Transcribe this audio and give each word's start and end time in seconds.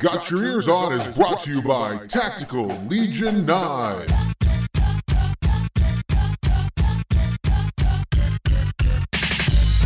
Got 0.00 0.30
Your 0.30 0.40
Eers 0.40 0.66
On 0.68 0.92
is 0.92 1.06
brought 1.14 1.40
to 1.40 1.50
you 1.52 1.60
by 1.62 2.06
Tactical 2.06 2.66
Legion 2.88 3.44
9. 3.44 4.06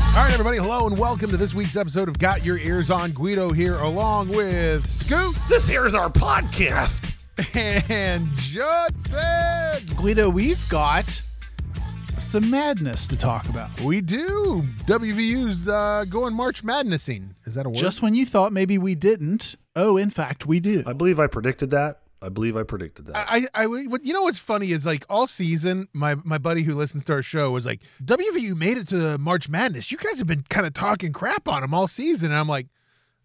All 0.07 0.21
right, 0.23 0.31
everybody, 0.33 0.59
hello 0.59 0.87
and 0.87 0.97
welcome 0.97 1.31
to 1.31 1.37
this 1.37 1.55
week's 1.55 1.75
episode 1.75 2.09
of 2.09 2.19
Got 2.19 2.45
Your 2.45 2.59
Eers 2.59 2.95
On. 2.95 3.11
Guido 3.11 3.51
here, 3.51 3.77
along 3.79 4.29
with 4.29 4.87
Scoop 4.87 5.35
This 5.49 5.67
here 5.67 5.87
is 5.87 5.95
our 5.97 6.09
podcast. 6.09 7.13
and 7.57 8.29
Judson. 8.35 9.97
Guido, 9.97 10.29
we've 10.31 10.69
got 10.69 11.21
some 12.19 12.49
madness 12.49 13.09
to 13.09 13.17
talk 13.17 13.49
about. 13.49 13.81
We 13.81 14.01
do. 14.01 14.63
WVU's 14.87 15.69
uh, 15.69 16.05
going 16.09 16.35
March 16.35 16.63
Madnessing. 16.63 17.31
Is 17.47 17.57
that 17.57 17.67
a 17.67 17.69
word? 17.69 17.79
Just 17.79 18.01
when 18.01 18.15
you 18.15 18.25
thought 18.25 18.53
maybe 18.53 18.79
we 18.79 18.95
didn't, 18.95 19.57
oh, 19.77 19.97
in 19.97 20.11
fact, 20.11 20.47
we 20.47 20.61
do. 20.61 20.83
I 20.87 20.93
believe 20.93 21.19
I 21.19 21.27
predicted 21.27 21.71
that. 21.71 22.01
I 22.23 22.31
believe 22.31 22.57
I 22.57 22.63
predicted 22.63 23.07
that. 23.07 23.17
I, 23.31 23.47
I, 23.53 23.67
what 23.67 24.03
you 24.03 24.15
know 24.15 24.23
what's 24.23 24.39
funny 24.39 24.71
is 24.71 24.87
like 24.87 25.05
all 25.11 25.27
season, 25.27 25.89
my 25.93 26.15
my 26.25 26.39
buddy 26.39 26.63
who 26.63 26.75
listens 26.75 27.05
to 27.05 27.13
our 27.13 27.23
show 27.23 27.51
was 27.51 27.67
like, 27.67 27.83
WVU 28.03 28.57
made 28.57 28.79
it 28.79 28.89
to 28.89 29.19
March 29.19 29.51
Madness. 29.51 29.93
You 29.93 29.99
guys 29.99 30.19
have 30.19 30.27
been 30.27 30.45
kind 30.49 30.67
of 30.67 30.73
talking 30.73 31.13
crap 31.13 31.47
on 31.49 31.61
them 31.61 31.75
all 31.75 31.87
season, 31.87 32.31
and 32.31 32.41
I'm 32.41 32.49
like, 32.49 32.69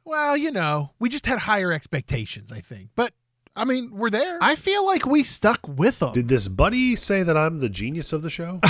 well, 0.04 0.36
you 0.36 0.52
know, 0.52 0.92
we 1.00 1.08
just 1.08 1.26
had 1.26 1.40
higher 1.40 1.72
expectations, 1.72 2.52
I 2.52 2.60
think. 2.60 2.90
But 2.96 3.14
I 3.56 3.64
mean, 3.64 3.92
we're 3.94 4.10
there. 4.10 4.38
I 4.42 4.56
feel 4.56 4.86
like 4.86 5.06
we 5.06 5.24
stuck 5.24 5.60
with 5.66 6.00
them. 6.00 6.12
Did 6.12 6.28
this 6.28 6.50
buddy 6.50 6.98
say 6.98 7.24
that 7.24 7.38
I'm 7.38 7.60
the 7.60 7.70
genius 7.70 8.12
of 8.12 8.22
the 8.22 8.30
show? 8.30 8.60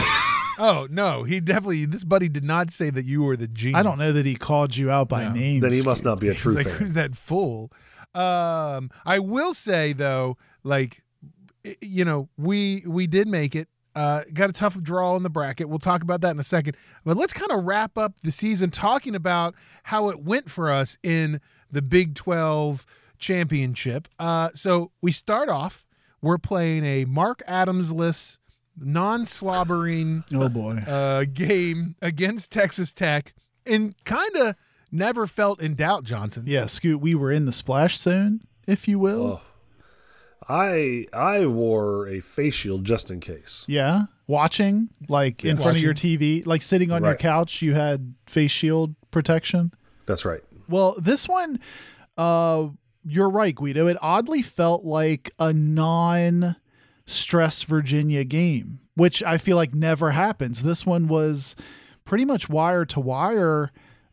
oh 0.59 0.87
no, 0.91 1.23
he 1.23 1.39
definitely. 1.39 1.85
This 1.85 2.03
buddy 2.03 2.29
did 2.29 2.43
not 2.43 2.69
say 2.71 2.89
that 2.91 3.05
you 3.05 3.23
were 3.23 3.35
the 3.35 3.47
genius. 3.47 3.79
I 3.79 3.83
don't 3.83 3.97
know 3.97 4.11
that 4.13 4.25
he 4.25 4.35
called 4.35 4.75
you 4.77 4.91
out 4.91 5.09
by 5.09 5.23
No. 5.25 5.33
name. 5.33 5.61
then 5.61 5.71
he 5.71 5.81
must 5.81 6.05
not 6.05 6.19
be 6.19 6.27
a 6.27 6.33
He's 6.33 6.41
true 6.41 6.53
like, 6.53 6.67
fan. 6.67 6.75
who's 6.75 6.93
that 6.93 7.15
fool? 7.15 7.71
Um, 8.13 8.89
I 9.05 9.19
will 9.19 9.53
say 9.53 9.93
though, 9.93 10.37
like, 10.63 11.01
you 11.81 12.03
know, 12.05 12.29
we 12.37 12.83
we 12.85 13.07
did 13.07 13.27
make 13.27 13.55
it. 13.55 13.67
Uh, 13.95 14.23
got 14.33 14.49
a 14.49 14.53
tough 14.53 14.79
draw 14.81 15.15
in 15.15 15.23
the 15.23 15.29
bracket. 15.29 15.67
We'll 15.67 15.79
talk 15.79 16.03
about 16.03 16.21
that 16.21 16.31
in 16.31 16.39
a 16.39 16.43
second. 16.43 16.77
But 17.03 17.17
let's 17.17 17.33
kind 17.33 17.51
of 17.51 17.65
wrap 17.65 17.97
up 17.97 18.19
the 18.21 18.31
season 18.31 18.69
talking 18.69 19.15
about 19.15 19.55
how 19.83 20.09
it 20.09 20.23
went 20.23 20.49
for 20.49 20.69
us 20.69 20.97
in 21.03 21.41
the 21.71 21.81
Big 21.81 22.15
Twelve 22.15 22.85
championship. 23.17 24.07
Uh, 24.17 24.49
so 24.53 24.91
we 25.01 25.11
start 25.11 25.49
off. 25.49 25.85
We're 26.21 26.37
playing 26.37 26.83
a 26.83 27.05
Mark 27.05 27.41
Adams-less, 27.47 28.38
non-slobbering 28.81 30.23
Oh 30.33 30.49
boy. 30.49 30.77
uh, 30.87 31.25
game 31.31 31.95
against 32.01 32.51
Texas 32.51 32.93
Tech, 32.93 33.33
and 33.65 33.93
kind 34.05 34.35
of 34.37 34.55
never 34.91 35.27
felt 35.27 35.61
in 35.61 35.75
doubt. 35.75 36.03
Johnson. 36.03 36.43
yeah, 36.47 36.65
Scoot, 36.65 36.99
we 37.01 37.15
were 37.15 37.31
in 37.31 37.45
the 37.45 37.51
splash 37.51 37.99
zone, 37.99 38.41
if 38.67 38.87
you 38.87 38.99
will. 38.99 39.41
Oh. 39.41 39.41
I 40.47 41.05
I 41.13 41.45
wore 41.45 42.07
a 42.07 42.21
face 42.21 42.55
shield 42.55 42.83
just 42.83 43.11
in 43.11 43.19
case. 43.19 43.65
Yeah. 43.67 44.03
Watching, 44.25 44.89
like 45.07 45.43
in 45.43 45.55
Yes. 45.57 45.63
front 45.63 45.77
of 45.77 45.83
your 45.83 45.93
TV, 45.93 46.45
like 46.45 46.61
sitting 46.61 46.91
on 46.91 47.03
your 47.03 47.15
couch, 47.15 47.61
you 47.61 47.73
had 47.73 48.13
face 48.27 48.51
shield 48.51 48.95
protection. 49.11 49.71
That's 50.05 50.23
right. 50.25 50.41
Well, 50.67 50.95
this 50.99 51.27
one, 51.27 51.59
uh, 52.17 52.67
you're 53.05 53.29
right, 53.29 53.53
Guido. 53.55 53.87
It 53.87 53.97
oddly 54.01 54.41
felt 54.43 54.83
like 54.83 55.31
a 55.39 55.51
non 55.51 56.55
stress 57.09 57.63
Virginia 57.63 58.23
game, 58.23 58.79
which 58.95 59.23
I 59.23 59.37
feel 59.37 59.55
like 59.57 59.73
never 59.73 60.11
happens. 60.11 60.63
This 60.63 60.85
one 60.85 61.07
was 61.07 61.55
pretty 62.05 62.25
much 62.25 62.49
wire 62.49 62.85
to 62.85 62.99
wire. 62.99 63.71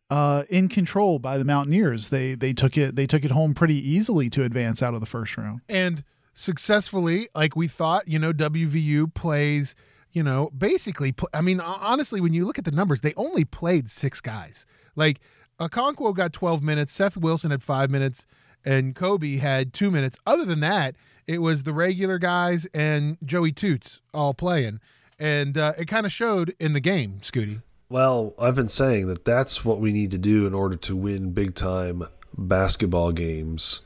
Uh, 0.09 0.45
in 0.49 0.69
control 0.69 1.19
by 1.19 1.37
the 1.37 1.45
Mountaineers, 1.45 2.11
they 2.11 2.37
they 2.37 2.53
took 2.53 2.77
it 2.79 2.95
they 2.95 3.07
took 3.09 3.25
it 3.25 3.33
home 3.33 3.55
pretty 3.55 3.77
easily 3.77 4.31
to 4.31 4.45
advance 4.45 4.81
out 4.81 4.95
of 4.95 5.01
the 5.01 5.07
first 5.07 5.37
round. 5.37 5.63
and 5.69 6.05
successfully, 6.33 7.29
like 7.35 7.57
we 7.57 7.67
thought. 7.69 8.07
You 8.07 8.19
know, 8.19 8.33
WVU 8.33 9.13
plays. 9.15 9.75
You 10.13 10.23
know, 10.23 10.51
basically, 10.57 11.15
I 11.35 11.43
mean, 11.43 11.61
honestly, 11.61 12.23
when 12.23 12.33
you 12.33 12.47
look 12.47 12.57
at 12.59 12.65
the 12.65 12.71
numbers, 12.71 13.03
they 13.03 13.13
only 13.19 13.45
played 13.45 13.91
six 13.91 14.23
guys. 14.23 14.65
Like, 14.95 15.21
Okonkwo 15.61 16.15
got 16.15 16.33
12 16.33 16.63
minutes, 16.63 16.95
Seth 16.95 17.19
Wilson 17.19 17.51
had 17.51 17.63
five 17.63 17.91
minutes, 17.91 18.27
and 18.65 18.95
Kobe 18.95 19.37
had 19.37 19.75
two 19.75 19.91
minutes. 19.91 20.17
Other 20.25 20.47
than 20.47 20.61
that, 20.61 20.97
it 21.27 21.39
was 21.39 21.63
the 21.65 21.73
regular 21.73 22.19
guys 22.19 22.67
and 22.75 23.19
Joey 23.25 23.53
Toots 23.53 24.01
all 24.15 24.35
playing. 24.35 24.81
And 25.19 25.57
uh, 25.57 25.73
it 25.79 25.87
kind 25.87 26.05
of 26.07 26.13
showed 26.13 26.55
in 26.61 26.73
the 26.75 26.81
game, 26.81 27.21
Scooty. 27.23 27.63
Well, 27.89 28.35
I've 28.39 28.55
been 28.55 28.69
saying 28.69 29.07
that 29.09 29.25
that's 29.25 29.65
what 29.65 29.81
we 29.81 29.93
need 29.93 30.11
to 30.11 30.19
do 30.19 30.47
in 30.47 30.55
order 30.55 30.77
to 30.77 30.97
win 30.97 31.31
big 31.33 31.55
time 31.55 32.05
basketball 32.37 33.13
games. 33.13 33.81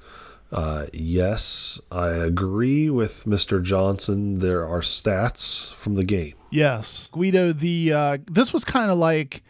Uh, 0.51 0.87
yes, 0.93 1.81
I 1.93 2.09
agree 2.09 2.91
with 2.91 3.25
Mr. 3.25 3.63
Johnson. 3.63 4.39
There 4.39 4.67
are 4.67 4.81
stats 4.81 5.73
from 5.73 5.95
the 5.95 6.03
game. 6.05 6.35
Yes, 6.51 7.09
Guido. 7.13 7.53
The 7.53 7.93
uh, 7.93 8.19
this 8.27 8.53
was 8.53 8.65
kind 8.65 8.91
of 8.91 8.99
like 8.99 9.45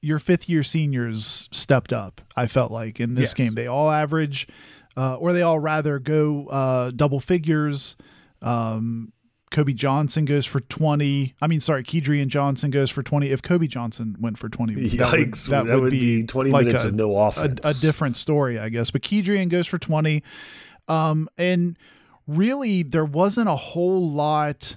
your 0.00 0.18
fifth 0.18 0.48
year 0.48 0.64
seniors 0.64 1.48
stepped 1.52 1.92
up. 1.92 2.20
I 2.34 2.48
felt 2.48 2.72
like 2.72 2.98
in 2.98 3.14
this 3.14 3.30
Yes. 3.30 3.34
game 3.34 3.54
they 3.54 3.68
all 3.68 3.90
average, 3.90 4.48
uh, 4.96 5.16
or 5.16 5.32
they 5.32 5.42
all 5.42 5.58
rather 5.58 5.98
go 5.98 6.46
uh, 6.46 6.90
double 6.90 7.20
figures. 7.20 7.96
Um, 8.42 9.12
Kobe 9.50 9.72
Johnson 9.72 10.24
goes 10.24 10.46
for 10.46 10.60
twenty. 10.60 11.34
I 11.40 11.46
mean, 11.46 11.60
sorry, 11.60 11.84
Kedrian 11.84 12.26
Johnson 12.26 12.70
goes 12.70 12.90
for 12.90 13.02
twenty. 13.02 13.30
If 13.30 13.40
Kobe 13.40 13.68
Johnson 13.68 14.16
went 14.18 14.36
for 14.36 14.48
twenty, 14.48 14.74
that 14.74 15.12
would, 15.12 15.30
Yikes, 15.30 15.48
that 15.48 15.80
would 15.80 15.90
be 15.90 16.24
20 16.24 16.50
minutes 16.50 16.84
of 16.84 16.94
no 16.94 17.16
a, 17.16 17.28
offense. 17.28 17.60
a 17.64 17.80
different 17.80 18.16
story, 18.16 18.58
I 18.58 18.68
guess. 18.68 18.90
But 18.90 19.02
Kedrian 19.02 19.48
goes 19.48 19.66
for 19.68 19.78
20. 19.78 20.22
Um, 20.88 21.28
and 21.38 21.78
really, 22.26 22.82
there 22.82 23.04
wasn't 23.04 23.48
a 23.48 23.56
whole 23.56 24.10
lot. 24.10 24.76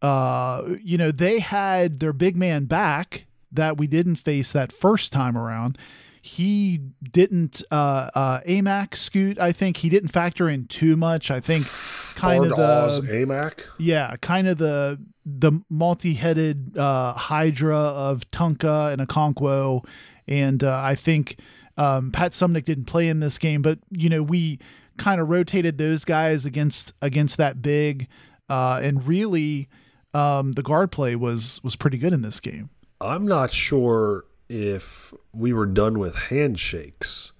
Uh, 0.00 0.76
you 0.80 0.98
know, 0.98 1.10
they 1.10 1.40
had 1.40 1.98
their 2.00 2.12
big 2.12 2.36
man 2.36 2.66
back 2.66 3.26
that 3.50 3.76
we 3.76 3.86
didn't 3.86 4.16
face 4.16 4.52
that 4.52 4.72
first 4.72 5.12
time 5.12 5.36
around. 5.36 5.76
He 6.24 6.80
didn't, 7.02 7.62
uh, 7.72 8.08
uh, 8.14 8.40
Aimaq 8.42 8.96
scoot, 8.96 9.40
I 9.40 9.50
think 9.50 9.78
he 9.78 9.88
didn't 9.88 10.10
factor 10.10 10.48
in 10.48 10.66
too 10.66 10.96
much. 10.96 11.32
I 11.32 11.40
think 11.40 11.66
kind 12.14 12.44
of 12.44 12.52
Fardaws, 12.52 13.00
the, 13.00 13.08
Aimaq. 13.08 13.66
yeah, 13.78 14.14
kind 14.20 14.46
of 14.48 14.58
the 14.58 15.00
the 15.24 15.52
multi-headed 15.68 16.76
uh, 16.76 17.12
hydra 17.14 17.76
of 17.76 18.28
Tunka 18.30 18.92
and 18.92 19.06
Okonkwo, 19.06 19.84
and 20.26 20.62
uh, 20.62 20.80
I 20.82 20.94
think 20.94 21.38
um, 21.76 22.10
Pat 22.12 22.32
Suemnick 22.32 22.64
didn't 22.64 22.84
play 22.84 23.08
in 23.08 23.20
this 23.20 23.38
game, 23.38 23.62
but 23.62 23.78
you 23.90 24.08
know 24.08 24.22
we 24.22 24.58
kind 24.96 25.20
of 25.20 25.28
rotated 25.28 25.78
those 25.78 26.04
guys 26.04 26.44
against 26.44 26.92
against 27.02 27.36
that 27.36 27.62
big, 27.62 28.08
uh, 28.48 28.80
and 28.82 29.06
really 29.06 29.68
um, 30.14 30.52
the 30.52 30.62
guard 30.62 30.92
play 30.92 31.16
was 31.16 31.60
was 31.64 31.76
pretty 31.76 31.98
good 31.98 32.12
in 32.12 32.22
this 32.22 32.40
game. 32.40 32.70
I'm 33.00 33.26
not 33.26 33.50
sure 33.50 34.24
if 34.52 35.14
we 35.32 35.52
were 35.52 35.66
done 35.66 35.98
with 35.98 36.14
handshakes 36.14 37.32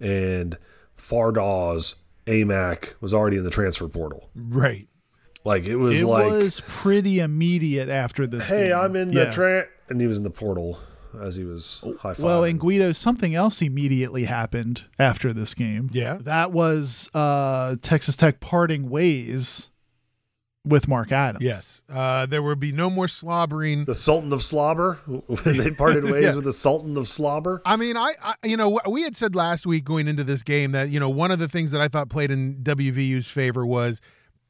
and 0.00 0.56
Fardaws, 0.96 1.96
Aimaq 2.26 2.94
was 3.00 3.12
already 3.12 3.36
in 3.36 3.44
the 3.44 3.50
transfer 3.50 3.88
portal. 3.88 4.30
Right. 4.34 4.88
Like 5.44 5.64
it 5.66 5.76
was 5.76 6.02
it 6.02 6.06
like, 6.06 6.30
was 6.30 6.60
pretty 6.66 7.20
immediate 7.20 7.88
after 7.88 8.26
this. 8.26 8.48
hey, 8.48 8.68
game. 8.68 8.76
I'm 8.78 8.96
in 8.96 9.12
Yeah. 9.12 9.24
the 9.26 9.30
tran 9.30 9.66
and 9.88 10.00
he 10.00 10.06
was 10.06 10.16
in 10.16 10.22
the 10.24 10.30
portal 10.30 10.80
as 11.20 11.36
he 11.36 11.44
was 11.44 11.84
high 12.00 12.14
five. 12.14 12.24
Well, 12.24 12.44
and 12.44 12.58
Guido, 12.58 12.92
something 12.92 13.34
else 13.34 13.62
immediately 13.62 14.24
happened 14.24 14.84
after 14.98 15.32
this 15.32 15.54
game. 15.54 15.90
Yeah. 15.92 16.18
That 16.20 16.52
was 16.52 17.10
uh, 17.14 17.76
Texas 17.82 18.16
Tech 18.16 18.40
parting 18.40 18.88
ways 18.90 19.70
with 20.66 20.88
Mark 20.88 21.12
Adams. 21.12 21.44
Yes. 21.44 21.82
Uh, 21.88 22.26
there 22.26 22.42
will 22.42 22.56
be 22.56 22.72
no 22.72 22.90
more 22.90 23.06
slobbering. 23.08 23.84
the 23.84 23.94
Sultan 23.94 24.32
of 24.32 24.42
Slobber 24.42 24.94
when 25.06 25.56
they 25.58 25.70
parted 25.70 26.04
ways 26.04 26.24
Yeah. 26.24 26.34
with 26.34 26.44
the 26.44 26.52
Sultan 26.52 26.96
of 26.96 27.06
Slobber. 27.08 27.62
I 27.64 27.76
mean, 27.76 27.96
I, 27.96 28.12
I, 28.22 28.34
you 28.44 28.56
know, 28.56 28.80
we 28.88 29.02
had 29.02 29.16
said 29.16 29.34
last 29.36 29.66
week 29.66 29.84
going 29.84 30.08
into 30.08 30.24
this 30.24 30.42
game 30.42 30.72
that, 30.72 30.88
you 30.90 30.98
know, 31.00 31.08
one 31.08 31.30
of 31.30 31.38
the 31.38 31.48
things 31.48 31.70
that 31.70 31.80
I 31.80 31.88
thought 31.88 32.08
played 32.08 32.30
in 32.30 32.56
WVU's 32.62 33.28
favor 33.28 33.64
was 33.64 34.00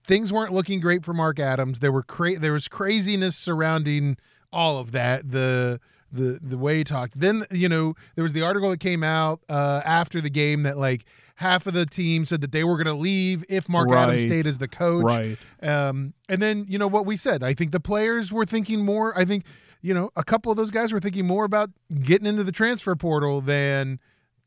things 0.06 0.32
weren't 0.32 0.52
looking 0.52 0.80
great 0.80 1.04
for 1.04 1.12
Mark 1.12 1.38
Adams. 1.38 1.80
There 1.80 1.92
were 1.92 2.02
cra- 2.02 2.38
there 2.38 2.52
was 2.52 2.66
craziness 2.68 3.36
surrounding 3.36 4.16
all 4.52 4.78
of 4.78 4.92
that. 4.92 5.30
The 5.30 5.80
the 6.12 6.38
the 6.40 6.56
way 6.56 6.78
he 6.78 6.84
talked. 6.84 7.18
Then 7.18 7.44
you 7.50 7.68
know 7.68 7.94
there 8.14 8.22
was 8.22 8.32
the 8.32 8.42
article 8.42 8.70
that 8.70 8.80
came 8.80 9.02
out 9.02 9.40
uh, 9.48 9.82
after 9.84 10.20
the 10.20 10.30
game 10.30 10.62
that 10.62 10.78
like 10.78 11.04
half 11.36 11.66
of 11.66 11.74
the 11.74 11.86
team 11.86 12.24
said 12.26 12.40
that 12.40 12.52
they 12.52 12.64
were 12.64 12.76
going 12.76 12.86
to 12.86 12.94
leave 12.94 13.44
if 13.48 13.68
Mark 13.68 13.90
Adams 13.90 14.22
stayed 14.22 14.46
as 14.46 14.58
the 14.58 14.68
coach. 14.68 15.04
Right. 15.04 15.38
Um, 15.62 16.14
and 16.28 16.42
then 16.42 16.66
you 16.68 16.78
know 16.78 16.88
what 16.88 17.06
we 17.06 17.16
said. 17.16 17.42
I 17.42 17.54
think 17.54 17.70
the 17.72 17.80
players 17.80 18.32
were 18.32 18.44
thinking 18.44 18.84
more. 18.84 19.16
I 19.16 19.24
think 19.24 19.44
you 19.80 19.94
know 19.94 20.10
a 20.16 20.24
couple 20.24 20.50
of 20.50 20.56
those 20.56 20.70
guys 20.70 20.92
were 20.92 21.00
thinking 21.00 21.26
more 21.26 21.44
about 21.44 21.70
getting 22.02 22.26
into 22.26 22.44
the 22.44 22.52
transfer 22.52 22.96
portal 22.96 23.40
than 23.40 24.00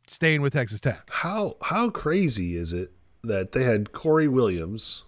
staying 0.07 0.41
with 0.41 0.53
Texas 0.53 0.81
Tech. 0.81 1.01
How 1.09 1.55
how 1.63 1.89
crazy 1.89 2.55
is 2.55 2.73
it 2.73 2.91
that 3.23 3.51
they 3.51 3.63
had 3.63 3.91
Corey 3.91 4.27
Williams 4.27 5.05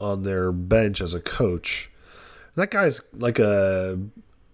on 0.00 0.22
their 0.22 0.52
bench 0.52 1.00
as 1.00 1.14
a 1.14 1.20
coach? 1.20 1.90
That 2.54 2.70
guy's 2.70 3.00
like 3.12 3.40
a 3.40 3.98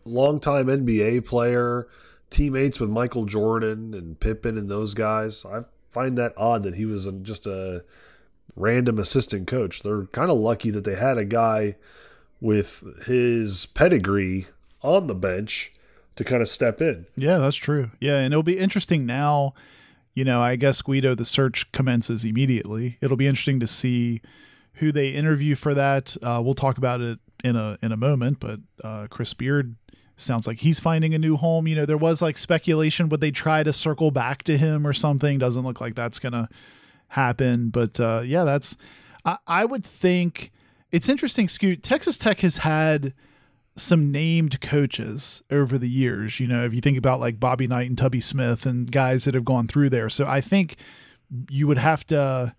longtime 0.06 0.66
NBA 0.66 1.26
player, 1.26 1.86
teammates 2.30 2.80
with 2.80 2.88
Michael 2.88 3.26
Jordan 3.26 3.92
and 3.92 4.18
Pippen 4.18 4.56
and 4.56 4.70
those 4.70 4.94
guys. 4.94 5.44
I've 5.44 5.66
find 5.90 6.16
that 6.16 6.32
odd 6.36 6.62
that 6.62 6.76
he 6.76 6.86
was 6.86 7.08
just 7.22 7.46
a 7.46 7.84
random 8.56 8.98
assistant 8.98 9.46
coach. 9.46 9.82
They're 9.82 10.06
kind 10.06 10.30
of 10.30 10.38
lucky 10.38 10.70
that 10.70 10.84
they 10.84 10.94
had 10.94 11.18
a 11.18 11.24
guy 11.24 11.76
with 12.40 12.82
his 13.06 13.66
pedigree 13.66 14.46
on 14.82 15.06
the 15.06 15.14
bench 15.14 15.72
to 16.16 16.24
kind 16.24 16.42
of 16.42 16.48
step 16.48 16.80
in. 16.80 17.06
Yeah, 17.16 17.38
that's 17.38 17.56
true. 17.56 17.90
Yeah, 18.00 18.18
and 18.18 18.32
it'll 18.32 18.42
be 18.42 18.58
interesting 18.58 19.06
now. 19.06 19.54
You 20.14 20.24
know, 20.24 20.40
I 20.40 20.56
guess 20.56 20.82
Guido, 20.82 21.14
the 21.14 21.24
search 21.24 21.70
commences 21.72 22.24
immediately. 22.24 22.98
It'll 23.00 23.16
be 23.16 23.26
interesting 23.26 23.60
to 23.60 23.66
see 23.66 24.20
who 24.74 24.92
they 24.92 25.10
interview 25.10 25.54
for 25.54 25.72
that. 25.74 26.16
Uh, 26.22 26.40
we'll 26.42 26.54
talk 26.54 26.78
about 26.78 27.00
it 27.00 27.18
in 27.44 27.56
a 27.56 27.78
in 27.82 27.92
a 27.92 27.96
moment, 27.96 28.40
but 28.40 28.60
uh, 28.82 29.06
Chris 29.08 29.34
Beard 29.34 29.76
sounds 30.22 30.46
like 30.46 30.58
he's 30.58 30.80
finding 30.80 31.14
a 31.14 31.18
new 31.18 31.36
home. 31.36 31.66
You 31.66 31.76
know, 31.76 31.86
there 31.86 31.96
was 31.96 32.22
like 32.22 32.38
speculation 32.38 33.08
would 33.08 33.20
they 33.20 33.30
try 33.30 33.62
to 33.62 33.72
circle 33.72 34.10
back 34.10 34.42
to 34.44 34.56
him 34.56 34.86
or 34.86 34.92
something? 34.92 35.38
Doesn't 35.38 35.64
look 35.64 35.80
like 35.80 35.94
that's 35.94 36.18
gonna 36.18 36.48
happen. 37.08 37.70
But 37.70 37.98
uh, 38.00 38.22
yeah, 38.24 38.44
that's 38.44 38.76
I, 39.24 39.38
I 39.46 39.64
would 39.64 39.84
think 39.84 40.52
it's 40.90 41.08
interesting. 41.08 41.48
Scoot 41.48 41.82
Texas 41.82 42.18
Tech 42.18 42.40
has 42.40 42.58
had 42.58 43.14
some 43.76 44.10
named 44.10 44.60
coaches 44.60 45.42
over 45.50 45.78
the 45.78 45.88
years. 45.88 46.40
You 46.40 46.46
know, 46.46 46.64
if 46.64 46.74
you 46.74 46.80
think 46.80 46.98
about 46.98 47.20
like 47.20 47.40
Bobby 47.40 47.66
Knight 47.66 47.88
and 47.88 47.96
Tubby 47.96 48.20
Smith 48.20 48.66
and 48.66 48.90
guys 48.90 49.24
that 49.24 49.34
have 49.34 49.44
gone 49.44 49.66
through 49.66 49.90
there. 49.90 50.08
So 50.08 50.26
I 50.26 50.40
think 50.40 50.76
you 51.48 51.66
would 51.66 51.78
have 51.78 52.06
to 52.08 52.54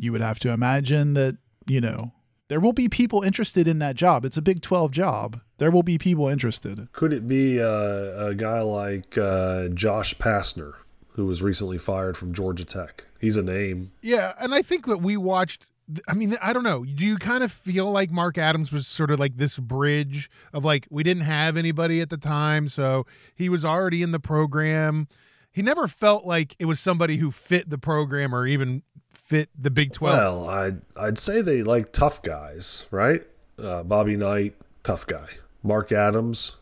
you 0.00 0.12
would 0.12 0.20
have 0.20 0.38
to 0.40 0.50
imagine 0.50 1.14
that, 1.14 1.36
you 1.66 1.80
know, 1.80 2.12
there 2.48 2.60
will 2.60 2.72
be 2.72 2.88
people 2.88 3.22
interested 3.22 3.68
in 3.68 3.78
that 3.78 3.94
job. 3.94 4.24
It's 4.24 4.36
a 4.36 4.42
Big 4.42 4.62
12 4.62 4.90
job. 4.90 5.40
There 5.58 5.70
will 5.70 5.82
be 5.82 5.98
people 5.98 6.28
interested. 6.28 6.88
Could 6.92 7.12
it 7.12 7.28
be 7.28 7.60
uh, 7.60 8.28
a 8.28 8.34
guy 8.34 8.60
like 8.60 9.16
uh, 9.18 9.68
Josh 9.68 10.14
Pastner, 10.16 10.74
who 11.10 11.26
was 11.26 11.42
recently 11.42 11.78
fired 11.78 12.16
from 12.16 12.32
Georgia 12.32 12.64
Tech? 12.64 13.06
He's 13.20 13.36
a 13.36 13.42
name. 13.42 13.92
Yeah, 14.02 14.32
and 14.40 14.54
I 14.54 14.62
think 14.62 14.86
that 14.86 14.98
we 14.98 15.16
watched. 15.16 15.70
I 16.06 16.12
mean, 16.14 16.36
I 16.42 16.52
don't 16.52 16.64
know. 16.64 16.84
Do 16.84 17.04
you 17.04 17.16
kind 17.16 17.42
of 17.42 17.50
feel 17.50 17.90
like 17.90 18.10
Mark 18.10 18.36
Adams 18.36 18.70
was 18.70 18.86
sort 18.86 19.10
of 19.10 19.18
like 19.18 19.38
this 19.38 19.58
bridge 19.58 20.30
of 20.52 20.64
like 20.64 20.86
we 20.90 21.02
didn't 21.02 21.22
have 21.22 21.56
anybody 21.56 22.00
at 22.00 22.10
the 22.10 22.18
time, 22.18 22.68
so 22.68 23.06
he 23.34 23.48
was 23.48 23.64
already 23.64 24.02
in 24.02 24.12
the 24.12 24.20
program. 24.20 25.08
He 25.50 25.62
never 25.62 25.88
felt 25.88 26.24
like 26.24 26.54
it 26.58 26.66
was 26.66 26.78
somebody 26.78 27.16
who 27.16 27.30
fit 27.30 27.68
the 27.68 27.78
program 27.78 28.34
or 28.34 28.46
even 28.46 28.82
fit 29.18 29.50
the 29.58 29.70
Big 29.70 29.92
Twelve. 29.92 30.46
Well, 30.46 30.50
I'd 30.50 30.80
I'd 30.96 31.18
say 31.18 31.40
they 31.40 31.62
like 31.62 31.92
tough 31.92 32.22
guys, 32.22 32.86
right? 32.90 33.22
Uh, 33.58 33.82
Bobby 33.82 34.16
Knight, 34.16 34.54
tough 34.82 35.06
guy. 35.06 35.26
Mark 35.62 35.92
Adams, 35.92 36.56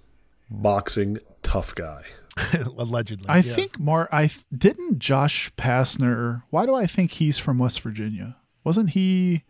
boxing 0.51 1.19
tough 1.43 1.75
guy. 1.75 2.03
Allegedly, 2.77 3.29
I 3.29 3.39
yes. 3.39 3.55
think 3.55 3.79
Mar 3.79 4.09
I 4.13 4.31
didn't 4.57 4.99
Josh 4.99 5.51
Pastner. 5.57 6.43
Why 6.51 6.67
do 6.67 6.75
I 6.75 6.87
think 6.87 7.13
he's 7.13 7.39
from 7.39 7.59
West 7.59 7.81
Virginia? 7.81 8.37
Wasn't 8.65 8.91
he 8.91 9.45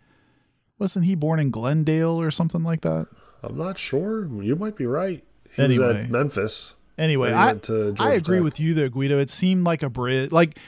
wasn't 0.78 1.06
he 1.06 1.14
born 1.14 1.40
in 1.40 1.50
Glendale 1.50 2.20
or 2.20 2.30
something 2.30 2.62
like 2.62 2.82
that? 2.82 3.06
I'm 3.42 3.56
not 3.56 3.78
sure. 3.78 4.26
You 4.42 4.56
might 4.56 4.76
be 4.76 4.86
right. 4.86 5.24
He 5.54 5.78
was 5.78 5.78
at 5.96 6.10
Memphis. 6.10 6.74
Anyway, 6.98 7.28
he 7.28 7.34
I 7.34 7.46
went 7.46 7.62
to 7.64 7.94
I 7.98 8.12
agree 8.12 8.38
Tech. 8.38 8.44
with 8.44 8.60
you 8.60 8.74
though, 8.74 8.88
Guido. 8.88 9.18
It 9.18 9.30
seemed 9.30 9.64
like 9.64 9.82
a 9.82 9.90
bridge. 9.90 10.32
Like 10.32 10.58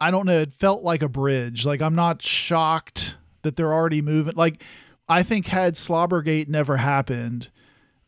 I 0.00 0.10
don't 0.10 0.26
know. 0.26 0.40
It 0.40 0.52
felt 0.52 0.82
like 0.82 1.02
a 1.02 1.08
bridge. 1.08 1.66
Like 1.66 1.82
I'm 1.82 1.94
not 1.94 2.22
shocked 2.22 3.16
that 3.42 3.56
they're 3.56 3.72
already 3.72 4.02
moving. 4.02 4.34
Like 4.34 4.62
I 5.08 5.22
think 5.22 5.46
had 5.46 5.74
Slobbergate 5.74 6.48
never 6.48 6.76
happened, 6.78 7.50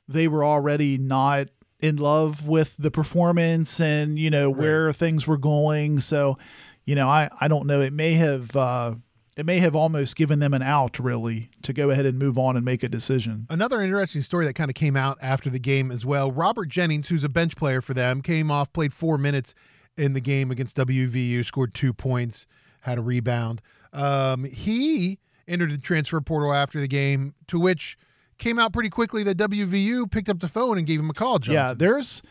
they 0.09 0.29
were 0.29 0.45
already 0.45 0.99
not 0.99 1.49
in 1.81 1.97
love 1.97 2.47
with 2.47 2.77
the 2.79 2.91
performance 2.91 3.81
and 3.81 4.19
you 4.19 4.31
know 4.31 4.49
where 4.49 4.93
things 4.93 5.27
were 5.27 5.39
going. 5.39 6.01
So 6.01 6.39
you 6.85 6.95
know 6.95 7.09
I 7.09 7.29
I 7.41 7.49
don't 7.49 7.67
know. 7.67 7.81
It 7.81 7.93
may 7.93 8.15
have. 8.15 8.57
uh 8.57 8.95
it 9.35 9.47
may 9.47 9.61
have 9.61 9.75
almost 9.75 10.15
given 10.15 10.41
them 10.41 10.53
an 10.53 10.61
out, 10.61 10.99
really, 10.99 11.49
to 11.63 11.73
go 11.73 11.89
ahead 11.89 12.05
and 12.05 12.19
move 12.19 12.37
on 12.37 12.55
and 12.55 12.67
make 12.67 12.83
a 12.83 12.89
decision. 12.89 13.47
Another 13.49 13.81
interesting 13.81 14.21
story 14.21 14.45
that 14.45 14.53
kind 14.53 14.71
of 14.71 14.75
came 14.75 14.95
out 14.95 15.17
after 15.23 15.49
the 15.49 15.59
game 15.59 15.91
as 15.91 16.05
well. 16.05 16.31
Robert 16.31 16.69
Jennings, 16.69 17.09
who's 17.09 17.25
a 17.25 17.31
bench 17.31 17.57
player 17.57 17.81
for 17.81 17.95
them, 17.95 18.21
came 18.21 18.51
off, 18.51 18.71
played 18.75 18.93
four 18.93 19.17
minutes 19.17 19.55
in 19.97 20.13
the 20.13 20.21
game 20.21 20.51
against 20.51 20.77
WVU, 20.77 21.45
scored 21.45 21.75
two 21.75 21.93
points, 21.93 22.47
had 22.81 22.99
a 22.99 23.03
rebound. 23.03 23.61
Um, 23.93 24.45
he 24.45 25.19
entered 25.47 25.73
the 25.73 25.79
transfer 25.79 26.21
portal 26.21 26.53
after 26.53 26.81
the 26.81 26.89
game, 26.89 27.35
to 27.49 27.59
which 27.59 27.99
came 28.39 28.59
out 28.59 28.73
pretty 28.73 28.91
quickly 28.91 29.23
that 29.25 29.37
WVU 29.37 30.11
picked 30.11 30.29
up 30.29 30.41
the 30.41 30.49
phone 30.49 30.79
and 30.79 30.87
gave 30.87 30.99
him 31.01 31.11
a 31.11 31.15
call. 31.15 31.39
Johnson. 31.39 31.55
Yeah, 31.55 31.75
there's 31.75 32.23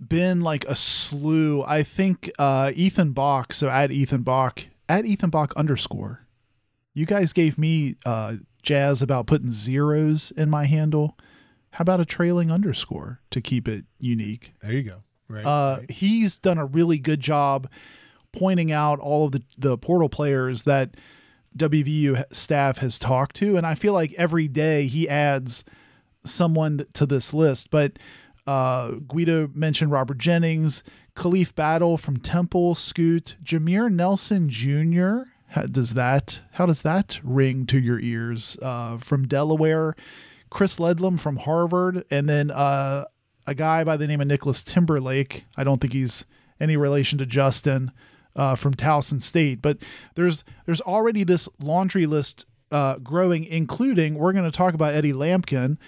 been 0.00 0.40
like 0.40 0.64
a 0.64 0.74
slew. 0.74 1.62
I 1.64 1.82
think 1.82 2.30
uh, 2.38 2.72
Ethan 2.74 3.12
Bach, 3.12 3.52
so 3.52 3.68
at 3.68 3.90
Ethan 3.90 4.22
Bach, 4.22 4.64
at 4.88 5.04
Ethan 5.04 5.30
Bach 5.30 5.52
underscore. 5.56 6.26
You 6.94 7.04
guys 7.06 7.32
gave 7.32 7.58
me 7.58 7.96
uh, 8.06 8.36
jazz 8.62 9.02
about 9.02 9.26
putting 9.26 9.52
zeros 9.52 10.30
in 10.30 10.48
my 10.48 10.64
handle. 10.64 11.16
How 11.72 11.82
about 11.82 12.00
a 12.00 12.06
trailing 12.06 12.50
underscore 12.50 13.20
to 13.30 13.40
keep 13.42 13.68
it 13.68 13.84
unique? 13.98 14.54
there 14.62 14.72
you 14.72 14.82
go. 14.82 15.02
Right. 15.28 15.44
Uh, 15.44 15.78
right. 15.80 15.90
He's 15.90 16.38
done 16.38 16.58
a 16.58 16.64
really 16.64 16.98
good 16.98 17.20
job 17.20 17.68
pointing 18.32 18.70
out 18.70 19.00
all 19.00 19.26
of 19.26 19.32
the, 19.32 19.42
the 19.58 19.78
portal 19.78 20.08
players 20.08 20.64
that 20.64 20.96
WVU 21.56 22.24
staff 22.32 22.78
has 22.78 22.98
talked 22.98 23.36
to. 23.36 23.56
And 23.56 23.66
I 23.66 23.74
feel 23.74 23.92
like 23.92 24.12
every 24.14 24.48
day 24.48 24.86
he 24.86 25.08
adds 25.08 25.64
someone 26.24 26.86
to 26.92 27.06
this 27.06 27.32
list. 27.32 27.70
But 27.70 27.98
uh, 28.46 28.92
Guido 29.08 29.50
mentioned 29.54 29.90
Robert 29.90 30.18
Jennings, 30.18 30.82
Khalif 31.14 31.54
Battle 31.54 31.96
from 31.96 32.18
Temple, 32.18 32.74
Scoot, 32.74 33.36
Jameer 33.42 33.90
Nelson 33.90 34.48
Jr. 34.48 35.30
How 35.48 35.62
does 35.66 35.94
that 35.94 36.40
how 36.52 36.66
does 36.66 36.82
that 36.82 37.20
ring 37.22 37.66
to 37.66 37.78
your 37.78 38.00
ears? 38.00 38.58
Uh, 38.60 38.98
from 38.98 39.26
Delaware, 39.26 39.94
Chris 40.50 40.78
Ledlum 40.78 41.18
from 41.18 41.36
Harvard, 41.36 42.04
and 42.10 42.28
then 42.28 42.50
uh, 42.50 43.04
a 43.46 43.54
guy 43.54 43.84
by 43.84 43.96
the 43.96 44.06
name 44.06 44.20
of 44.20 44.26
Nicholas 44.26 44.62
Timberlake. 44.62 45.44
I 45.56 45.64
don't 45.64 45.80
think 45.80 45.92
he's 45.92 46.24
any 46.60 46.76
relation 46.76 47.18
to 47.18 47.26
Justin 47.26 47.92
uh, 48.34 48.56
from 48.56 48.74
Towson 48.74 49.22
State, 49.22 49.62
but 49.62 49.78
there's 50.14 50.44
there's 50.66 50.80
already 50.80 51.24
this 51.24 51.48
laundry 51.62 52.06
list 52.06 52.46
uh, 52.70 52.98
growing, 52.98 53.44
including 53.44 54.16
we're 54.16 54.32
going 54.32 54.44
to 54.44 54.50
talk 54.50 54.74
about 54.74 54.94
Eddie 54.94 55.12
Lampkin, 55.12 55.78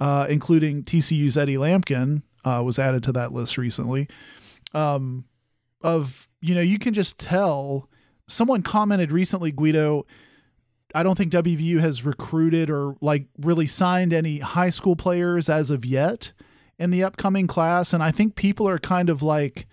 uh, 0.00 0.26
including 0.28 0.84
TCU's 0.84 1.36
Eddie 1.36 1.56
Lampkin 1.56 2.22
uh, 2.44 2.62
was 2.64 2.78
added 2.78 3.02
to 3.04 3.12
that 3.12 3.32
list 3.32 3.58
recently. 3.58 4.08
Um, 4.74 5.24
of 5.80 6.28
you 6.40 6.54
know 6.54 6.60
you 6.60 6.78
can 6.78 6.94
just 6.94 7.18
tell. 7.18 7.88
Someone 8.26 8.62
commented 8.62 9.10
recently, 9.10 9.50
Guido. 9.50 10.06
I 10.94 11.02
don't 11.02 11.16
think 11.16 11.32
WVU 11.32 11.80
has 11.80 12.04
recruited 12.04 12.70
or 12.70 12.94
like 13.00 13.26
really 13.38 13.66
signed 13.66 14.12
any 14.12 14.38
high 14.38 14.70
school 14.70 14.96
players 14.96 15.48
as 15.48 15.70
of 15.70 15.84
yet 15.84 16.32
in 16.78 16.90
the 16.90 17.02
upcoming 17.02 17.46
class, 17.46 17.92
and 17.92 18.02
I 18.02 18.10
think 18.10 18.34
people 18.36 18.68
are 18.68 18.78
kind 18.78 19.08
of 19.10 19.22
like, 19.22 19.66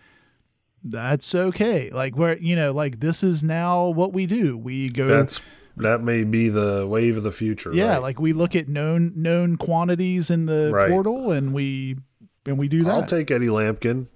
"That's 0.83 1.33
okay." 1.33 1.89
Like 1.91 2.15
where 2.17 2.38
you 2.38 2.55
know, 2.55 2.71
like 2.71 3.00
this 3.00 3.24
is 3.24 3.43
now 3.43 3.88
what 3.88 4.13
we 4.13 4.25
do. 4.25 4.57
We 4.57 4.89
go. 4.89 5.07
That's 5.07 5.41
that 5.77 6.01
may 6.01 6.24
be 6.24 6.50
the 6.50 6.88
wave 6.88 7.17
of 7.17 7.24
the 7.24 7.31
future. 7.31 7.74
yeah, 7.74 7.93
right? 7.93 8.01
like 8.01 8.19
we 8.19 8.33
look 8.33 8.55
at 8.55 8.67
known 8.67 9.12
known 9.15 9.55
quantities 9.57 10.29
in 10.29 10.45
the 10.45 10.71
Right. 10.74 10.89
portal, 10.89 11.31
and 11.31 11.53
we 11.53 11.97
and 12.45 12.57
we 12.57 12.67
do 12.67 12.83
that. 12.83 12.89
I'll 12.93 13.03
take 13.03 13.29
Eddie 13.31 13.47
Lampkin. 13.47 14.07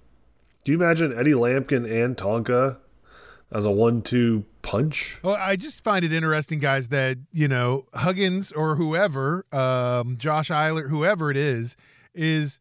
Do 0.64 0.72
you 0.72 0.78
imagine 0.82 1.16
Eddie 1.18 1.32
Lampkin 1.32 1.84
and 1.90 2.16
Tonka 2.16 2.76
as 3.50 3.64
a 3.64 3.70
one-two 3.70 4.44
punch? 4.62 5.18
Well, 5.22 5.34
I 5.40 5.56
just 5.56 5.82
find 5.82 6.04
it 6.04 6.12
interesting, 6.12 6.58
guys, 6.60 6.88
that 6.88 7.18
you 7.32 7.48
know 7.48 7.86
Huggins 7.94 8.52
or 8.52 8.76
whoever, 8.76 9.44
um, 9.52 10.16
Josh 10.18 10.50
Eilert, 10.50 10.88
whoever 10.88 11.30
it 11.30 11.36
is, 11.36 11.76
is 12.14 12.60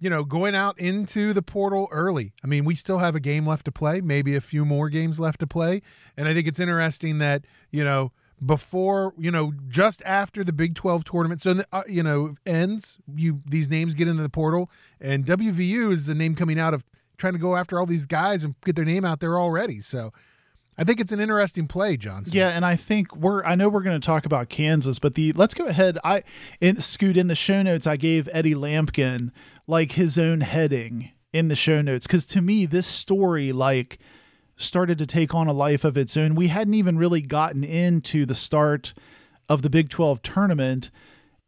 you 0.00 0.08
know 0.08 0.24
going 0.24 0.54
out 0.54 0.78
into 0.78 1.32
the 1.32 1.42
portal 1.42 1.88
early. 1.90 2.32
I 2.42 2.46
mean, 2.46 2.64
we 2.64 2.74
still 2.74 2.98
have 2.98 3.14
a 3.14 3.20
game 3.20 3.46
left 3.46 3.64
to 3.66 3.72
play, 3.72 4.00
maybe 4.00 4.34
a 4.34 4.40
few 4.40 4.64
more 4.64 4.88
games 4.88 5.18
left 5.18 5.40
to 5.40 5.46
play, 5.46 5.82
and 6.16 6.28
I 6.28 6.34
think 6.34 6.46
it's 6.46 6.60
interesting 6.60 7.18
that 7.18 7.44
you 7.70 7.84
know 7.84 8.12
before 8.44 9.14
you 9.18 9.30
know 9.30 9.52
just 9.68 10.02
after 10.04 10.44
the 10.44 10.52
Big 10.52 10.74
Twelve 10.74 11.04
tournament, 11.04 11.40
so 11.40 11.60
uh, 11.72 11.82
you 11.88 12.02
know 12.02 12.34
ends, 12.46 12.98
you 13.14 13.42
these 13.46 13.68
names 13.68 13.94
get 13.94 14.08
into 14.08 14.22
the 14.22 14.28
portal, 14.28 14.70
and 15.00 15.24
WVU 15.24 15.92
is 15.92 16.06
the 16.06 16.14
name 16.14 16.34
coming 16.34 16.58
out 16.58 16.74
of 16.74 16.84
trying 17.16 17.32
to 17.32 17.38
go 17.38 17.56
after 17.56 17.78
all 17.78 17.86
these 17.86 18.06
guys 18.06 18.44
and 18.44 18.54
get 18.64 18.76
their 18.76 18.84
name 18.84 19.04
out 19.04 19.20
there 19.20 19.38
already. 19.38 19.80
So. 19.80 20.12
I 20.80 20.84
think 20.84 21.00
it's 21.00 21.10
an 21.10 21.18
interesting 21.18 21.66
play, 21.66 21.96
Johnson. 21.96 22.36
Yeah, 22.36 22.50
and 22.50 22.64
I 22.64 22.76
think 22.76 23.16
we're 23.16 23.42
I 23.42 23.56
know 23.56 23.68
we're 23.68 23.82
going 23.82 24.00
to 24.00 24.06
talk 24.06 24.24
about 24.24 24.48
Kansas, 24.48 25.00
but 25.00 25.14
the 25.14 25.32
let's 25.32 25.52
go 25.52 25.66
ahead. 25.66 25.98
I 26.04 26.22
in 26.60 26.80
Scoot 26.80 27.16
in 27.16 27.26
the 27.26 27.34
show 27.34 27.62
notes 27.62 27.84
I 27.84 27.96
gave 27.96 28.28
Eddie 28.30 28.54
Lampkin 28.54 29.32
like 29.68 29.92
his 29.92 30.18
own 30.18 30.40
heading 30.40 31.12
in 31.32 31.46
the 31.46 31.54
show 31.54 31.80
notes 31.80 32.08
cuz 32.08 32.26
to 32.26 32.40
me 32.40 32.66
this 32.66 32.86
story 32.86 33.52
like 33.52 33.98
started 34.56 34.98
to 34.98 35.06
take 35.06 35.32
on 35.32 35.46
a 35.46 35.52
life 35.52 35.84
of 35.84 35.96
its 35.96 36.16
own. 36.16 36.34
We 36.34 36.48
hadn't 36.48 36.74
even 36.74 36.98
really 36.98 37.20
gotten 37.20 37.62
into 37.62 38.26
the 38.26 38.34
start 38.34 38.92
of 39.48 39.62
the 39.62 39.70
Big 39.70 39.88
12 39.88 40.20
tournament 40.22 40.90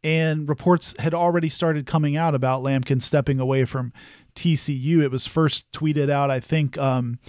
and 0.03 0.47
reports 0.47 0.95
had 0.97 1.13
already 1.13 1.49
started 1.49 1.85
coming 1.85 2.15
out 2.15 2.33
about 2.33 2.63
Lampkin 2.63 3.01
stepping 3.01 3.39
away 3.39 3.65
from 3.65 3.91
TCU. 4.35 5.01
It 5.01 5.11
was 5.11 5.27
first 5.27 5.69
tweeted 5.73 6.09
out 6.09 6.31
I 6.31 6.39
think 6.39 6.77
um 6.77 7.19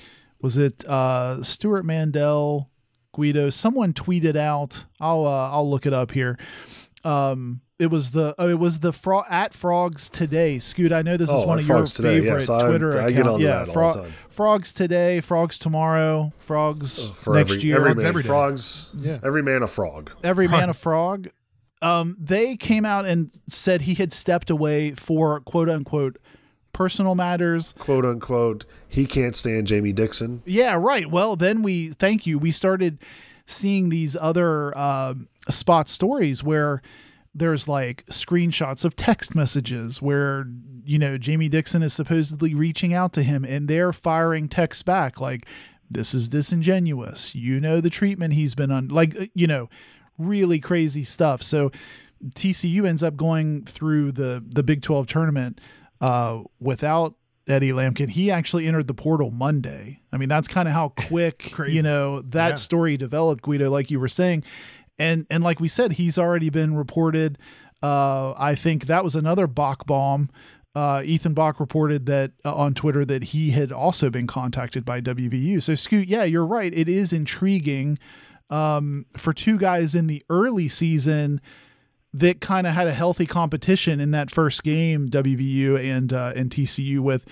was 0.42 0.56
it 0.58 0.84
uh, 0.87 1.40
Stewart 1.42 1.84
Mandel, 1.84 2.68
Guido? 3.12 3.49
Someone 3.49 3.92
tweeted 3.92 4.37
out. 4.37 4.84
I'll 5.00 5.25
uh, 5.25 5.50
I'll 5.50 5.70
look 5.70 5.87
it 5.87 5.94
up 5.94 6.11
here. 6.11 6.37
Um, 7.04 7.61
it 7.78 7.87
was 7.90 8.12
the 8.12 8.35
oh, 8.38 8.49
it 8.49 8.59
was 8.59 8.78
the 8.78 8.92
fro- 8.92 9.25
at 9.28 9.52
frogs 9.54 10.09
today. 10.09 10.59
Scoot, 10.61 10.92
I 10.92 11.02
know 11.02 11.16
this 11.16 11.28
is 11.28 11.35
Oh, 11.35 11.47
one 11.47 11.59
at 11.59 11.62
of 11.64 11.68
your 11.68 11.85
Today, 11.85 12.21
favorite 12.21 12.40
yes, 12.40 12.49
I- 12.50 12.66
Twitter 12.68 12.90
I 12.92 12.94
accounts. 13.06 13.12
get 13.12 13.26
onto 13.26 13.44
yeah, 13.44 13.64
that 13.64 13.76
all 13.76 13.92
the 13.94 14.02
time. 14.02 14.12
frogs 14.30 14.73
today, 14.73 15.21
frogs 15.21 15.59
tomorrow, 15.59 16.32
frogs 16.38 17.02
For 17.14 17.35
next 17.35 17.50
every, 17.50 17.62
year. 17.64 17.76
every 17.76 17.88
Frogs 17.90 17.97
man, 18.02 18.06
every 18.09 18.23
day. 18.23 18.28
frogs, 18.28 18.94
Yeah. 18.99 19.18
every 19.25 19.42
man 19.42 19.62
a 19.62 19.66
frog. 19.66 20.11
every 20.23 20.47
man 20.47 20.68
a 20.71 20.75
frog. 20.75 21.28
Um, 21.80 22.16
they 22.21 22.54
came 22.56 22.85
out 22.85 23.04
and 23.06 23.32
said 23.49 23.82
he 23.82 23.94
had 23.94 24.12
stepped 24.12 24.49
away 24.50 24.92
for 24.92 25.40
quote 25.40 25.68
unquote 25.68 26.18
personal 26.73 27.16
matters. 27.16 27.75
quote 27.78 28.04
unquote, 28.06 28.64
he 28.87 29.04
can't 29.06 29.35
stand 29.35 29.66
Jamie 29.66 29.92
Dixon. 29.92 30.42
Yeah, 30.47 30.76
right. 30.78 31.11
Well, 31.11 31.35
then 31.35 31.62
we 31.62 31.88
thank 31.88 32.25
you. 32.28 32.38
We 32.38 32.52
started 32.52 32.99
seeing 33.46 33.88
these 33.88 34.16
other 34.16 34.76
uh, 34.76 35.14
spot 35.49 35.88
stories 35.88 36.42
where 36.42 36.82
there's 37.34 37.66
like 37.66 38.04
screenshots 38.06 38.84
of 38.84 38.94
text 38.96 39.34
messages 39.34 40.02
where 40.02 40.46
you 40.84 40.99
know 40.99 41.16
Jamie 41.16 41.49
Dixon 41.49 41.82
is 41.82 41.92
supposedly 41.92 42.54
reaching 42.54 42.92
out 42.92 43.12
to 43.14 43.22
him 43.22 43.44
and 43.44 43.68
they're 43.68 43.92
firing 43.92 44.49
texts 44.49 44.82
back 44.82 45.20
like 45.20 45.46
this 45.90 46.14
is 46.14 46.28
disingenuous. 46.28 47.34
You 47.34 47.61
know 47.61 47.80
the 47.80 47.90
treatment 47.90 48.34
he's 48.34 48.54
been 48.54 48.70
on 48.70 48.88
like 48.88 49.18
uh, 49.18 49.26
you 49.34 49.46
know 49.46 49.68
really 50.18 50.58
crazy 50.58 51.04
stuff. 51.04 51.42
So 51.42 51.70
TCU 52.34 52.87
ends 52.87 53.02
up 53.02 53.16
going 53.16 53.64
through 53.64 54.12
the 54.12 54.44
the 54.46 54.62
Big 54.62 54.82
12 54.82 55.06
tournament 55.06 55.61
uh, 56.00 56.42
without 56.61 57.14
Eddie 57.49 57.70
Lampkin. 57.72 58.08
He 58.11 58.30
actually 58.30 58.66
entered 58.66 58.87
the 58.87 58.94
portal 58.94 59.30
Monday. 59.30 60.00
I 60.12 60.16
mean, 60.16 60.28
that's 60.28 60.49
kind 60.49 60.68
of 60.68 60.75
how 60.75 60.88
quick 61.08 61.52
you 61.68 61.82
know 61.82 62.22
that 62.22 62.49
Yeah. 62.50 62.54
story 62.54 62.96
developed, 62.96 63.42
Guido, 63.42 63.70
like 63.70 63.90
you 63.90 63.99
were 64.00 64.08
saying. 64.08 64.44
And 64.99 65.26
and 65.30 65.42
like 65.42 65.58
we 65.61 65.68
said, 65.68 65.94
he's 65.94 66.18
already 66.18 66.50
been 66.50 66.75
reported. 66.76 67.38
Uh, 67.82 68.32
I 68.38 68.54
think 68.54 68.87
that 68.87 69.02
was 69.02 69.14
another 69.16 69.46
Bach 69.46 69.87
bomb. 69.87 70.30
Uh, 70.75 71.02
Ethan 71.04 71.34
Bach 71.34 71.58
reported 71.61 72.06
that 72.06 72.32
uh, 72.44 72.54
on 72.54 72.72
Twitter 72.75 73.04
that 73.04 73.25
he 73.25 73.50
had 73.50 73.72
also 73.72 74.08
been 74.08 74.26
contacted 74.26 74.84
by 74.84 75.00
WVU. 75.02 75.61
So 75.62 75.75
Scoot, 75.75 76.08
yeah, 76.08 76.25
you're 76.25 76.46
right. 76.46 76.72
It 76.72 76.88
is 76.88 77.12
intriguing 77.12 77.99
um, 78.50 79.04
for 79.16 79.32
two 79.32 79.58
guys 79.58 79.94
in 79.94 80.06
the 80.06 80.25
early 80.30 80.68
season 80.68 81.40
that 82.14 82.40
kind 82.40 82.66
of 82.66 82.75
had 82.75 82.87
a 82.87 82.92
healthy 82.92 83.26
competition 83.26 84.00
in 84.00 84.11
that 84.11 84.31
first 84.31 84.62
game, 84.62 85.09
WVU 85.09 85.78
and 85.83 86.12
uh, 86.12 86.33
and 86.37 86.50
TCU 86.50 87.00
with 87.00 87.25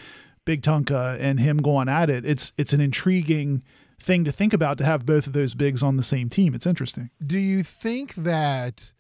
Big 0.45 0.63
Tunka 0.63 1.19
and 1.21 1.39
him 1.39 1.59
going 1.59 1.89
at 1.89 2.09
it. 2.11 2.25
It's 2.25 2.53
it's 2.57 2.73
an 2.73 2.81
intriguing 2.81 3.63
thing 3.99 4.25
to 4.25 4.33
think 4.33 4.53
about 4.55 4.79
to 4.79 4.85
have 4.85 5.05
both 5.05 5.27
of 5.27 5.35
those 5.35 5.55
bigs 5.55 5.83
on 5.83 5.97
the 5.97 6.03
same 6.03 6.29
team. 6.31 6.55
It's 6.55 6.67
interesting. 6.67 7.11
do 7.25 7.39
you 7.39 7.63
think 7.63 8.15
that 8.15 8.93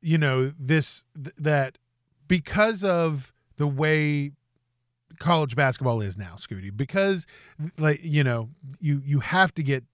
you 0.00 0.18
know 0.18 0.52
this 0.58 1.04
th- 1.14 1.34
that 1.36 1.78
because 2.28 2.84
of 2.84 3.32
the 3.56 3.66
way 3.66 4.32
college 5.18 5.56
basketball 5.56 6.00
is 6.00 6.16
now 6.16 6.34
scooty 6.36 6.76
because 6.76 7.26
like 7.78 8.00
you 8.02 8.24
know 8.24 8.50
you 8.80 9.00
you 9.04 9.20
have 9.20 9.54
to 9.54 9.62
get 9.62 9.84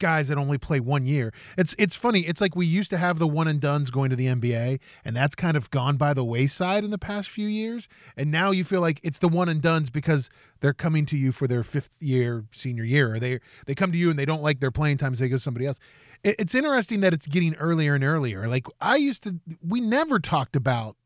guys 0.00 0.28
that 0.28 0.38
only 0.38 0.58
play 0.58 0.80
one 0.80 1.06
year. 1.06 1.32
It's 1.56 1.74
it's 1.78 1.94
funny. 1.94 2.20
It's 2.20 2.40
like 2.40 2.56
we 2.56 2.66
used 2.66 2.90
to 2.90 2.98
have 2.98 3.18
the 3.18 3.26
one 3.26 3.48
and 3.48 3.60
duns 3.60 3.90
going 3.90 4.10
to 4.10 4.16
the 4.16 4.26
nba 4.26 4.80
and 5.04 5.16
that's 5.16 5.34
kind 5.34 5.56
of 5.56 5.70
gone 5.70 5.96
by 5.96 6.14
the 6.14 6.24
wayside 6.24 6.84
in 6.84 6.90
the 6.90 6.98
past 6.98 7.30
few 7.30 7.46
years. 7.46 7.88
And 8.16 8.30
now 8.30 8.50
you 8.50 8.64
feel 8.64 8.80
like 8.80 9.00
it's 9.02 9.18
the 9.18 9.28
one 9.28 9.48
and 9.48 9.60
duns 9.60 9.90
because 9.90 10.30
they're 10.60 10.74
coming 10.74 11.06
to 11.06 11.16
you 11.16 11.32
for 11.32 11.46
their 11.46 11.62
fifth 11.62 11.96
year 12.00 12.44
senior 12.52 12.84
year 12.84 13.14
or 13.14 13.18
they 13.18 13.40
they 13.66 13.74
come 13.74 13.92
to 13.92 13.98
you 13.98 14.10
and 14.10 14.18
they 14.18 14.24
don't 14.24 14.42
like 14.42 14.60
their 14.60 14.70
playing 14.70 14.98
time 14.98 15.14
so 15.14 15.24
they 15.24 15.28
go 15.28 15.36
to 15.36 15.40
somebody 15.40 15.66
else. 15.66 15.80
It, 16.22 16.36
it's 16.38 16.54
interesting 16.54 17.00
that 17.00 17.12
it's 17.12 17.26
getting 17.26 17.54
earlier 17.56 17.94
and 17.94 18.04
earlier. 18.04 18.46
Like 18.48 18.66
i 18.80 18.96
used 18.96 19.22
to 19.24 19.36
we 19.66 19.80
never 19.80 20.18
talked 20.18 20.56
about 20.56 20.96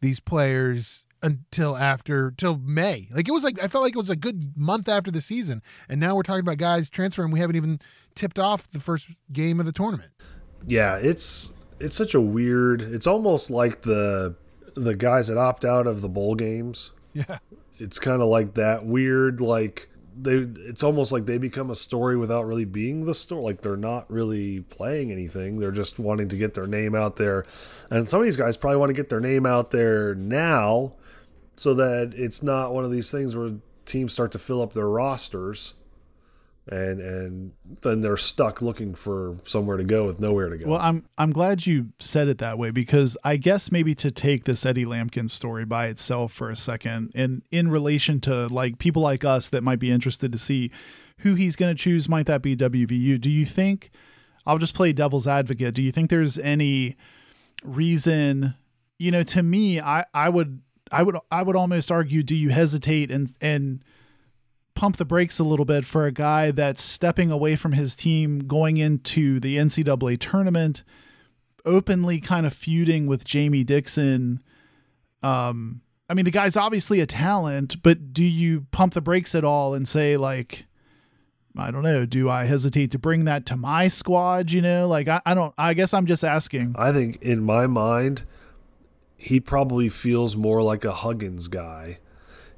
these 0.00 0.20
players 0.20 1.06
until 1.22 1.76
after 1.76 2.32
till 2.36 2.58
May. 2.58 3.08
Like 3.10 3.28
it 3.28 3.32
was 3.32 3.44
like 3.44 3.62
I 3.62 3.68
felt 3.68 3.82
like 3.82 3.94
it 3.94 3.98
was 3.98 4.10
a 4.10 4.16
good 4.16 4.56
month 4.56 4.88
after 4.88 5.10
the 5.10 5.20
season, 5.20 5.62
and 5.88 6.00
now 6.00 6.14
we're 6.14 6.22
talking 6.22 6.40
about 6.40 6.58
guys 6.58 6.90
transferring. 6.90 7.30
We 7.30 7.40
haven't 7.40 7.56
even 7.56 7.80
tipped 8.16 8.38
off 8.38 8.68
the 8.70 8.80
first 8.80 9.08
game 9.32 9.60
of 9.60 9.66
the 9.66 9.72
tournament. 9.72 10.10
Yeah, 10.66 10.96
it's 10.96 11.52
it's 11.78 11.94
such 11.94 12.14
a 12.14 12.20
weird. 12.20 12.80
It's 12.82 13.06
almost 13.06 13.50
like 13.50 13.82
the 13.82 14.34
the 14.74 14.94
guys 14.94 15.28
that 15.28 15.38
opt 15.38 15.64
out 15.64 15.86
of 15.86 16.00
the 16.00 16.08
bowl 16.08 16.34
games. 16.34 16.90
Yeah, 17.12 17.38
It's 17.78 17.98
kind 17.98 18.20
of 18.20 18.28
like 18.28 18.54
that 18.54 18.84
weird 18.84 19.40
like 19.40 19.88
they 20.18 20.46
it's 20.68 20.82
almost 20.82 21.12
like 21.12 21.26
they 21.26 21.38
become 21.38 21.70
a 21.70 21.74
story 21.74 22.16
without 22.16 22.46
really 22.46 22.64
being 22.64 23.04
the 23.04 23.14
story 23.14 23.42
like 23.42 23.60
they're 23.60 23.76
not 23.76 24.10
really 24.10 24.60
playing 24.60 25.12
anything 25.12 25.58
they're 25.60 25.70
just 25.70 25.98
wanting 25.98 26.28
to 26.28 26.36
get 26.36 26.54
their 26.54 26.66
name 26.66 26.94
out 26.94 27.16
there 27.16 27.44
and 27.90 28.08
some 28.08 28.20
of 28.20 28.24
these 28.24 28.36
guys 28.36 28.56
probably 28.56 28.78
want 28.78 28.88
to 28.88 28.94
get 28.94 29.10
their 29.10 29.20
name 29.20 29.44
out 29.44 29.72
there 29.72 30.14
now 30.14 30.94
so 31.56 31.74
that 31.74 32.14
it's 32.16 32.42
not 32.42 32.72
one 32.72 32.82
of 32.84 32.90
these 32.90 33.10
things 33.10 33.36
where 33.36 33.52
teams 33.84 34.12
start 34.12 34.32
to 34.32 34.38
fill 34.38 34.62
up 34.62 34.72
their 34.72 34.88
rosters 34.88 35.74
and 36.68 37.00
and 37.00 37.52
then 37.82 38.00
they're 38.00 38.16
stuck 38.16 38.60
looking 38.60 38.94
for 38.94 39.36
somewhere 39.44 39.76
to 39.76 39.84
go 39.84 40.06
with 40.06 40.18
nowhere 40.18 40.48
to 40.48 40.58
go 40.58 40.68
Well, 40.68 40.80
I'm 40.80 41.04
I'm 41.16 41.32
glad 41.32 41.66
you 41.66 41.88
said 41.98 42.28
it 42.28 42.38
that 42.38 42.58
way 42.58 42.70
because 42.70 43.16
I 43.22 43.36
guess 43.36 43.70
maybe 43.70 43.94
to 43.96 44.10
take 44.10 44.44
this 44.44 44.66
Eddie 44.66 44.84
Lampkin 44.84 45.30
story 45.30 45.64
by 45.64 45.86
itself 45.86 46.32
for 46.32 46.50
a 46.50 46.56
second 46.56 47.12
and 47.14 47.42
in 47.50 47.68
relation 47.68 48.20
to 48.22 48.48
like 48.48 48.78
people 48.78 49.02
like 49.02 49.24
us 49.24 49.48
that 49.50 49.62
might 49.62 49.78
be 49.78 49.90
interested 49.90 50.32
to 50.32 50.38
see 50.38 50.70
who 51.20 51.34
he's 51.34 51.56
going 51.56 51.74
to 51.74 51.82
choose, 51.82 52.08
might 52.10 52.26
that 52.26 52.42
be 52.42 52.54
WVU? 52.54 53.18
Do 53.18 53.30
you 53.30 53.46
think 53.46 53.90
I'll 54.46 54.58
just 54.58 54.74
play 54.74 54.92
devil's 54.92 55.26
advocate. 55.26 55.74
Do 55.74 55.82
you 55.82 55.90
think 55.90 56.08
there's 56.08 56.38
any 56.38 56.96
reason, 57.64 58.54
you 58.98 59.10
know, 59.10 59.24
to 59.24 59.42
me, 59.42 59.80
I 59.80 60.04
I 60.14 60.28
would 60.28 60.62
I 60.92 61.02
would 61.02 61.16
I 61.30 61.42
would 61.42 61.56
almost 61.56 61.90
argue 61.90 62.22
do 62.22 62.36
you 62.36 62.50
hesitate 62.50 63.10
and 63.10 63.34
and 63.40 63.82
pump 64.76 64.98
the 64.98 65.04
brakes 65.04 65.40
a 65.40 65.44
little 65.44 65.64
bit 65.64 65.84
for 65.84 66.06
a 66.06 66.12
guy 66.12 66.52
that's 66.52 66.82
stepping 66.82 67.32
away 67.32 67.56
from 67.56 67.72
his 67.72 67.96
team 67.96 68.40
going 68.46 68.76
into 68.76 69.40
the 69.40 69.56
NCAA 69.56 70.20
tournament, 70.20 70.84
openly 71.64 72.20
kind 72.20 72.46
of 72.46 72.52
feuding 72.52 73.06
with 73.06 73.24
Jamie 73.24 73.64
Dixon. 73.64 74.42
Um, 75.22 75.80
I 76.08 76.14
mean, 76.14 76.24
the 76.24 76.30
guy's 76.30 76.56
obviously 76.56 77.00
a 77.00 77.06
talent, 77.06 77.82
but 77.82 78.12
do 78.12 78.22
you 78.22 78.66
pump 78.70 78.94
the 78.94 79.00
brakes 79.00 79.34
at 79.34 79.42
all 79.42 79.74
and 79.74 79.88
say, 79.88 80.16
like, 80.16 80.66
I 81.56 81.70
don't 81.70 81.82
know, 81.82 82.06
do 82.06 82.28
I 82.28 82.44
hesitate 82.44 82.90
to 82.92 82.98
bring 82.98 83.24
that 83.24 83.46
to 83.46 83.56
my 83.56 83.88
squad? 83.88 84.52
You 84.52 84.62
know, 84.62 84.86
like, 84.86 85.08
I, 85.08 85.20
I 85.26 85.34
don't, 85.34 85.54
I 85.58 85.74
guess 85.74 85.94
I'm 85.94 86.06
just 86.06 86.22
asking. 86.22 86.76
I 86.78 86.92
think 86.92 87.20
in 87.22 87.42
my 87.42 87.66
mind, 87.66 88.24
he 89.16 89.40
probably 89.40 89.88
feels 89.88 90.36
more 90.36 90.62
like 90.62 90.84
a 90.84 90.92
Huggins 90.92 91.48
guy. 91.48 91.98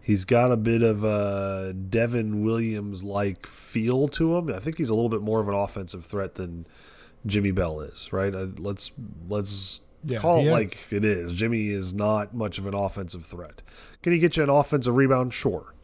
He's 0.09 0.25
got 0.25 0.51
a 0.51 0.57
bit 0.57 0.83
of 0.83 1.05
a 1.05 1.75
Devin 1.75 2.43
Williams 2.43 3.05
like 3.05 3.47
feel 3.47 4.09
to 4.09 4.39
him. 4.39 4.49
I 4.49 4.59
think 4.59 4.79
he's 4.79 4.89
a 4.89 4.95
little 4.95 5.11
bit 5.11 5.21
more 5.21 5.39
of 5.39 5.49
an 5.49 5.55
offensive 5.55 6.03
threat 6.03 6.37
than 6.37 6.67
Jimmy 7.27 7.51
Bell 7.51 7.81
is, 7.81 8.11
right? 8.11 8.33
Let's 8.59 8.91
let's 9.29 9.83
Yeah, 10.03 10.21
call 10.21 10.47
it 10.47 10.51
like 10.51 10.91
it 10.91 11.05
is. 11.05 11.35
Jimmy 11.35 11.69
is 11.69 11.93
not 11.93 12.33
much 12.35 12.57
of 12.57 12.67
an 12.67 12.73
offensive 12.73 13.27
threat. 13.27 13.61
Can 14.01 14.15
he 14.15 14.19
get 14.19 14.39
you 14.39 14.45
an 14.45 14.49
offensive 14.49 14.97
rebound? 14.97 15.35
Sure. 15.35 15.75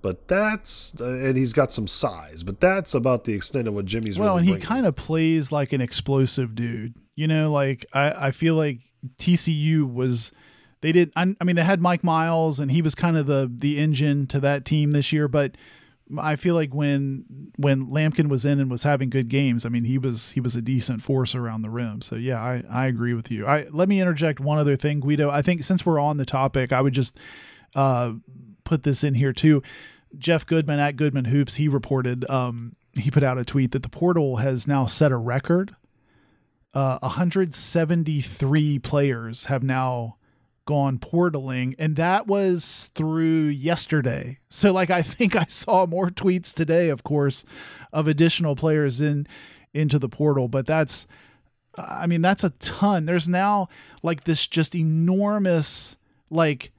But 0.00 0.28
that's 0.28 0.94
and 0.98 1.36
he's 1.36 1.52
got 1.52 1.70
some 1.70 1.86
size, 1.86 2.44
but 2.44 2.60
that's 2.60 2.94
about 2.94 3.24
the 3.24 3.34
extent 3.34 3.68
of 3.68 3.74
what 3.74 3.84
Jimmy's 3.84 4.18
well, 4.18 4.36
really 4.38 4.50
and 4.50 4.62
he 4.62 4.66
kind 4.66 4.86
of 4.86 4.96
plays 4.96 5.52
like 5.52 5.74
an 5.74 5.82
explosive 5.82 6.54
dude. 6.54 6.94
You 7.16 7.28
know, 7.28 7.52
like 7.52 7.84
I, 7.92 8.28
I 8.28 8.30
feel 8.30 8.54
like 8.54 8.78
TCU 9.18 9.92
was 9.92 10.32
they 10.80 10.92
did. 10.92 11.12
I, 11.16 11.34
I 11.40 11.44
mean, 11.44 11.56
they 11.56 11.64
had 11.64 11.80
Mike 11.80 12.04
Miles, 12.04 12.60
and 12.60 12.70
he 12.70 12.82
was 12.82 12.94
kind 12.94 13.16
of 13.16 13.26
the 13.26 13.50
the 13.52 13.78
engine 13.78 14.26
to 14.28 14.40
that 14.40 14.64
team 14.64 14.92
this 14.92 15.12
year. 15.12 15.28
But 15.28 15.56
I 16.18 16.36
feel 16.36 16.54
like 16.54 16.74
when 16.74 17.52
when 17.56 17.88
Lampkin 17.88 18.28
was 18.28 18.44
in 18.44 18.60
and 18.60 18.70
was 18.70 18.82
having 18.82 19.10
good 19.10 19.28
games, 19.28 19.66
I 19.66 19.68
mean, 19.68 19.84
he 19.84 19.98
was 19.98 20.30
he 20.30 20.40
was 20.40 20.54
a 20.56 20.62
decent 20.62 21.02
force 21.02 21.34
around 21.34 21.62
the 21.62 21.70
rim. 21.70 22.02
So 22.02 22.16
yeah, 22.16 22.40
I 22.40 22.62
I 22.70 22.86
agree 22.86 23.14
with 23.14 23.30
you. 23.30 23.46
I 23.46 23.66
let 23.70 23.88
me 23.88 24.00
interject 24.00 24.40
one 24.40 24.58
other 24.58 24.76
thing, 24.76 25.00
Guido. 25.00 25.30
I 25.30 25.42
think 25.42 25.64
since 25.64 25.84
we're 25.84 25.98
on 25.98 26.16
the 26.16 26.26
topic, 26.26 26.72
I 26.72 26.80
would 26.80 26.94
just 26.94 27.18
uh, 27.74 28.12
put 28.64 28.82
this 28.82 29.04
in 29.04 29.14
here 29.14 29.32
too. 29.32 29.62
Jeff 30.16 30.46
Goodman 30.46 30.78
at 30.78 30.96
Goodman 30.96 31.26
Hoops, 31.26 31.56
he 31.56 31.68
reported, 31.68 32.28
um, 32.30 32.76
he 32.94 33.10
put 33.10 33.22
out 33.22 33.38
a 33.38 33.44
tweet 33.44 33.72
that 33.72 33.82
the 33.82 33.88
portal 33.88 34.36
has 34.36 34.66
now 34.66 34.86
set 34.86 35.12
a 35.12 35.16
record. 35.16 35.76
Uh, 36.74 36.98
173 37.00 38.78
players 38.78 39.46
have 39.46 39.62
now 39.62 40.16
gone 40.68 40.98
portaling, 40.98 41.74
and 41.78 41.96
that 41.96 42.26
was 42.26 42.90
through 42.94 43.46
yesterday. 43.46 44.38
So, 44.50 44.70
like, 44.70 44.90
I 44.90 45.00
think 45.14 45.34
I 45.34 45.46
saw 45.46 45.86
more 45.86 46.10
tweets 46.10 46.52
today, 46.52 46.90
of 46.90 47.02
course, 47.02 47.46
of 47.90 48.06
additional 48.06 48.54
players 48.54 49.00
in 49.00 49.26
into 49.72 49.98
the 49.98 50.10
portal, 50.10 50.46
but 50.46 50.66
that's, 50.66 51.06
I 51.78 52.06
mean, 52.06 52.20
that's 52.20 52.44
a 52.44 52.50
ton. 52.50 53.06
There's 53.06 53.28
now 53.28 53.68
like 54.02 54.24
this 54.24 54.46
just 54.46 54.74
enormous, 54.74 55.96
like, 56.28 56.70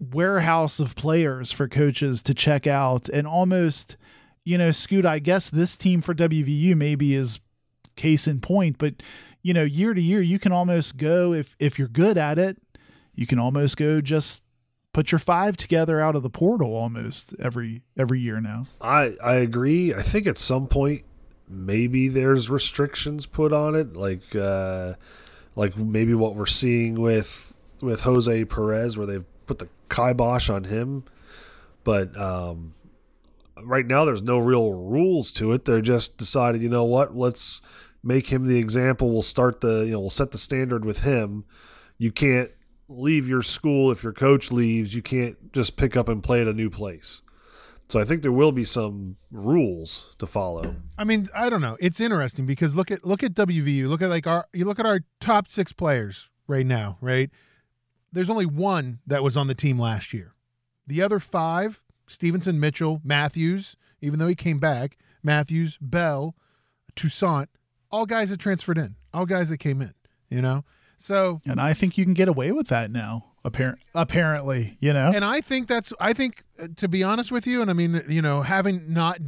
warehouse 0.00 0.80
of 0.80 0.96
players 0.96 1.52
for 1.52 1.68
coaches 1.68 2.22
to 2.22 2.34
check 2.34 2.66
out 2.66 3.08
and 3.08 3.26
almost 3.26 3.96
you 4.44 4.56
know, 4.56 4.70
Scoot, 4.70 5.04
I 5.04 5.18
guess 5.18 5.50
this 5.50 5.76
team 5.76 6.00
for 6.00 6.14
WVU 6.14 6.74
maybe 6.74 7.14
is 7.14 7.38
case 7.96 8.26
in 8.26 8.40
point, 8.40 8.78
but 8.78 8.94
you 9.42 9.52
know, 9.52 9.62
year 9.62 9.92
to 9.92 10.00
year, 10.00 10.22
you 10.22 10.38
can 10.38 10.52
almost 10.52 10.96
go 10.96 11.34
if 11.34 11.54
if 11.58 11.78
you're 11.78 11.86
good 11.86 12.16
at 12.16 12.38
it, 12.38 12.56
you 13.18 13.26
can 13.26 13.40
almost 13.40 13.76
go 13.76 14.00
just 14.00 14.44
put 14.92 15.10
your 15.10 15.18
five 15.18 15.56
together 15.56 16.00
out 16.00 16.14
of 16.14 16.22
the 16.22 16.30
portal 16.30 16.76
almost 16.76 17.34
every 17.40 17.82
every 17.96 18.20
year 18.20 18.40
now. 18.40 18.66
I 18.80 19.14
I 19.20 19.34
agree. 19.34 19.92
I 19.92 20.02
think 20.02 20.28
at 20.28 20.38
some 20.38 20.68
point 20.68 21.02
maybe 21.48 22.06
there's 22.06 22.48
restrictions 22.48 23.26
put 23.26 23.52
on 23.52 23.74
it, 23.74 23.96
like 23.96 24.36
uh, 24.36 24.92
like 25.56 25.76
maybe 25.76 26.14
what 26.14 26.36
we're 26.36 26.46
seeing 26.46 27.00
with 27.00 27.52
with 27.80 28.02
Jose 28.02 28.44
Perez, 28.44 28.96
where 28.96 29.06
they've 29.06 29.26
put 29.46 29.58
the 29.58 29.68
kibosh 29.88 30.48
on 30.48 30.62
him. 30.62 31.02
But 31.82 32.16
um, 32.16 32.74
right 33.60 33.84
now, 33.84 34.04
there's 34.04 34.22
no 34.22 34.38
real 34.38 34.74
rules 34.74 35.32
to 35.32 35.50
it. 35.50 35.64
They're 35.64 35.80
just 35.80 36.18
decided, 36.18 36.62
you 36.62 36.68
know 36.68 36.84
what? 36.84 37.16
Let's 37.16 37.62
make 38.00 38.28
him 38.28 38.46
the 38.46 38.58
example. 38.58 39.10
We'll 39.10 39.22
start 39.22 39.60
the 39.60 39.86
you 39.86 39.90
know 39.90 40.00
we'll 40.02 40.10
set 40.10 40.30
the 40.30 40.38
standard 40.38 40.84
with 40.84 41.00
him. 41.00 41.44
You 42.00 42.12
can't 42.12 42.50
leave 42.88 43.28
your 43.28 43.42
school 43.42 43.90
if 43.90 44.02
your 44.02 44.12
coach 44.12 44.50
leaves. 44.50 44.94
You 44.94 45.02
can't 45.02 45.52
just 45.52 45.76
pick 45.76 45.96
up 45.96 46.08
and 46.08 46.22
play 46.22 46.40
at 46.40 46.48
a 46.48 46.52
new 46.52 46.70
place. 46.70 47.22
So 47.88 47.98
I 47.98 48.04
think 48.04 48.20
there 48.22 48.32
will 48.32 48.52
be 48.52 48.64
some 48.64 49.16
rules 49.30 50.14
to 50.18 50.26
follow. 50.26 50.76
I 50.98 51.04
mean, 51.04 51.26
I 51.34 51.48
don't 51.48 51.62
know. 51.62 51.78
It's 51.80 52.00
interesting 52.00 52.44
because 52.44 52.74
look 52.74 52.90
at 52.90 53.04
look 53.04 53.22
at 53.22 53.32
WVU. 53.32 53.88
Look 53.88 54.02
at 54.02 54.10
like 54.10 54.26
our 54.26 54.46
you 54.52 54.66
look 54.66 54.78
at 54.78 54.84
our 54.84 55.00
top 55.20 55.48
six 55.48 55.72
players 55.72 56.28
right 56.46 56.66
now, 56.66 56.98
right? 57.00 57.30
There's 58.12 58.30
only 58.30 58.46
one 58.46 58.98
that 59.06 59.22
was 59.22 59.36
on 59.36 59.46
the 59.46 59.54
team 59.54 59.78
last 59.78 60.12
year. 60.12 60.34
The 60.86 61.00
other 61.02 61.18
five, 61.18 61.82
Stevenson, 62.06 62.60
Mitchell, 62.60 63.00
Matthews, 63.04 63.76
even 64.00 64.18
though 64.18 64.26
he 64.26 64.34
came 64.34 64.58
back, 64.58 64.98
Matthews, 65.22 65.78
Bell, 65.80 66.34
Toussaint, 66.96 67.48
all 67.90 68.06
guys 68.06 68.30
that 68.30 68.40
transferred 68.40 68.78
in, 68.78 68.96
all 69.12 69.26
guys 69.26 69.50
that 69.50 69.58
came 69.58 69.82
in, 69.82 69.94
you 70.30 70.40
know? 70.40 70.64
So 70.98 71.40
And 71.46 71.60
I 71.60 71.72
think 71.72 71.96
you 71.96 72.04
can 72.04 72.14
get 72.14 72.28
away 72.28 72.52
with 72.52 72.68
that 72.68 72.90
now. 72.90 73.24
Apparent, 73.44 73.78
apparently, 73.94 74.76
you 74.80 74.92
know. 74.92 75.10
and 75.14 75.24
I 75.24 75.40
think 75.40 75.68
that's 75.68 75.92
I 76.00 76.12
think 76.12 76.42
uh, 76.62 76.66
to 76.76 76.88
be 76.88 77.02
honest 77.02 77.32
with 77.32 77.46
you, 77.46 77.62
and 77.62 77.70
I 77.70 77.72
mean 77.72 78.02
you 78.08 78.20
know 78.20 78.42
having 78.42 78.92
not 78.92 79.20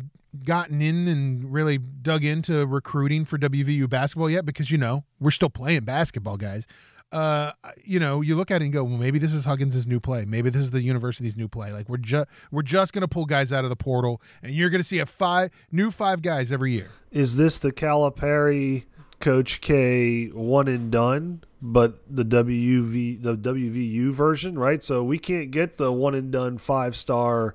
gotten 0.44 0.82
in 0.82 1.08
and 1.08 1.52
really 1.52 1.78
dug 1.78 2.24
into 2.24 2.66
recruiting 2.66 3.24
for 3.24 3.38
WVU 3.38 3.88
basketball 3.88 4.28
yet 4.28 4.44
because 4.44 4.70
you 4.70 4.78
know 4.78 5.04
we're 5.20 5.30
still 5.30 5.48
playing 5.48 5.84
basketball, 5.84 6.36
guys. 6.36 6.66
Uh, 7.12 7.50
you 7.82 7.98
know, 7.98 8.20
you 8.20 8.36
look 8.36 8.52
at 8.52 8.62
it 8.62 8.66
and 8.66 8.72
go, 8.72 8.84
well, 8.84 8.96
maybe 8.96 9.18
this 9.18 9.32
is 9.32 9.44
Huggins' 9.44 9.84
new 9.86 9.98
play. 9.98 10.24
Maybe 10.24 10.48
this 10.48 10.62
is 10.62 10.70
the 10.70 10.82
university's 10.82 11.36
new 11.36 11.48
play. 11.48 11.72
Like 11.72 11.88
we're 11.88 11.96
just 11.96 12.28
we're 12.50 12.62
just 12.62 12.92
gonna 12.92 13.08
pull 13.08 13.26
guys 13.26 13.52
out 13.52 13.64
of 13.64 13.70
the 13.70 13.76
portal, 13.76 14.20
and 14.42 14.52
you're 14.52 14.70
gonna 14.70 14.84
see 14.84 14.98
a 14.98 15.06
five 15.06 15.50
new 15.72 15.90
five 15.90 16.20
guys 16.22 16.52
every 16.52 16.72
year. 16.72 16.90
Is 17.10 17.36
this 17.36 17.58
the 17.58 17.72
Calipari 17.72 18.84
Coach 19.18 19.60
K 19.60 20.26
one 20.28 20.68
and 20.68 20.90
done, 20.92 21.42
but 21.62 22.00
the 22.08 22.24
WV 22.24 23.22
the 23.22 23.36
WVU 23.36 24.10
version, 24.12 24.58
right? 24.58 24.82
So 24.82 25.02
we 25.02 25.18
can't 25.18 25.50
get 25.50 25.76
the 25.76 25.92
one 25.92 26.14
and 26.14 26.30
done 26.30 26.58
five 26.58 26.96
star 26.96 27.54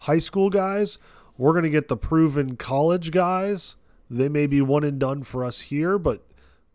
high 0.00 0.18
school 0.18 0.50
guys. 0.50 0.98
We're 1.36 1.54
gonna 1.54 1.70
get 1.70 1.88
the 1.88 1.96
proven 1.96 2.56
college 2.56 3.10
guys. 3.10 3.76
They 4.10 4.28
may 4.28 4.46
be 4.46 4.60
one 4.60 4.84
and 4.84 4.98
done 4.98 5.22
for 5.22 5.44
us 5.44 5.62
here, 5.62 5.98
but 5.98 6.22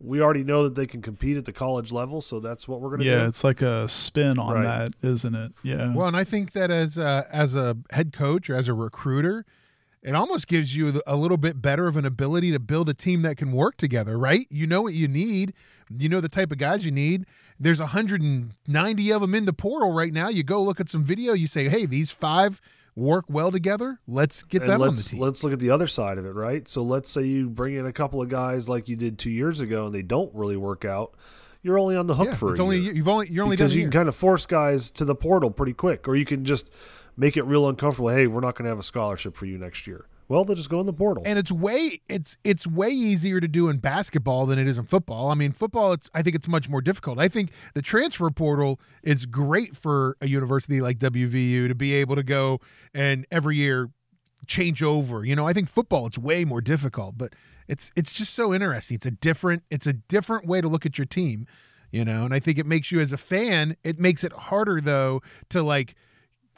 we 0.02 0.20
already 0.22 0.42
know 0.42 0.64
that 0.64 0.74
they 0.74 0.86
can 0.86 1.02
compete 1.02 1.36
at 1.36 1.44
the 1.44 1.52
college 1.52 1.92
level, 1.92 2.22
so 2.22 2.40
that's 2.40 2.66
what 2.66 2.80
we're 2.80 2.90
gonna 2.90 3.04
yeah, 3.04 3.16
do. 3.16 3.18
Yeah, 3.20 3.28
it's 3.28 3.44
like 3.44 3.60
a 3.60 3.86
spin 3.86 4.38
on 4.38 4.54
Right. 4.54 4.64
that, 4.64 4.94
isn't 5.06 5.34
it? 5.34 5.52
Yeah. 5.62 5.94
Well, 5.94 6.06
and 6.06 6.16
I 6.16 6.24
think 6.24 6.52
that 6.52 6.70
as 6.70 6.96
a, 6.96 7.26
as 7.30 7.54
a 7.54 7.76
head 7.90 8.12
coach 8.12 8.48
or 8.48 8.54
as 8.54 8.68
a 8.68 8.74
recruiter, 8.74 9.44
it 10.02 10.14
almost 10.14 10.48
gives 10.48 10.74
you 10.74 11.00
a 11.06 11.16
little 11.16 11.36
bit 11.36 11.60
better 11.60 11.86
of 11.86 11.96
an 11.96 12.06
ability 12.06 12.52
to 12.52 12.58
build 12.58 12.88
a 12.88 12.94
team 12.94 13.22
that 13.22 13.36
can 13.36 13.52
work 13.52 13.76
together, 13.76 14.18
right? 14.18 14.46
You 14.50 14.66
know 14.66 14.80
what 14.82 14.94
you 14.94 15.08
need. 15.08 15.52
You 15.94 16.08
know 16.08 16.20
the 16.20 16.28
type 16.28 16.50
of 16.52 16.58
guys 16.58 16.84
you 16.84 16.92
need. 16.92 17.26
There's 17.58 17.80
190 17.80 19.12
of 19.12 19.20
them 19.20 19.34
in 19.34 19.44
the 19.44 19.52
portal 19.52 19.92
right 19.92 20.12
now. 20.12 20.28
You 20.28 20.42
go 20.42 20.62
look 20.62 20.80
at 20.80 20.88
some 20.88 21.04
video. 21.04 21.34
You 21.34 21.46
say, 21.46 21.68
"Hey, 21.68 21.84
these 21.84 22.10
five 22.10 22.60
work 22.96 23.26
well 23.28 23.50
together. 23.50 24.00
Let's 24.06 24.42
get 24.42 24.62
and 24.62 24.70
them 24.70 24.80
on 24.80 24.80
the 24.80 24.86
let's 24.92 25.10
team." 25.10 25.20
let's 25.20 25.44
look 25.44 25.52
at 25.52 25.58
the 25.58 25.70
other 25.70 25.86
side 25.86 26.16
of 26.16 26.24
it, 26.24 26.34
right? 26.34 26.66
So 26.66 26.82
let's 26.82 27.10
say 27.10 27.22
you 27.22 27.50
bring 27.50 27.74
in 27.74 27.84
a 27.84 27.92
couple 27.92 28.22
of 28.22 28.30
guys 28.30 28.68
like 28.68 28.88
you 28.88 28.96
did 28.96 29.18
two 29.18 29.30
years 29.30 29.60
ago, 29.60 29.86
and 29.86 29.94
they 29.94 30.02
don't 30.02 30.34
really 30.34 30.56
work 30.56 30.86
out. 30.86 31.14
You're 31.62 31.78
only 31.78 31.96
on 31.96 32.06
the 32.06 32.14
hook 32.14 32.28
yeah, 32.28 32.34
for 32.34 32.52
it's 32.52 32.60
only 32.60 32.78
year. 32.78 32.94
you've 32.94 33.08
only 33.08 33.30
you're 33.30 33.44
only 33.44 33.56
because 33.56 33.74
you 33.74 33.82
can 33.82 33.90
kind 33.90 34.08
of 34.08 34.16
force 34.16 34.46
guys 34.46 34.90
to 34.92 35.04
the 35.04 35.14
portal 35.14 35.50
pretty 35.50 35.74
quick, 35.74 36.08
or 36.08 36.16
you 36.16 36.24
can 36.24 36.46
just 36.46 36.70
make 37.20 37.36
it 37.36 37.44
real 37.44 37.68
uncomfortable. 37.68 38.08
Hey, 38.08 38.26
we're 38.26 38.40
not 38.40 38.54
going 38.54 38.64
to 38.64 38.70
have 38.70 38.78
a 38.78 38.82
scholarship 38.82 39.36
for 39.36 39.44
you 39.44 39.58
next 39.58 39.86
year. 39.86 40.06
Well, 40.26 40.44
they'll 40.44 40.56
just 40.56 40.70
go 40.70 40.78
in 40.78 40.86
the 40.86 40.92
portal. 40.92 41.24
and 41.26 41.40
it's 41.40 41.50
way 41.50 42.00
it's 42.08 42.38
it's 42.44 42.64
way 42.64 42.90
easier 42.90 43.40
to 43.40 43.48
do 43.48 43.68
in 43.68 43.78
basketball 43.78 44.46
than 44.46 44.60
it 44.60 44.68
is 44.68 44.78
in 44.78 44.84
football. 44.84 45.28
I 45.28 45.34
mean, 45.34 45.50
football 45.52 45.92
it's 45.92 46.08
I 46.14 46.22
think 46.22 46.36
it's 46.36 46.46
much 46.46 46.68
more 46.68 46.80
difficult. 46.80 47.18
I 47.18 47.28
think 47.28 47.50
the 47.74 47.82
transfer 47.82 48.30
portal 48.30 48.80
is 49.02 49.26
great 49.26 49.76
for 49.76 50.16
a 50.20 50.28
university 50.28 50.80
like 50.80 50.98
WVU 50.98 51.66
to 51.66 51.74
be 51.74 51.94
able 51.94 52.14
to 52.14 52.22
go 52.22 52.60
and 52.94 53.26
every 53.32 53.56
year 53.56 53.90
change 54.46 54.84
over. 54.84 55.24
You 55.24 55.34
know, 55.34 55.48
I 55.48 55.52
think 55.52 55.68
football 55.68 56.06
it's 56.06 56.18
way 56.18 56.44
more 56.44 56.60
difficult, 56.60 57.18
but 57.18 57.34
it's 57.66 57.90
it's 57.96 58.12
just 58.12 58.32
so 58.32 58.54
interesting. 58.54 58.94
It's 58.94 59.06
a 59.06 59.10
different 59.10 59.64
it's 59.68 59.88
a 59.88 59.94
different 59.94 60.46
way 60.46 60.60
to 60.60 60.68
look 60.68 60.86
at 60.86 60.96
your 60.96 61.06
team, 61.06 61.48
you 61.90 62.04
know, 62.04 62.24
and 62.24 62.32
I 62.32 62.38
think 62.38 62.56
it 62.56 62.66
makes 62.66 62.92
you 62.92 63.00
as 63.00 63.12
a 63.12 63.18
fan, 63.18 63.76
it 63.82 63.98
makes 63.98 64.22
it 64.22 64.32
harder 64.32 64.80
though 64.80 65.22
to 65.48 65.60
like 65.60 65.96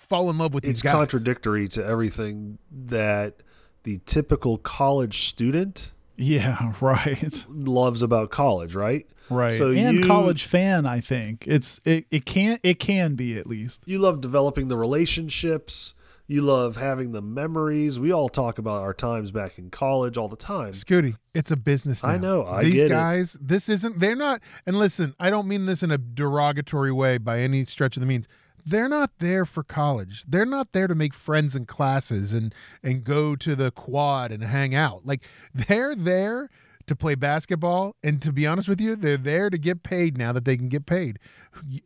fall 0.03 0.31
in 0.31 0.39
love 0.39 0.55
with 0.55 0.65
it's 0.65 0.75
these 0.75 0.83
guys. 0.83 0.95
contradictory 0.95 1.69
to 1.69 1.85
everything 1.85 2.59
that 2.71 3.43
the 3.85 4.01
typical 4.07 4.59
college 4.59 5.27
student 5.29 5.93
yeah, 6.17 6.75
right. 6.81 7.45
loves 7.49 8.03
about 8.03 8.31
college, 8.31 8.75
right? 8.75 9.07
Right. 9.31 9.55
So 9.57 9.71
and 9.71 9.99
you- 10.01 10.07
college 10.07 10.45
fan, 10.45 10.85
I 10.87 11.01
think. 11.01 11.45
It's 11.47 11.81
it, 11.85 12.05
it 12.11 12.25
can 12.27 12.59
it 12.63 12.79
can 12.79 13.15
be 13.15 13.39
at 13.39 13.47
least. 13.47 13.81
You 13.87 13.99
love 13.99 14.21
developing 14.21 14.69
the 14.69 14.77
relationships. 14.77 15.95
You 16.29 16.43
love 16.43 16.77
having 16.77 17.13
the 17.13 17.21
memories. 17.21 17.99
We 17.99 18.13
all 18.13 18.29
talk 18.29 18.57
about 18.59 18.83
our 18.83 18.95
times 18.95 19.31
back 19.33 19.59
in 19.59 19.71
college 19.71 20.17
all 20.17 20.29
the 20.29 20.37
time. 20.37 20.73
Scooty, 20.73 21.17
it's 21.35 21.51
a 21.51 21.57
business. 21.57 22.05
I 22.05 22.17
know, 22.17 22.47
I 22.47 22.63
These 22.65 22.75
get 22.75 22.87
it. 22.87 22.91
guys, 22.91 23.37
this 23.41 23.69
isn't. 23.69 23.99
They're 23.99 24.17
not. 24.17 24.41
And 24.65 24.79
listen, 24.79 25.15
I 25.19 25.29
don't 25.31 25.49
mean 25.49 25.67
this 25.67 25.83
in 25.83 25.91
a 25.91 25.99
derogatory 25.99 26.93
way 26.93 27.19
by 27.19 27.41
any 27.41 27.65
stretch 27.65 27.97
of 27.97 28.01
the 28.01 28.07
means. 28.07 28.29
They're 28.65 28.89
not 28.89 29.19
there 29.19 29.45
for 29.45 29.63
college. 29.63 30.25
They're 30.29 30.47
not 30.47 30.73
there 30.73 30.87
to 30.87 30.95
make 30.95 31.15
friends 31.15 31.57
in 31.57 31.67
classes 31.67 32.33
and 32.33 32.55
and 32.83 33.03
go 33.05 33.35
to 33.37 33.57
the 33.57 33.71
quad 33.71 34.31
and 34.33 34.43
hang 34.45 34.75
out. 34.75 35.05
Like 35.05 35.23
they're 35.55 35.95
there 35.95 36.49
to 36.87 36.97
play 36.97 37.15
basketball. 37.15 37.95
And 38.03 38.21
to 38.23 38.33
be 38.33 38.47
honest 38.47 38.69
with 38.69 38.81
you, 38.81 38.97
they're 38.97 39.17
there 39.17 39.51
to 39.51 39.59
get 39.59 39.83
paid 39.83 40.19
now 40.19 40.33
that 40.33 40.45
they 40.45 40.57
can 40.57 40.69
get 40.69 40.85
paid. 40.87 41.19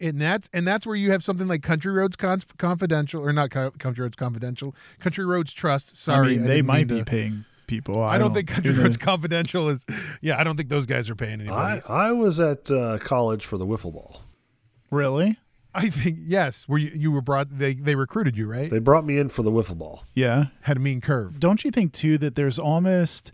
And 0.01 0.21
that's 0.21 0.49
and 0.53 0.67
that's 0.67 0.87
where 0.87 0.97
you 0.97 1.11
have 1.13 1.25
something 1.25 1.49
like 1.49 1.63
Country 1.63 1.93
Roads 1.93 2.17
Conf- 2.17 2.57
Confidential 2.57 3.23
or 3.23 3.33
not 3.33 3.51
Co- 3.51 3.71
Country 3.73 4.03
Roads 4.03 4.17
Confidential, 4.17 4.75
Country 5.01 5.25
Roads 5.25 5.53
Trust. 5.53 5.97
Sorry, 5.99 6.27
I 6.27 6.31
mean, 6.31 6.43
they 6.47 6.57
didn't 6.57 6.67
might 6.67 6.89
mean 6.89 6.99
be 6.99 7.05
to- 7.05 7.11
paying 7.11 7.45
people. 7.67 8.03
I 8.03 8.17
don't 8.19 8.33
think 8.33 8.49
Country 8.49 8.73
who 8.75 8.83
Roads? 8.83 8.97
Confidential 8.97 9.69
is. 9.69 9.85
Yeah, 10.21 10.39
I 10.39 10.45
don't 10.45 10.57
think 10.57 10.69
those 10.69 10.87
guys 10.87 11.11
are 11.11 11.17
paying 11.17 11.41
anybody. 11.41 11.83
I, 11.89 12.09
I 12.09 12.13
was 12.13 12.39
at 12.39 12.71
uh, 12.71 12.99
college 12.99 13.45
for 13.45 13.59
the 13.59 13.67
wiffle 13.67 13.93
ball. 13.93 14.23
Really? 14.91 15.37
I, 15.77 15.89
think 15.89 16.19
yes. 16.21 16.67
Were 16.69 16.79
you 16.79 16.91
you 16.95 17.13
were 17.13 17.21
brought? 17.21 17.59
They 17.59 17.75
they 17.75 17.95
recruited 17.95 18.37
you 18.37 18.47
right? 18.47 18.71
They 18.71 18.79
brought 18.79 19.05
me 19.05 19.19
in 19.19 19.29
for 19.29 19.43
the 19.43 19.51
wiffle 19.51 19.79
ball. 19.79 20.05
Yeah. 20.15 20.47
Had 20.63 20.79
a 20.79 20.81
mean 20.81 21.01
curve. 21.01 21.39
Don't 21.41 21.65
you 21.65 21.71
think 21.71 21.93
too 21.93 22.19
that 22.19 22.35
there's 22.35 22.59
almost 22.59 23.33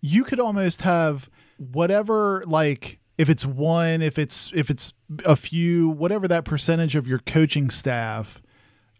you 0.00 0.24
could 0.24 0.40
almost 0.40 0.82
have 0.82 1.28
whatever 1.58 2.42
like 2.46 2.98
if 3.18 3.28
it's 3.28 3.44
one, 3.44 4.02
if 4.02 4.18
it's 4.18 4.50
if 4.54 4.70
it's 4.70 4.92
a 5.24 5.36
few, 5.36 5.90
whatever 5.90 6.26
that 6.28 6.44
percentage 6.44 6.96
of 6.96 7.06
your 7.06 7.18
coaching 7.20 7.70
staff 7.70 8.42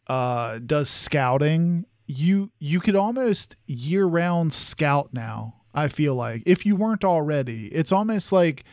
uh 0.08 0.58
does 0.58 0.88
scouting, 0.88 1.86
you 2.06 2.50
you 2.58 2.80
could 2.80 2.96
almost 2.96 3.56
year 3.66 4.04
round 4.04 4.52
scout 4.52 5.10
now. 5.12 5.56
I 5.74 5.88
feel 5.88 6.14
like 6.14 6.42
if 6.44 6.66
you 6.66 6.76
weren't 6.76 7.04
already, 7.04 7.68
it's 7.68 7.92
almost 7.92 8.30
like 8.30 8.64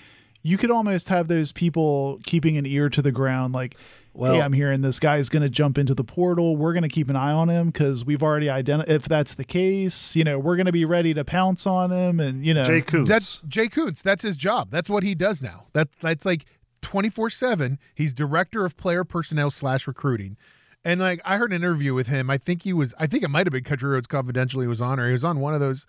you 0.42 0.58
could 0.58 0.72
almost 0.72 1.10
have 1.10 1.28
those 1.28 1.52
people 1.52 2.20
keeping 2.24 2.58
an 2.58 2.66
ear 2.66 2.90
to 2.90 3.02
the 3.02 3.12
ground 3.12 3.54
like 3.54 3.76
Well- 4.14 4.34
hey, 4.34 4.42
I'm 4.42 4.54
hearing 4.54 4.82
this 4.82 5.00
guy's 5.00 5.30
going 5.30 5.44
to 5.44 5.50
jump 5.50 5.78
into 5.78 5.94
the 5.94 6.04
portal. 6.04 6.56
We're 6.58 6.74
going 6.74 6.84
to 6.84 6.90
keep 6.90 7.10
an 7.10 7.16
eye 7.16 7.32
on 7.32 7.50
him 7.50 7.68
because 7.68 8.04
we've 8.04 8.24
already 8.24 8.50
identified. 8.50 8.94
If 8.94 9.04
that's 9.08 9.36
the 9.36 9.44
case, 9.46 10.16
you 10.16 10.24
know, 10.24 10.40
we're 10.40 10.56
going 10.56 10.66
to 10.66 10.72
be 10.72 10.86
ready 10.86 11.14
to 11.14 11.24
pounce 11.24 11.66
on 11.68 11.92
him. 11.92 12.20
And 12.20 12.46
you 12.46 12.54
know, 12.54 12.66
Jay 12.66 12.82
Koontz. 12.82 13.10
That's 13.10 13.42
Jay 13.48 13.68
Koontz. 13.68 14.02
That's 14.02 14.24
his 14.24 14.36
job. 14.38 14.70
That's 14.72 14.90
what 14.90 15.04
he 15.04 15.16
does 15.16 15.42
now. 15.42 15.68
That 15.74 15.90
that's 16.02 16.26
like 16.26 16.46
twenty 16.82 17.10
four 17.10 17.30
seven. 17.30 17.78
He's 17.96 18.14
director 18.14 18.66
of 18.66 18.76
player 18.78 19.04
personnel 19.04 19.52
slash 19.52 19.88
recruiting. 19.88 20.38
And 20.86 21.00
like 21.02 21.22
I 21.26 21.38
heard 21.38 21.52
an 21.52 21.58
interview 21.62 21.94
with 21.94 22.08
him. 22.08 22.30
I 22.30 22.38
think 22.38 22.64
he 22.64 22.74
was. 22.74 22.94
I 23.00 23.06
think 23.08 23.24
it 23.24 23.30
might 23.30 23.46
have 23.46 23.52
been 23.54 23.64
Country 23.64 23.90
Roads 23.90 24.08
Confidential. 24.08 24.62
He 24.62 24.68
was 24.68 24.82
on, 24.82 25.00
or 25.00 25.08
he 25.08 25.12
was 25.12 25.24
on 25.26 25.40
one 25.40 25.54
of 25.54 25.60
those 25.60 25.86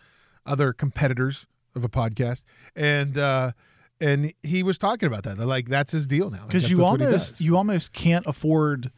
other 0.46 0.72
competitors 0.72 1.46
of 1.76 1.84
a 1.84 1.88
podcast. 1.88 2.44
And 2.74 3.16
uh 3.16 3.52
and 4.00 4.32
he 4.42 4.62
was 4.62 4.78
talking 4.78 5.06
about 5.06 5.24
that. 5.24 5.38
Like 5.38 5.68
that's 5.68 5.92
his 5.92 6.06
deal 6.06 6.30
now. 6.30 6.46
Because 6.46 6.62
that's- 6.62 6.70
you 6.70 6.76
that's 6.76 6.90
what 6.90 7.00
he 7.00 7.06
almost 7.06 7.40
you 7.40 7.56
almost 7.56 7.92
can't 7.92 8.26
afford 8.26 8.90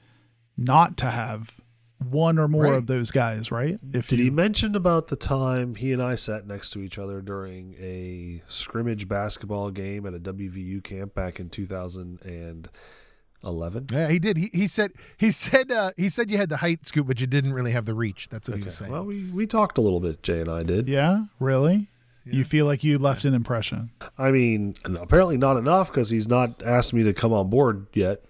not 0.57 0.97
to 0.99 1.11
have 1.11 1.57
one 1.99 2.37
or 2.39 2.49
more 2.49 2.65
Right. 2.65 2.73
of 2.75 2.87
those 2.89 3.13
guys, 3.13 3.53
right? 3.53 3.79
If 3.93 4.09
Did 4.09 4.19
you, 4.19 4.25
he 4.25 4.31
mention 4.31 4.75
about 4.75 5.07
the 5.07 5.15
time 5.15 5.77
he 5.77 5.93
and 5.93 6.03
I 6.03 6.17
sat 6.17 6.49
next 6.49 6.71
to 6.71 6.81
each 6.81 6.99
other 6.99 7.21
during 7.21 7.75
a 7.79 8.43
scrimmage 8.49 9.07
basketball 9.07 9.71
game 9.71 10.05
at 10.05 10.13
a 10.13 10.19
WVU 10.19 10.83
camp 10.83 11.15
back 11.15 11.39
in 11.39 11.49
2011? 11.49 13.87
Yeah, 13.93 14.09
he 14.09 14.19
did. 14.19 14.37
He, 14.37 14.51
he 14.53 14.67
said 14.67 14.93
he 15.17 15.31
said 15.31 15.71
uh, 15.71 15.93
he 15.97 16.09
said 16.09 16.31
you 16.31 16.39
had 16.39 16.49
the 16.49 16.59
height 16.59 16.87
scoop, 16.87 17.07
but 17.07 17.21
you 17.21 17.27
didn't 17.27 17.53
really 17.53 17.73
have 17.73 17.85
the 17.87 17.95
reach. 17.95 18.29
That's 18.31 18.49
what 18.49 18.59
he 18.59 18.65
was 18.65 18.77
saying. 18.77 18.91
Well, 18.93 19.05
we, 19.05 19.25
we 19.31 19.47
talked 19.47 19.79
a 19.79 19.81
little 19.81 20.01
bit, 20.01 20.23
Jay 20.23 20.41
and 20.41 20.49
I 20.49 20.63
did. 20.65 20.89
Yeah, 20.89 21.25
really? 21.39 21.89
Yeah. 22.25 22.35
You 22.35 22.45
feel 22.45 22.67
like 22.67 22.85
you 22.85 22.99
left 22.99 23.25
an 23.25 23.35
impression? 23.35 23.91
I 24.17 24.31
mean, 24.31 24.77
apparently 24.85 25.37
not 25.37 25.57
enough 25.57 25.89
because 25.89 26.11
he's 26.11 26.29
not 26.29 26.63
asked 26.63 26.95
me 26.95 27.03
to 27.03 27.13
come 27.13 27.33
on 27.33 27.51
board 27.51 27.87
yet. 27.95 28.23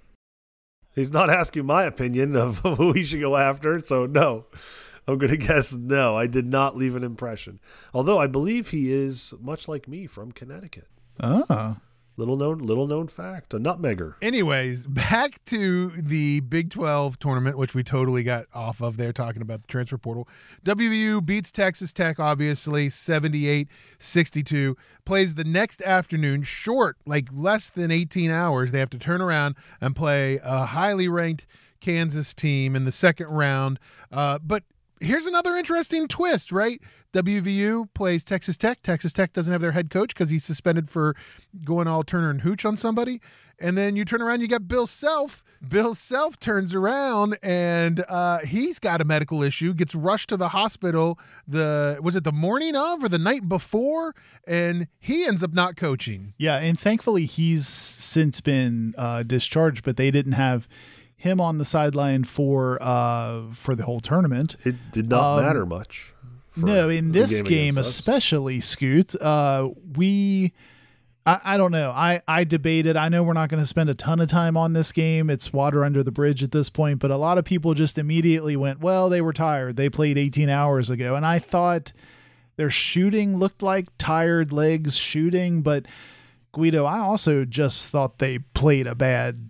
He's 0.94 1.12
not 1.12 1.30
asking 1.40 1.66
my 1.66 1.84
opinion 1.84 2.36
of 2.36 2.58
who 2.64 2.92
he 2.92 3.04
should 3.04 3.20
go 3.20 3.36
after. 3.36 3.80
So, 3.80 4.06
no, 4.06 4.46
I'm 5.06 5.18
going 5.18 5.30
to 5.32 5.36
guess 5.36 5.72
no. 5.72 6.16
I 6.16 6.26
did 6.26 6.46
not 6.46 6.76
leave 6.76 6.96
an 6.96 7.04
impression. 7.04 7.60
Although 7.92 8.18
I 8.18 8.26
believe 8.26 8.68
he 8.70 8.92
is 8.92 9.34
much 9.40 9.68
like 9.68 9.88
me 9.88 10.06
from 10.06 10.32
Connecticut. 10.32 10.88
Oh, 11.20 11.76
Little 12.18 12.36
known, 12.36 12.58
little 12.58 12.86
known 12.86 13.08
fact, 13.08 13.54
a 13.54 13.58
nutmegger. 13.58 14.14
Anyways, 14.20 14.86
back 14.88 15.42
to 15.46 15.90
the 15.90 16.40
Big 16.40 16.70
12 16.70 17.18
tournament, 17.18 17.56
which 17.56 17.74
we 17.74 17.82
totally 17.82 18.22
got 18.22 18.46
off 18.52 18.82
of 18.82 18.98
there 18.98 19.12
talking 19.12 19.40
about 19.40 19.62
the 19.62 19.68
transfer 19.68 19.96
portal. 19.96 20.28
WVU 20.64 21.24
beats 21.24 21.50
Texas 21.50 21.92
Tech, 21.92 22.20
obviously, 22.20 22.90
78 22.90 23.68
62. 23.98 24.76
Plays 25.04 25.34
the 25.34 25.44
next 25.44 25.80
afternoon, 25.82 26.42
short, 26.42 26.96
like 27.06 27.28
less 27.32 27.70
than 27.70 27.90
18 27.90 28.30
hours. 28.30 28.72
They 28.72 28.78
have 28.78 28.90
to 28.90 28.98
turn 28.98 29.22
around 29.22 29.56
and 29.80 29.96
play 29.96 30.38
a 30.42 30.66
highly 30.66 31.08
ranked 31.08 31.46
Kansas 31.80 32.34
team 32.34 32.76
in 32.76 32.84
the 32.84 32.92
second 32.92 33.28
round. 33.28 33.78
Uh, 34.10 34.38
but 34.38 34.64
here's 35.00 35.26
another 35.26 35.56
interesting 35.56 36.08
twist, 36.08 36.52
right? 36.52 36.80
WVU 37.12 37.88
plays 37.94 38.24
Texas 38.24 38.56
Tech. 38.56 38.82
Texas 38.82 39.12
Tech 39.12 39.32
doesn't 39.32 39.52
have 39.52 39.60
their 39.60 39.72
head 39.72 39.90
coach 39.90 40.08
because 40.14 40.30
he's 40.30 40.44
suspended 40.44 40.88
for 40.90 41.14
going 41.64 41.86
all 41.86 42.02
Turner 42.02 42.30
and 42.30 42.40
Hooch 42.40 42.64
on 42.64 42.76
somebody. 42.76 43.20
And 43.58 43.78
then 43.78 43.94
you 43.96 44.04
turn 44.04 44.20
around, 44.22 44.40
you 44.40 44.48
got 44.48 44.66
Bill 44.66 44.86
Self. 44.86 45.44
Bill 45.68 45.94
Self 45.94 46.38
turns 46.40 46.74
around 46.74 47.38
and 47.42 48.04
uh, 48.08 48.38
he's 48.40 48.78
got 48.78 49.00
a 49.00 49.04
medical 49.04 49.42
issue, 49.42 49.72
gets 49.74 49.94
rushed 49.94 50.30
to 50.30 50.36
the 50.36 50.48
hospital. 50.48 51.18
The 51.46 51.98
was 52.02 52.16
it 52.16 52.24
the 52.24 52.32
morning 52.32 52.74
of 52.74 53.04
or 53.04 53.08
the 53.08 53.18
night 53.18 53.48
before, 53.48 54.14
and 54.46 54.88
he 54.98 55.24
ends 55.24 55.42
up 55.44 55.52
not 55.52 55.76
coaching. 55.76 56.34
yeah. 56.38 56.56
And 56.56 56.78
thankfully, 56.80 57.26
he's 57.26 57.68
since 57.68 58.40
been 58.40 58.94
uh, 58.98 59.22
discharged, 59.22 59.84
but 59.84 59.96
they 59.96 60.10
didn't 60.10 60.32
have 60.32 60.66
him 61.14 61.40
on 61.40 61.58
the 61.58 61.64
sideline 61.64 62.24
for 62.24 62.78
uh, 62.82 63.42
for 63.52 63.76
the 63.76 63.84
whole 63.84 64.00
tournament. 64.00 64.56
It 64.64 64.74
did 64.90 65.08
not 65.08 65.38
Um, 65.38 65.44
matter 65.44 65.64
much. 65.66 66.14
No, 66.56 66.88
in 66.88 67.12
this 67.12 67.42
game, 67.42 67.74
against 67.74 67.90
especially, 67.90 68.60
Scoot, 68.60 69.14
uh, 69.20 69.70
we. 69.96 70.52
I, 71.24 71.40
I 71.44 71.56
don't 71.56 71.70
know. 71.70 71.92
I, 71.92 72.20
I 72.26 72.42
debated. 72.42 72.96
I 72.96 73.08
know 73.08 73.22
we're 73.22 73.32
not 73.32 73.48
going 73.48 73.62
to 73.62 73.66
spend 73.66 73.88
a 73.88 73.94
ton 73.94 74.18
of 74.18 74.26
time 74.26 74.56
on 74.56 74.72
this 74.72 74.90
game. 74.90 75.30
It's 75.30 75.52
water 75.52 75.84
under 75.84 76.02
the 76.02 76.10
bridge 76.10 76.42
at 76.42 76.50
this 76.50 76.68
point, 76.68 76.98
but 76.98 77.12
a 77.12 77.16
lot 77.16 77.38
of 77.38 77.44
people 77.44 77.74
just 77.74 77.96
immediately 77.96 78.56
went, 78.56 78.80
well, 78.80 79.08
they 79.08 79.20
were 79.20 79.32
tired. 79.32 79.76
They 79.76 79.88
played 79.88 80.18
18 80.18 80.48
hours 80.48 80.90
ago. 80.90 81.14
And 81.14 81.24
I 81.24 81.38
thought 81.38 81.92
their 82.56 82.70
shooting 82.70 83.36
looked 83.36 83.62
like 83.62 83.86
tired 83.98 84.52
legs 84.52 84.96
shooting, 84.96 85.62
but 85.62 85.86
Guido, 86.52 86.84
I 86.84 86.98
also 86.98 87.44
just 87.44 87.90
thought 87.90 88.18
they 88.18 88.40
played 88.40 88.88
a 88.88 88.96
bad 88.96 89.48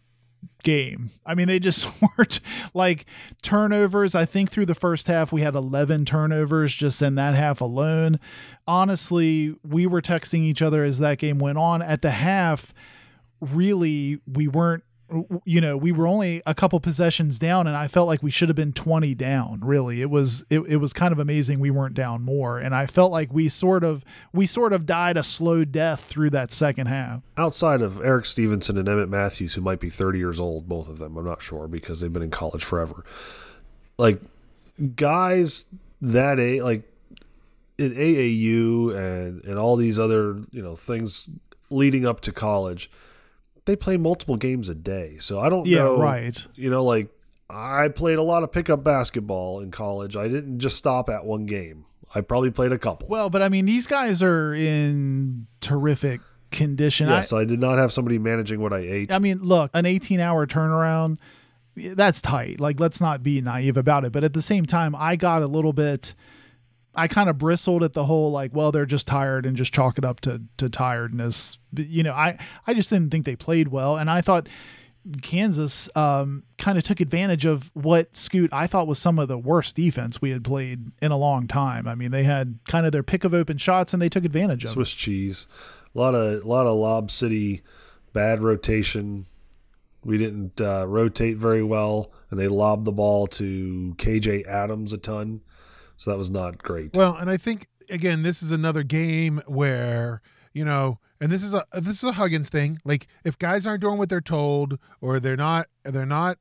game. 0.62 1.10
I 1.24 1.34
mean, 1.34 1.48
they 1.48 1.58
just 1.58 1.86
weren't 2.18 2.40
like 2.74 3.06
turnovers. 3.42 4.14
I 4.14 4.24
think 4.24 4.50
through 4.50 4.66
the 4.66 4.74
first 4.74 5.06
half, 5.06 5.32
we 5.32 5.42
had 5.42 5.54
11 5.54 6.04
turnovers 6.04 6.74
just 6.74 7.02
in 7.02 7.14
that 7.16 7.34
half 7.34 7.60
alone. 7.60 8.18
Honestly, 8.66 9.54
we 9.62 9.86
were 9.86 10.02
texting 10.02 10.40
each 10.40 10.62
other 10.62 10.84
as 10.84 10.98
that 10.98 11.18
game 11.18 11.38
went 11.38 11.58
on. 11.58 11.82
At 11.82 12.02
the 12.02 12.10
half, 12.10 12.72
really, 13.40 14.20
we 14.26 14.48
weren't. 14.48 14.84
You 15.44 15.60
know, 15.60 15.76
we 15.76 15.92
were 15.92 16.06
only 16.06 16.42
a 16.46 16.54
couple 16.54 16.80
possessions 16.80 17.38
down, 17.38 17.66
and 17.66 17.76
I 17.76 17.88
felt 17.88 18.06
like 18.06 18.22
we 18.22 18.30
should 18.30 18.48
have 18.48 18.56
been 18.56 18.72
20 18.72 19.14
down. 19.14 19.60
Really, 19.62 20.00
it 20.00 20.10
was 20.10 20.44
it, 20.48 20.60
it 20.60 20.76
was 20.76 20.92
kind 20.92 21.12
of 21.12 21.18
amazing 21.18 21.60
we 21.60 21.70
weren't 21.70 21.94
down 21.94 22.22
more, 22.22 22.58
and 22.58 22.74
I 22.74 22.86
felt 22.86 23.12
like 23.12 23.32
we 23.32 23.48
sort 23.48 23.84
of 23.84 24.04
we 24.32 24.46
sort 24.46 24.72
of 24.72 24.86
died 24.86 25.16
a 25.16 25.22
slow 25.22 25.64
death 25.64 26.04
through 26.04 26.30
that 26.30 26.52
second 26.52 26.86
half. 26.86 27.22
outside 27.36 27.82
of 27.82 28.02
Erik 28.04 28.24
Stevenson 28.24 28.78
and 28.78 28.88
Emmitt 28.88 29.08
Matthews, 29.08 29.54
who 29.54 29.60
might 29.60 29.80
be 29.80 29.90
30 29.90 30.18
years 30.18 30.40
old, 30.40 30.68
both 30.68 30.88
of 30.88 30.98
them, 30.98 31.16
I'm 31.16 31.24
not 31.24 31.42
sure 31.42 31.68
because 31.68 32.00
they've 32.00 32.12
been 32.12 32.22
in 32.22 32.30
college 32.30 32.64
forever. 32.64 33.04
Like 33.98 34.20
guys 34.96 35.66
that 36.00 36.38
a 36.38 36.60
like 36.62 36.82
in 37.78 37.92
AAU 37.92 38.96
and 38.96 39.44
and 39.44 39.58
all 39.58 39.76
these 39.76 39.98
other 39.98 40.42
you 40.50 40.62
know 40.62 40.76
things 40.76 41.28
leading 41.70 42.06
up 42.06 42.20
to 42.20 42.32
college, 42.32 42.90
they 43.64 43.76
play 43.76 43.96
multiple 43.96 44.36
games 44.36 44.68
a 44.68 44.74
day. 44.74 45.16
So 45.20 45.40
I 45.40 45.48
don't 45.48 45.66
Yeah, 45.66 45.78
know, 45.80 45.98
right. 45.98 46.46
You 46.54 46.70
know, 46.70 46.84
like 46.84 47.08
I 47.50 47.88
played 47.88 48.18
a 48.18 48.22
lot 48.22 48.42
of 48.42 48.50
pickup 48.52 48.82
basketball 48.82 49.60
in 49.60 49.70
college. 49.70 50.16
I 50.16 50.28
didn't 50.28 50.58
just 50.58 50.76
stop 50.76 51.08
at 51.08 51.24
one 51.24 51.46
game. 51.46 51.84
I 52.14 52.20
probably 52.20 52.50
played 52.50 52.72
a 52.72 52.78
couple. 52.78 53.08
Well, 53.08 53.30
but 53.30 53.40
I 53.42 53.48
mean, 53.48 53.64
these 53.66 53.86
guys 53.86 54.22
are 54.22 54.52
in 54.54 55.46
terrific 55.60 56.20
condition. 56.50 57.08
I- 57.08 57.16
yes, 57.16 57.32
I 57.32 57.44
did 57.44 57.60
not 57.60 57.78
have 57.78 57.92
somebody 57.92 58.18
managing 58.18 58.60
what 58.60 58.72
I 58.72 58.78
ate. 58.80 59.12
I 59.12 59.18
mean, 59.18 59.38
look, 59.42 59.70
an 59.74 59.86
18 59.86 60.20
hour 60.20 60.46
turnaround, 60.46 61.18
that's 61.76 62.20
tight. 62.20 62.60
Like, 62.60 62.78
let's 62.78 63.00
not 63.00 63.22
be 63.22 63.40
naive 63.40 63.76
about 63.78 64.04
it. 64.04 64.12
But 64.12 64.24
at 64.24 64.34
the 64.34 64.42
same 64.42 64.66
time, 64.66 64.94
I 64.94 65.16
got 65.16 65.40
a 65.42 65.46
little 65.46 65.72
bit, 65.72 66.14
I 66.94 67.08
kind 67.08 67.28
of 67.30 67.38
bristled 67.38 67.82
at 67.82 67.94
the 67.94 68.04
whole, 68.04 68.30
like, 68.30 68.54
well, 68.54 68.72
they're 68.72 68.86
just 68.86 69.06
tired 69.06 69.46
and 69.46 69.56
just 69.56 69.72
chalk 69.72 69.98
it 69.98 70.04
up 70.04 70.20
to, 70.20 70.42
to 70.58 70.68
tiredness. 70.68 71.58
But, 71.72 71.86
you 71.86 72.02
know, 72.02 72.12
I, 72.12 72.38
I 72.66 72.74
just 72.74 72.90
didn't 72.90 73.10
think 73.10 73.24
they 73.24 73.36
played 73.36 73.68
well. 73.68 73.96
And 73.96 74.10
I 74.10 74.20
thought 74.20 74.48
Kansas 75.22 75.88
um, 75.96 76.44
kind 76.58 76.78
of 76.78 76.84
took 76.84 77.00
advantage 77.00 77.44
of 77.44 77.70
what 77.74 78.16
Scoot 78.16 78.52
I 78.52 78.66
thought 78.66 78.86
was 78.86 78.98
some 78.98 79.18
of 79.18 79.28
the 79.28 79.38
worst 79.38 79.74
defense 79.74 80.20
we 80.20 80.30
had 80.30 80.44
played 80.44 80.92
in 81.00 81.10
a 81.10 81.16
long 81.16 81.46
time. 81.48 81.88
I 81.88 81.94
mean, 81.94 82.10
they 82.10 82.24
had 82.24 82.58
kind 82.68 82.86
of 82.86 82.92
their 82.92 83.02
pick 83.02 83.24
of 83.24 83.34
open 83.34 83.56
shots 83.56 83.92
and 83.92 84.00
they 84.00 84.08
took 84.08 84.24
advantage 84.24 84.64
of 84.64 84.70
it. 84.70 84.74
Swiss 84.74 84.92
cheese. 84.92 85.46
A 85.94 85.98
lot 85.98 86.14
of 86.14 86.42
a 86.44 86.48
lot 86.48 86.66
of 86.66 86.76
Lob 86.76 87.10
City 87.10 87.62
bad 88.12 88.40
rotation. 88.40 89.26
We 90.04 90.18
didn't 90.18 90.60
uh, 90.60 90.86
rotate 90.88 91.36
very 91.36 91.62
well, 91.62 92.10
and 92.30 92.38
they 92.38 92.48
lobbed 92.48 92.84
the 92.84 92.92
ball 92.92 93.26
to 93.28 93.94
KJ 93.98 94.46
Adams 94.46 94.92
a 94.92 94.98
ton. 94.98 95.42
So 96.02 96.10
that 96.10 96.18
was 96.18 96.30
not 96.30 96.58
great. 96.58 96.96
Well, 96.96 97.14
and 97.14 97.30
I 97.30 97.36
think 97.36 97.68
again, 97.88 98.22
this 98.22 98.42
is 98.42 98.50
another 98.50 98.82
game 98.82 99.40
where 99.46 100.20
you 100.52 100.64
know, 100.64 100.98
and 101.20 101.30
this 101.30 101.44
is 101.44 101.54
a 101.54 101.64
this 101.74 102.02
is 102.02 102.04
a 102.04 102.12
Huggins 102.12 102.48
thing. 102.48 102.78
Like 102.84 103.06
if 103.24 103.38
guys 103.38 103.68
aren't 103.68 103.82
doing 103.82 103.98
what 103.98 104.08
they're 104.08 104.20
told, 104.20 104.80
or 105.00 105.20
they're 105.20 105.36
not, 105.36 105.68
they're 105.84 106.04
not. 106.04 106.38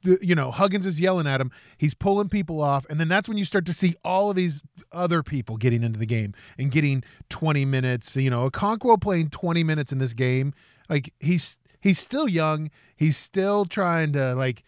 You 0.00 0.34
know, 0.34 0.50
Huggins 0.50 0.86
is 0.86 0.98
yelling 0.98 1.26
at 1.26 1.42
him. 1.42 1.50
He's 1.76 1.92
pulling 1.92 2.30
people 2.30 2.62
off, 2.62 2.86
and 2.88 2.98
then 2.98 3.08
that's 3.08 3.28
when 3.28 3.36
you 3.36 3.44
start 3.44 3.66
to 3.66 3.74
see 3.74 3.96
all 4.02 4.30
of 4.30 4.36
these 4.36 4.62
other 4.90 5.22
people 5.22 5.58
getting 5.58 5.82
into 5.82 5.98
the 5.98 6.06
game 6.06 6.32
and 6.56 6.70
getting 6.70 7.04
20 7.28 7.66
minutes. 7.66 8.16
You 8.16 8.30
know, 8.30 8.48
Okonkwo 8.48 8.98
playing 8.98 9.28
20 9.28 9.62
minutes 9.62 9.92
in 9.92 9.98
this 9.98 10.14
game. 10.14 10.54
Like 10.88 11.12
he's 11.20 11.58
he's 11.82 11.98
still 11.98 12.26
young. 12.26 12.70
He's 12.96 13.18
still 13.18 13.66
trying 13.66 14.14
to 14.14 14.34
like 14.34 14.62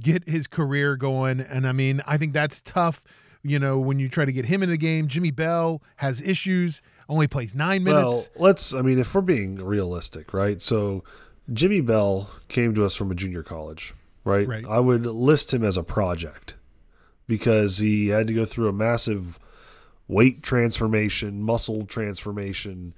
get 0.00 0.28
his 0.28 0.48
career 0.48 0.96
going, 0.96 1.38
and 1.38 1.64
I 1.68 1.70
mean, 1.70 2.02
I 2.08 2.18
think 2.18 2.32
that's 2.32 2.60
tough 2.60 3.04
you 3.48 3.58
know, 3.58 3.78
when 3.78 3.98
you 3.98 4.08
try 4.08 4.24
to 4.24 4.32
get 4.32 4.46
him 4.46 4.62
in 4.62 4.68
the 4.68 4.76
game. 4.76 5.08
Jimmy 5.08 5.30
Bell 5.30 5.82
has 5.96 6.20
issues, 6.22 6.82
only 7.08 7.26
plays 7.26 7.54
nine 7.54 7.84
minutes. 7.84 8.04
Well, 8.04 8.26
let's. 8.36 8.74
I 8.74 8.82
mean, 8.82 8.98
if 8.98 9.14
we're 9.14 9.20
being 9.20 9.56
realistic, 9.56 10.34
right? 10.34 10.60
So 10.60 11.04
Jimmy 11.52 11.80
Bell 11.80 12.30
came 12.48 12.74
to 12.74 12.84
us 12.84 12.94
from 12.94 13.10
a 13.10 13.14
junior 13.14 13.42
college, 13.42 13.94
right? 14.24 14.46
Right. 14.46 14.64
I 14.68 14.80
would 14.80 15.06
list 15.06 15.54
him 15.54 15.62
as 15.62 15.76
a 15.76 15.82
project 15.82 16.56
because 17.26 17.78
he 17.78 18.08
had 18.08 18.26
to 18.26 18.34
go 18.34 18.44
through 18.44 18.68
a 18.68 18.72
massive 18.72 19.38
weight 20.08 20.42
transformation, 20.42 21.42
muscle 21.42 21.84
transformation. 21.86 22.94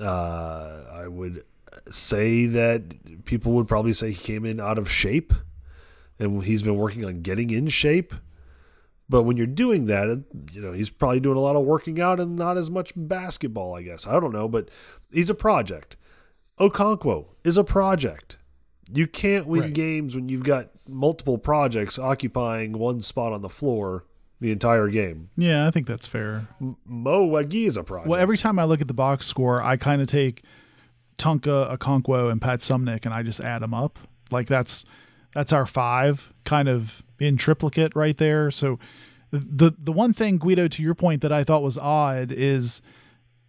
Uh, 0.00 0.84
I 0.92 1.08
would 1.08 1.44
say 1.90 2.46
that 2.46 3.24
people 3.24 3.52
would 3.52 3.68
probably 3.68 3.92
say 3.92 4.10
he 4.10 4.22
came 4.22 4.44
in 4.44 4.60
out 4.60 4.78
of 4.78 4.90
shape, 4.90 5.32
and 6.18 6.42
he's 6.42 6.62
been 6.62 6.76
working 6.76 7.04
on 7.04 7.22
getting 7.22 7.50
in 7.50 7.68
shape. 7.68 8.14
But 9.08 9.22
when 9.22 9.36
you're 9.36 9.46
doing 9.46 9.86
that, 9.86 10.24
you 10.52 10.60
know, 10.60 10.72
he's 10.72 10.90
probably 10.90 11.20
doing 11.20 11.36
a 11.36 11.40
lot 11.40 11.54
of 11.56 11.64
working 11.64 12.00
out 12.00 12.18
and 12.18 12.34
not 12.36 12.56
as 12.56 12.68
much 12.70 12.92
basketball, 12.96 13.74
I 13.76 13.82
guess. 13.82 14.06
I 14.06 14.18
don't 14.18 14.32
know, 14.32 14.48
but 14.48 14.68
he's 15.12 15.30
a 15.30 15.34
project. 15.34 15.96
Okonkwo 16.58 17.26
is 17.44 17.56
a 17.56 17.64
project. 17.64 18.38
You 18.92 19.06
can't 19.06 19.46
win 19.46 19.60
Right. 19.62 19.72
games 19.72 20.14
when 20.14 20.28
you've 20.28 20.42
got 20.44 20.70
multiple 20.88 21.38
projects 21.38 21.98
occupying 21.98 22.72
one 22.78 23.00
spot 23.00 23.32
on 23.32 23.42
the 23.42 23.48
floor 23.48 24.04
the 24.40 24.50
entire 24.52 24.88
game. 24.88 25.30
Yeah, 25.36 25.66
I 25.66 25.70
think 25.70 25.86
that's 25.86 26.06
fair. 26.06 26.48
Mo 26.84 27.24
Wague 27.24 27.54
is 27.54 27.76
a 27.76 27.82
project. 27.82 28.08
Well, 28.08 28.20
every 28.20 28.36
time 28.36 28.58
I 28.58 28.64
look 28.64 28.80
at 28.80 28.88
the 28.88 28.94
box 28.94 29.26
score, 29.26 29.62
I 29.62 29.76
kind 29.76 30.02
of 30.02 30.08
take 30.08 30.42
Tonka, 31.18 31.76
Okonkwo, 31.76 32.30
and 32.30 32.40
Pat 32.40 32.60
Suemnick, 32.60 33.04
and 33.06 33.14
I 33.14 33.22
just 33.22 33.40
add 33.40 33.62
them 33.62 33.72
up. 33.74 33.98
Like 34.30 34.46
that's 34.48 34.84
That's 35.32 35.52
our 35.52 35.66
five, 35.66 36.32
kind 36.44 36.68
of 36.68 37.02
in 37.18 37.36
triplicate 37.36 37.94
right 37.94 38.16
there. 38.16 38.50
So 38.50 38.78
the 39.30 39.74
the 39.78 39.92
one 39.92 40.12
thing 40.12 40.38
Guido, 40.38 40.68
to 40.68 40.82
your 40.82 40.94
point, 40.94 41.22
that 41.22 41.32
I 41.32 41.44
thought 41.44 41.62
was 41.62 41.78
odd 41.78 42.32
is 42.32 42.80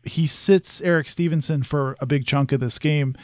he 0.04 0.26
sits 0.26 0.82
Erik 0.82 1.08
Stevenson 1.08 1.64
for 1.64 1.96
a 2.00 2.06
big 2.06 2.26
chunk 2.26 2.52
of 2.52 2.60
this 2.60 2.80
game. 2.80 3.16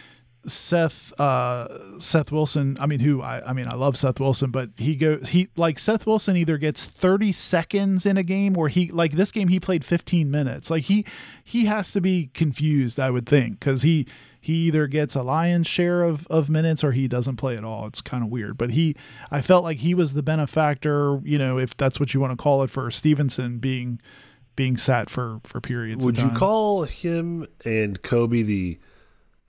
Seth 0.46 1.18
uh, 1.20 2.00
Seth 2.00 2.32
Wilson, 2.32 2.78
I 2.80 2.86
mean 2.86 3.00
who 3.00 3.22
I, 3.22 3.42
I 3.50 3.54
mean 3.54 3.68
I 3.68 3.76
love 3.76 3.98
Seth 3.98 4.20
Wilson, 4.20 4.52
but 4.52 4.72
he 4.76 4.96
goes 4.96 5.30
he 5.30 5.48
like 5.56 5.80
Seth 5.80 6.06
Wilson 6.06 6.36
either 6.36 6.58
gets 6.58 6.84
30 6.84 7.32
seconds 7.32 8.06
in 8.06 8.18
a 8.18 8.24
game 8.24 8.58
or 8.58 8.68
he 8.68 8.92
like 8.92 9.14
this 9.14 9.32
game 9.32 9.48
he 9.48 9.60
played 9.60 9.86
15 9.86 10.30
minutes. 10.30 10.70
Like 10.70 10.84
he 10.84 11.06
he 11.44 11.66
has 11.66 11.94
to 11.94 12.02
be 12.02 12.30
confused, 12.34 13.00
I 13.00 13.10
would 13.10 13.26
think, 13.26 13.62
cuz 13.62 13.84
he 13.84 14.06
he 14.44 14.56
either 14.68 14.88
gets 14.88 15.16
a 15.16 15.24
lion's 15.24 15.68
share 15.68 16.04
of 16.04 16.28
of 16.28 16.50
minutes 16.50 16.84
or 16.84 16.92
he 16.92 17.08
doesn't 17.08 17.38
play 17.38 17.56
at 17.56 17.64
all. 17.64 17.88
It's 17.88 18.02
kind 18.02 18.26
of 18.26 18.30
weird, 18.30 18.58
but 18.58 18.72
he 18.72 18.94
I 19.32 19.42
felt 19.42 19.64
like 19.64 19.78
he 19.78 19.94
was 19.94 20.16
the 20.16 20.22
benefactor, 20.22 21.22
you 21.24 21.38
know, 21.38 21.58
if 21.58 21.78
that's 21.78 21.98
what 21.98 22.14
you 22.14 22.20
want 22.20 22.38
to 22.38 22.44
call 22.44 22.62
it 22.62 22.70
for 22.70 22.92
Stevenson 22.92 23.60
being 23.60 24.02
being 24.58 24.76
sat 24.76 25.10
for 25.10 25.40
for 25.46 25.62
periods. 25.62 26.06
Would 26.06 26.18
you 26.18 26.30
call 26.32 26.84
him 26.84 27.48
and 27.64 28.02
Kobe 28.02 28.42
the 28.42 28.80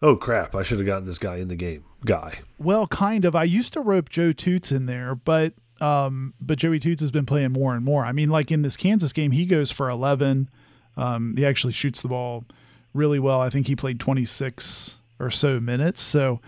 oh 0.00 0.14
crap, 0.14 0.54
I 0.54 0.62
should 0.62 0.78
have 0.78 0.86
gotten 0.86 1.06
this 1.06 1.18
guy 1.18 1.38
in 1.38 1.48
the 1.48 1.56
game 1.56 1.82
guy? 2.04 2.38
Well, 2.56 2.86
kind 2.86 3.24
of. 3.24 3.34
I 3.34 3.42
used 3.42 3.72
to 3.72 3.80
rope 3.80 4.08
Joe 4.08 4.30
Toots 4.30 4.70
in 4.70 4.86
there, 4.86 5.16
but 5.16 5.54
um, 5.80 6.34
but 6.40 6.56
Joey 6.56 6.78
Toots 6.78 7.00
has 7.00 7.10
been 7.10 7.26
playing 7.26 7.50
more 7.50 7.74
and 7.74 7.84
more. 7.84 8.04
I 8.04 8.12
mean, 8.12 8.30
like 8.30 8.52
in 8.52 8.62
this 8.62 8.76
Kansas 8.76 9.12
game, 9.12 9.32
he 9.32 9.44
goes 9.44 9.72
for 9.72 9.90
eleven. 9.90 10.48
Um, 10.96 11.34
he 11.36 11.44
actually 11.44 11.72
shoots 11.72 12.00
the 12.00 12.06
ball 12.06 12.44
really 12.94 13.18
well. 13.18 13.40
I 13.40 13.50
think 13.50 13.66
he 13.66 13.76
played 13.76 14.00
twenty 14.00 14.24
six 14.24 14.96
or 15.20 15.30
so 15.30 15.60
minutes. 15.60 16.00
So 16.00 16.40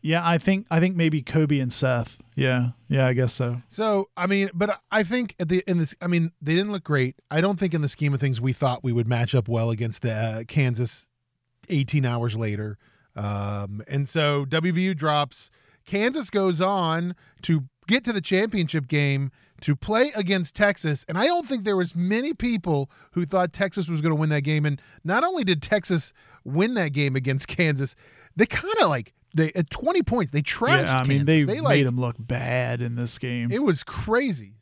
yeah, 0.00 0.26
I 0.26 0.38
think 0.38 0.66
I 0.70 0.80
think 0.80 0.96
maybe 0.96 1.22
Kobe 1.22 1.58
and 1.58 1.72
Seth. 1.72 2.18
Yeah, 2.34 2.70
yeah, 2.88 3.06
I 3.06 3.12
guess 3.12 3.34
so. 3.34 3.62
So 3.68 4.08
I 4.16 4.26
mean, 4.26 4.48
but 4.54 4.80
I 4.90 5.02
think 5.02 5.34
at 5.38 5.48
the 5.48 5.62
in 5.66 5.78
this, 5.78 5.94
I 6.00 6.06
mean, 6.06 6.32
they 6.40 6.54
didn't 6.54 6.72
look 6.72 6.84
great. 6.84 7.16
I 7.30 7.40
don't 7.40 7.58
think 7.58 7.74
in 7.74 7.82
the 7.82 7.88
scheme 7.88 8.14
of 8.14 8.20
things 8.20 8.40
we 8.40 8.52
thought 8.52 8.84
we 8.84 8.92
would 8.92 9.08
match 9.08 9.34
up 9.34 9.48
well 9.48 9.70
against 9.70 10.02
the 10.02 10.12
uh, 10.12 10.44
Kansas. 10.46 11.10
Eighteen 11.70 12.06
hours 12.06 12.34
later, 12.34 12.78
um, 13.14 13.82
and 13.88 14.08
so 14.08 14.46
WVU 14.46 14.96
drops. 14.96 15.50
Kansas 15.84 16.30
goes 16.30 16.62
on 16.62 17.14
to 17.42 17.64
get 17.88 18.04
to 18.04 18.12
the 18.12 18.20
championship 18.20 18.86
game 18.86 19.32
to 19.62 19.74
play 19.74 20.12
against 20.14 20.54
Texas, 20.54 21.04
and 21.08 21.18
I 21.18 21.26
don't 21.26 21.44
think 21.44 21.64
there 21.64 21.76
was 21.76 21.96
many 21.96 22.32
people 22.32 22.88
who 23.10 23.24
thought 23.26 23.52
Texas 23.52 23.88
was 23.88 24.00
going 24.00 24.12
to 24.12 24.20
win 24.20 24.28
that 24.30 24.42
game. 24.42 24.64
And 24.64 24.80
not 25.02 25.24
only 25.24 25.42
did 25.42 25.60
Texas 25.60 26.12
win 26.44 26.74
that 26.74 26.92
game 26.92 27.16
against 27.16 27.48
Kansas, 27.56 27.96
they 28.36 28.46
kind 28.46 28.72
of 28.80 28.88
like 28.88 29.12
they 29.34 29.50
at 29.54 29.68
twenty 29.70 30.02
points 30.04 30.30
they 30.30 30.42
trounced. 30.42 30.92
Yeah, 30.92 31.00
I 31.00 31.04
mean 31.04 31.26
Kansas. 31.26 31.46
they, 31.46 31.54
they 31.54 31.60
like 31.60 31.78
made 31.78 31.86
them 31.88 31.98
look 31.98 32.14
bad 32.20 32.80
in 32.80 32.94
this 32.94 33.18
game. 33.18 33.50
it 33.50 33.64
was 33.64 33.82
crazy. 33.82 34.54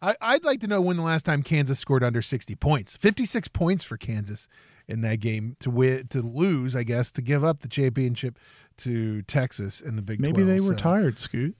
I, 0.00 0.14
I'd 0.20 0.44
like 0.44 0.60
to 0.60 0.66
know 0.66 0.80
when 0.82 0.96
the 0.98 1.02
last 1.02 1.24
time 1.24 1.42
Kansas 1.42 1.78
scored 1.78 2.04
under 2.04 2.20
60 2.20 2.54
points. 2.56 2.94
56 2.94 3.48
points 3.48 3.82
for 3.84 3.96
Kansas 3.96 4.48
in 4.86 5.00
that 5.00 5.18
game 5.20 5.56
to 5.60 5.70
win, 5.70 6.06
to 6.08 6.20
lose, 6.20 6.76
I 6.76 6.82
guess, 6.82 7.10
to 7.12 7.22
give 7.22 7.42
up 7.42 7.60
the 7.60 7.68
championship 7.68 8.38
to 8.78 9.22
Texas 9.22 9.80
in 9.80 9.96
the 9.96 10.02
Big 10.02 10.20
Maybe 10.20 10.42
12. 10.42 10.46
they 10.48 10.60
were 10.60 10.74
So 10.76 10.82
tired, 10.82 11.18
Scoot. 11.18 11.56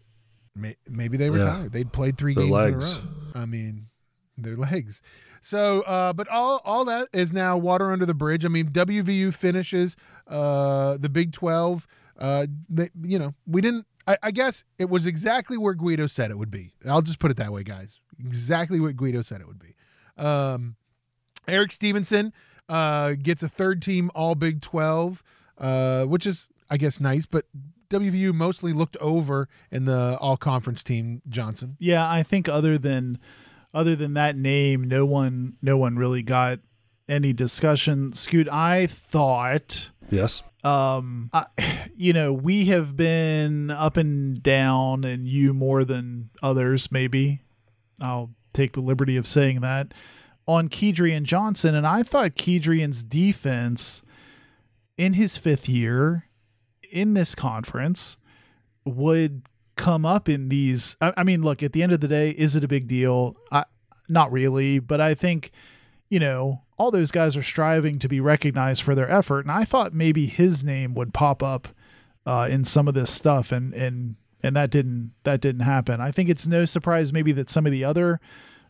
May- 0.56 0.76
maybe 0.88 1.16
they 1.16 1.30
were 1.30 1.38
Yeah. 1.38 1.44
tired. 1.44 1.72
They'd 1.72 1.92
played 1.92 2.16
three 2.16 2.34
Their 2.34 2.44
games 2.44 2.52
legs. 2.52 2.98
in 2.98 3.04
a 3.04 3.06
row. 3.34 3.42
I 3.42 3.46
mean, 3.46 3.86
their 4.38 4.56
legs. 4.56 5.02
So, 5.40 5.82
uh, 5.82 6.12
but 6.12 6.26
all 6.28 6.60
all 6.64 6.84
that 6.86 7.08
is 7.12 7.32
now 7.32 7.56
water 7.58 7.92
under 7.92 8.06
the 8.06 8.14
bridge. 8.14 8.44
I 8.44 8.48
mean, 8.48 8.70
WVU 8.70 9.30
finishes 9.32 9.96
uh, 10.26 10.96
the 10.96 11.08
Big 11.08 11.32
12. 11.32 11.86
Uh, 12.18 12.46
they, 12.68 12.90
you 13.02 13.18
know, 13.18 13.34
we 13.46 13.60
didn't. 13.60 13.86
I, 14.06 14.16
I 14.22 14.30
guess 14.30 14.64
it 14.78 14.88
was 14.88 15.06
exactly 15.06 15.56
where 15.58 15.74
Guido 15.74 16.06
said 16.06 16.30
it 16.30 16.38
would 16.38 16.50
be. 16.50 16.72
I'll 16.86 17.02
just 17.02 17.18
put 17.18 17.30
it 17.30 17.36
that 17.38 17.52
way, 17.52 17.62
guys. 17.62 18.00
Exactly 18.18 18.78
what 18.80 18.96
Guido 18.96 19.22
said 19.22 19.40
it 19.40 19.46
would 19.48 19.58
be. 19.58 19.74
Um, 20.16 20.76
Erik 21.48 21.72
Stevenson 21.72 22.32
uh, 22.68 23.14
gets 23.20 23.42
a 23.42 23.48
third 23.48 23.82
team 23.82 24.10
All 24.14 24.34
Big 24.34 24.60
12, 24.62 25.22
uh, 25.58 26.04
which 26.04 26.26
is, 26.26 26.48
I 26.70 26.76
guess, 26.76 27.00
nice. 27.00 27.26
But 27.26 27.46
WVU 27.88 28.32
mostly 28.34 28.72
looked 28.72 28.96
over 28.98 29.48
in 29.70 29.84
the 29.84 30.16
All 30.20 30.36
Conference 30.36 30.82
team. 30.82 31.22
Johnson. 31.28 31.76
Yeah, 31.78 32.08
I 32.10 32.22
think 32.22 32.48
other 32.48 32.78
than 32.78 33.18
other 33.72 33.96
than 33.96 34.14
that 34.14 34.36
name, 34.36 34.84
no 34.84 35.04
one 35.04 35.54
no 35.62 35.76
one 35.76 35.96
really 35.96 36.22
got 36.22 36.60
any 37.08 37.32
discussion. 37.32 38.12
Scoot, 38.12 38.48
I 38.48 38.86
thought 38.86 39.90
Yes. 40.10 40.42
um 40.62 41.30
I, 41.32 41.46
you 41.96 42.12
know, 42.12 42.32
we 42.32 42.66
have 42.66 42.96
been 42.96 43.70
up 43.70 43.96
and 43.96 44.42
down 44.42 45.04
and 45.04 45.26
you 45.28 45.52
more 45.54 45.84
than 45.84 46.30
others 46.42 46.90
maybe. 46.92 47.40
I'll 48.00 48.30
take 48.52 48.72
the 48.72 48.80
liberty 48.80 49.16
of 49.16 49.26
saying 49.26 49.60
that 49.60 49.92
on 50.46 50.68
Kedrian 50.68 51.22
Johnson 51.24 51.74
and 51.74 51.86
I 51.86 52.02
thought 52.02 52.34
Kedrian's 52.34 53.02
defense 53.02 54.02
in 54.96 55.14
his 55.14 55.36
5th 55.38 55.68
year 55.68 56.28
in 56.94 57.14
this 57.14 57.34
conference 57.34 58.16
would 58.84 59.42
come 59.76 60.06
up 60.06 60.28
in 60.28 60.48
these 60.48 60.96
I, 61.00 61.12
I 61.18 61.24
mean 61.24 61.42
look 61.42 61.62
at 61.62 61.72
the 61.72 61.82
end 61.82 61.92
of 61.92 62.00
the 62.00 62.08
day 62.08 62.30
is 62.30 62.54
it 62.56 62.64
a 62.64 62.68
big 62.68 62.86
deal? 62.86 63.36
I 63.50 63.64
not 64.08 64.30
really 64.30 64.78
but 64.78 65.00
I 65.00 65.14
think 65.14 65.50
you 66.08 66.20
know 66.20 66.62
all 66.78 66.90
those 66.90 67.10
guys 67.10 67.36
are 67.36 67.42
striving 67.42 67.98
to 67.98 68.08
be 68.08 68.20
recognized 68.20 68.82
for 68.82 68.94
their 68.94 69.10
effort 69.10 69.40
and 69.40 69.50
I 69.50 69.64
thought 69.64 69.92
maybe 69.92 70.26
his 70.26 70.62
name 70.62 70.94
would 70.94 71.12
pop 71.12 71.42
up 71.42 71.68
uh, 72.26 72.48
in 72.50 72.64
some 72.64 72.88
of 72.88 72.94
this 72.94 73.10
stuff 73.10 73.52
and 73.52 73.74
and 73.74 74.16
and 74.42 74.54
that 74.56 74.70
didn't 74.70 75.12
that 75.24 75.40
didn't 75.40 75.62
happen. 75.62 76.00
I 76.00 76.12
think 76.12 76.28
it's 76.28 76.46
no 76.46 76.64
surprise 76.64 77.12
maybe 77.12 77.32
that 77.32 77.50
some 77.50 77.66
of 77.66 77.72
the 77.72 77.84
other 77.84 78.20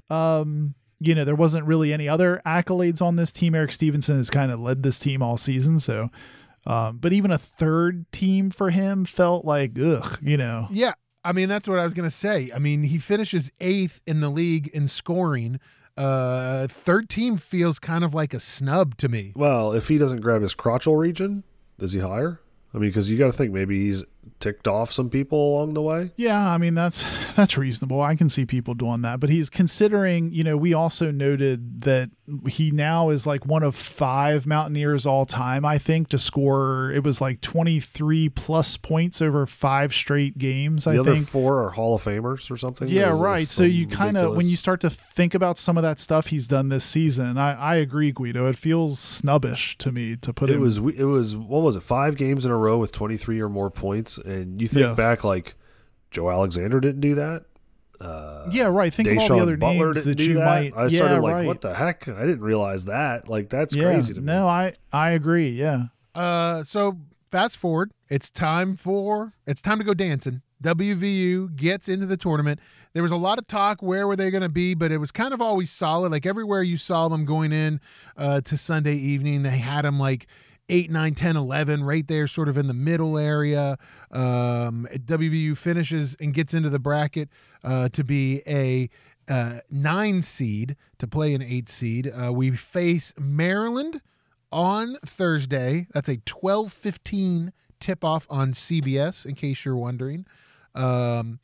um 0.08 0.74
you 1.00 1.14
know 1.14 1.24
there 1.24 1.34
wasn't 1.34 1.66
really 1.66 1.92
any 1.92 2.08
other 2.08 2.40
accolades 2.46 3.02
on 3.02 3.16
this 3.16 3.32
team. 3.32 3.54
Erik 3.54 3.72
Stevenson 3.72 4.16
has 4.16 4.30
kind 4.30 4.50
of 4.50 4.60
led 4.60 4.82
this 4.82 4.98
team 4.98 5.22
all 5.22 5.37
season 5.37 5.78
so 5.78 6.10
um, 6.66 6.98
but 6.98 7.12
even 7.12 7.31
a 7.31 7.38
third 7.38 8.11
team 8.12 8.50
for 8.50 8.70
him 8.70 9.05
felt 9.05 9.44
like 9.44 9.79
ugh, 9.79 10.18
you 10.22 10.37
know. 10.37 10.68
Yeah, 10.70 10.94
I 11.24 11.33
mean 11.33 11.48
that's 11.48 11.68
what 11.68 11.79
I 11.79 11.85
was 11.85 11.94
gonna 11.94 12.11
say. 12.11 12.50
I 12.55 12.59
mean 12.59 12.85
he 12.85 12.98
finishes 12.98 13.50
eighth 13.61 14.00
in 14.07 14.20
the 14.20 14.29
league 14.31 14.68
in 14.68 14.88
scoring. 14.88 15.61
Uh, 15.96 16.66
third 16.66 17.09
team 17.09 17.37
feels 17.37 17.79
kind 17.79 18.03
of 18.03 18.14
like 18.14 18.35
a 18.35 18.40
snub 18.40 18.96
to 18.96 19.09
me. 19.09 19.33
Well, 19.37 19.72
if 19.72 19.88
he 19.88 19.96
doesn't 19.98 20.22
grab 20.22 20.42
his 20.42 20.55
crotchal 20.55 20.98
region, 20.98 21.44
is 21.79 21.92
he 21.92 22.00
higher? 22.00 22.40
I 22.74 22.79
mean, 22.79 22.90
because 22.90 23.09
you 23.09 23.16
got 23.16 23.27
to 23.27 23.33
think 23.33 23.53
maybe 23.53 23.85
he's 23.87 24.03
ticked 24.40 24.66
off 24.68 24.90
some 24.92 25.10
people 25.10 25.54
along 25.56 25.74
the 25.74 25.82
way. 25.82 26.10
Yeah, 26.16 26.50
I 26.50 26.58
mean 26.58 26.74
that's 26.74 27.04
that's 27.37 27.56
reasonable. 27.56 28.00
I 28.00 28.14
can 28.16 28.28
see 28.28 28.44
people 28.46 28.74
doing 28.74 29.02
that, 29.02 29.20
but 29.20 29.30
he's 29.30 29.50
considering. 29.50 30.32
You 30.32 30.44
know, 30.44 30.56
we 30.56 30.72
also 30.74 31.10
noted 31.10 31.82
that 31.82 32.10
he 32.48 32.70
now 32.70 33.10
is 33.10 33.26
like 33.26 33.44
one 33.46 33.62
of 33.62 33.74
five 33.74 34.46
Mountaineers 34.46 35.04
all 35.06 35.26
time. 35.26 35.64
I 35.64 35.78
think 35.78 36.08
to 36.08 36.18
score 36.18 36.90
it 36.90 37.02
was 37.04 37.20
like 37.20 37.40
twenty 37.40 37.80
three 37.80 38.28
plus 38.28 38.76
points 38.76 39.20
over 39.22 39.46
five 39.46 39.92
straight 39.94 40.38
games. 40.38 40.84
The 40.84 40.92
I 40.92 40.98
other 40.98 41.14
think. 41.14 41.28
four 41.28 41.62
are 41.64 41.70
Hall 41.70 41.94
of 41.96 42.02
Famers 42.04 42.50
or 42.50 42.56
something. 42.56 42.88
Yeah, 42.88 43.06
There's- 43.06 43.20
right. 43.20 43.48
So 43.48 43.62
you 43.64 43.87
kind 43.87 44.16
of 44.16 44.37
when 44.37 44.48
you 44.48 44.56
start 44.56 44.80
to 44.82 44.90
think 44.90 45.34
about 45.34 45.58
some 45.58 45.76
of 45.76 45.82
that 45.82 45.98
stuff 46.00 46.28
he's 46.28 46.46
done 46.46 46.68
this 46.68 46.84
season, 46.84 47.37
I, 47.38 47.52
I 47.54 47.74
agree, 47.76 48.12
Guido. 48.12 48.46
It 48.46 48.56
feels 48.56 48.98
snubbish 48.98 49.76
to 49.78 49.92
me 49.92 50.16
to 50.16 50.32
put 50.32 50.50
it 50.50 50.54
him. 50.54 50.60
was 50.60 50.78
it 50.78 51.04
was 51.04 51.37
what 51.37 51.62
was 51.62 51.76
it 51.76 51.82
five 51.82 52.16
games 52.16 52.44
in 52.44 52.50
a 52.50 52.56
row 52.56 52.78
with 52.78 52.92
23 52.92 53.40
or 53.40 53.48
more 53.48 53.70
points 53.70 54.13
and 54.18 54.61
you 54.61 54.68
think 54.68 54.87
Yes. 54.87 54.96
back 54.96 55.24
like 55.24 55.55
joe 56.11 56.31
alexander 56.31 56.81
didn't 56.81 57.00
do 57.00 57.14
that 57.16 57.44
uh 58.00 58.48
yeah, 58.50 58.66
right. 58.66 58.92
Think 58.92 59.09
of 59.09 59.18
all 59.18 59.29
the 59.29 59.38
other 59.38 59.57
Butler 59.57 59.94
names 59.94 60.05
that 60.05 60.20
you 60.20 60.35
that. 60.35 60.44
might. 60.44 60.77
I 60.77 60.88
yeah, 60.88 60.98
started 60.98 61.20
like, 61.20 61.33
right. 61.33 61.46
what 61.46 61.61
the 61.61 61.72
heck? 61.72 62.09
I 62.09 62.22
didn't 62.27 62.42
realize 62.42 62.85
that. 62.87 63.29
Like 63.29 63.48
that's 63.48 63.74
yeah, 63.74 63.85
crazy 63.85 64.12
to 64.14 64.20
me. 64.20 64.27
no, 64.27 64.46
I 64.48 64.74
I 64.92 65.11
agree. 65.11 65.50
Yeah. 65.50 65.85
Uh, 66.14 66.64
so 66.64 66.98
fast 67.31 67.57
forward, 67.57 67.92
it's 68.09 68.31
time 68.31 68.74
for 68.77 69.33
it's 69.46 69.62
time 69.62 69.79
to 69.79 69.85
go 69.85 69.94
dancing. 69.94 70.42
WVU 70.62 71.55
gets 71.57 71.88
into 71.88 72.05
the 72.05 72.16
tournament. 72.16 72.61
There 72.92 73.03
was 73.03 73.12
a 73.12 73.16
lot 73.16 73.38
of 73.38 73.46
talk 73.46 73.81
where 73.83 74.07
were 74.07 74.16
they 74.16 74.31
going 74.31 74.42
to 74.42 74.48
be, 74.48 74.74
but 74.74 74.92
it 74.92 74.98
was 74.98 75.11
kind 75.11 75.33
of 75.33 75.40
always 75.40 75.70
solid. 75.70 76.11
Like 76.12 76.27
everywhere 76.27 76.62
you 76.62 76.77
saw 76.77 77.09
them 77.09 77.24
going 77.24 77.53
in 77.53 77.81
uh, 78.16 78.40
to 78.42 78.57
Sunday 78.57 78.96
evening, 78.96 79.42
they 79.42 79.59
had 79.59 79.83
them 79.83 79.98
like 79.98 80.27
8, 80.68 80.90
9, 80.90 81.14
10, 81.14 81.37
11, 81.37 81.85
right 81.85 82.07
there, 82.07 82.27
sort 82.27 82.48
of 82.48 82.57
in 82.57 82.66
the 82.66 82.74
middle 82.74 83.18
area. 83.18 83.77
Um, 84.11 84.87
WVU 84.92 85.57
finishes 85.57 86.16
and 86.20 86.33
gets 86.33 86.55
into 86.55 86.70
the 86.70 86.79
bracket 86.79 87.29
uh, 87.62 87.88
to 87.90 88.05
be 88.05 88.42
a 88.46 88.88
uh, 89.29 89.61
nine 89.70 90.22
seed 90.22 90.77
to 90.98 91.07
play 91.07 91.35
an 91.35 91.42
eight 91.42 91.68
seed. 91.68 92.11
Uh, 92.11 92.33
we 92.33 92.50
face 92.53 93.12
Maryland 93.18 94.00
on 94.53 94.96
Thursday. 95.05 95.87
That's 95.92 96.09
a 96.09 96.18
12:15 96.18 97.53
tip-off 97.81 98.27
on 98.31 98.53
CBS 98.53 99.27
in 99.27 99.35
case 99.35 99.64
you're 99.64 99.77
wondering. 99.77 100.27
Um 100.74 101.40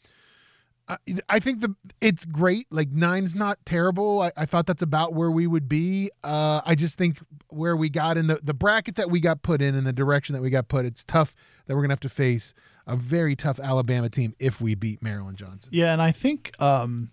I, 1.29 1.39
think 1.39 1.61
the 1.61 1.75
it's 2.01 2.25
great. 2.25 2.67
Like 2.71 2.91
nine's 2.91 3.35
not 3.35 3.59
terrible. 3.65 4.23
I, 4.23 4.33
I 4.37 4.47
thought 4.47 4.67
that's 4.67 4.83
about 4.83 5.15
where 5.15 5.31
we 5.31 5.47
would 5.47 5.69
be. 5.69 6.11
Uh, 6.25 6.61
I 6.65 6.75
just 6.75 6.99
think 6.99 7.19
where 7.49 7.77
we 7.77 7.89
got 7.89 8.17
in 8.17 8.27
the, 8.27 8.41
the 8.43 8.55
bracket 8.55 8.97
that 8.97 9.11
we 9.11 9.21
got 9.21 9.43
put 9.43 9.63
in 9.63 9.75
and 9.75 9.87
the 9.87 9.93
direction 9.93 10.35
that 10.35 10.43
we 10.43 10.51
got 10.51 10.69
put, 10.69 10.85
it's 10.85 11.05
tough 11.05 11.35
that 11.67 11.77
we're 11.77 11.83
gonna 11.83 11.93
have 11.93 12.01
to 12.01 12.09
face 12.09 12.55
a 12.87 12.97
very 12.97 13.37
tough 13.37 13.61
Alabama 13.61 14.09
team 14.09 14.35
if 14.39 14.61
we 14.61 14.75
beat 14.75 15.03
Maryland 15.03 15.37
Johnson. 15.39 15.71
Yeah, 15.73 15.93
and 15.93 16.03
I 16.03 16.13
think 16.13 16.61
um 16.61 17.11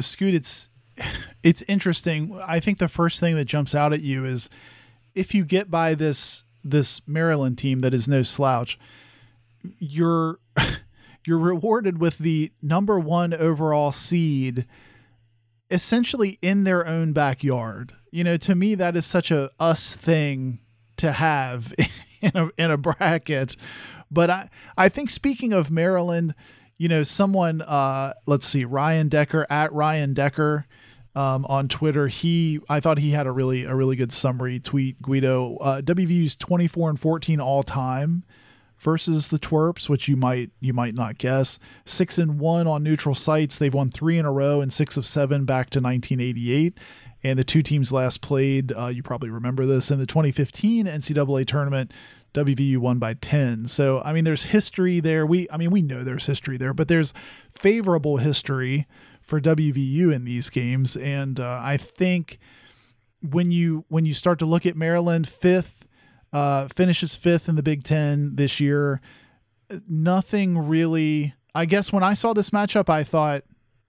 Scoot, 0.00 0.34
it's 0.34 0.70
it's 1.42 1.62
interesting. 1.62 2.38
I 2.46 2.60
think 2.60 2.78
the 2.78 2.88
first 2.88 3.20
thing 3.20 3.36
that 3.36 3.44
jumps 3.46 3.74
out 3.74 3.92
at 3.92 4.00
you 4.00 4.24
is 4.24 4.48
if 5.14 5.34
you 5.34 5.44
get 5.44 5.70
by 5.70 5.94
this 5.94 6.44
this 6.62 7.00
Maryland 7.06 7.58
team 7.58 7.80
that 7.80 7.92
is 7.94 8.08
no 8.08 8.22
slouch, 8.22 8.78
you're 9.78 10.38
you're 11.26 11.38
rewarded 11.38 11.98
with 11.98 12.18
the 12.18 12.52
number 12.62 12.98
one 12.98 13.34
overall 13.34 13.92
seed 13.92 14.66
essentially 15.70 16.38
in 16.42 16.64
their 16.64 16.86
own 16.86 17.12
backyard. 17.12 17.92
You 18.10 18.24
know, 18.24 18.36
to 18.38 18.54
me 18.54 18.74
that 18.74 18.96
is 18.96 19.06
such 19.06 19.30
a 19.30 19.50
us 19.58 19.96
thing 19.96 20.60
to 20.98 21.12
have 21.12 21.72
in 22.20 22.32
a 22.34 22.48
in 22.56 22.70
a 22.70 22.76
bracket. 22.76 23.56
But 24.10 24.30
I 24.30 24.50
I 24.76 24.88
think 24.88 25.10
speaking 25.10 25.52
of 25.52 25.70
Maryland, 25.70 26.34
you 26.78 26.88
know, 26.88 27.02
someone 27.02 27.62
uh 27.62 28.14
let's 28.26 28.46
see, 28.46 28.64
Ryan 28.64 29.08
Decker 29.08 29.46
at 29.50 29.72
Ryan 29.72 30.14
Decker 30.14 30.66
um, 31.14 31.44
on 31.46 31.68
Twitter. 31.68 32.08
He, 32.08 32.60
I 32.68 32.80
thought 32.80 32.98
he 32.98 33.10
had 33.10 33.26
a 33.26 33.30
really, 33.30 33.64
a 33.64 33.74
really 33.74 33.96
good 33.96 34.12
summary 34.12 34.58
tweet. 34.58 35.00
Guido, 35.00 35.56
uh, 35.58 35.80
WVU's 35.80 36.36
24 36.36 36.90
and 36.90 37.00
14 37.00 37.40
all 37.40 37.62
time 37.62 38.24
versus 38.84 39.28
the 39.28 39.38
Twerps, 39.38 39.88
which 39.88 40.06
you 40.08 40.14
might, 40.14 40.50
you 40.60 40.74
might 40.74 40.94
not 40.94 41.16
guess. 41.16 41.58
Six 41.86 42.18
and 42.18 42.38
one 42.38 42.66
on 42.66 42.82
neutral 42.82 43.14
sites. 43.14 43.58
They've 43.58 43.72
won 43.72 43.90
three 43.90 44.18
in 44.18 44.26
a 44.26 44.30
row 44.30 44.60
and 44.60 44.70
six 44.70 44.98
of 44.98 45.06
seven 45.06 45.46
back 45.46 45.70
to 45.70 45.80
1988. 45.80 46.78
And 47.24 47.38
the 47.38 47.44
two 47.44 47.62
teams 47.62 47.90
last 47.90 48.20
played, 48.20 48.72
uh, 48.72 48.88
you 48.88 49.02
probably 49.02 49.30
remember 49.30 49.64
this 49.64 49.90
in 49.90 49.98
the 49.98 50.06
2015 50.06 50.84
NCAA 50.84 51.46
tournament. 51.46 51.92
WVU 52.34 52.76
won 52.78 52.98
by 52.98 53.14
10. 53.14 53.68
So, 53.68 54.02
I 54.04 54.12
mean, 54.12 54.24
there's 54.24 54.44
history 54.44 55.00
there. 55.00 55.24
We, 55.24 55.48
I 55.50 55.56
mean, 55.56 55.70
we 55.70 55.80
know 55.80 56.04
there's 56.04 56.26
history 56.26 56.58
there, 56.58 56.74
but 56.74 56.88
there's 56.88 57.14
favorable 57.48 58.18
history 58.18 58.86
for 59.24 59.40
WVU 59.40 60.12
in 60.12 60.24
these 60.24 60.50
games, 60.50 60.96
and 60.96 61.40
uh, 61.40 61.58
I 61.62 61.78
think 61.78 62.38
when 63.22 63.50
you 63.50 63.86
when 63.88 64.04
you 64.04 64.12
start 64.12 64.38
to 64.40 64.46
look 64.46 64.66
at 64.66 64.76
Maryland 64.76 65.26
fifth, 65.26 65.83
uh, 66.34 66.68
finishes 66.68 67.14
fifth 67.14 67.48
in 67.48 67.54
the 67.54 67.62
Big 67.62 67.84
Ten 67.84 68.34
this 68.34 68.60
year, 68.60 69.00
nothing 69.88 70.58
really. 70.58 71.34
I 71.54 71.64
guess 71.64 71.92
when 71.92 72.02
I 72.02 72.14
saw 72.14 72.34
this 72.34 72.50
matchup, 72.50 72.90
I 72.90 73.04
thought, 73.04 73.44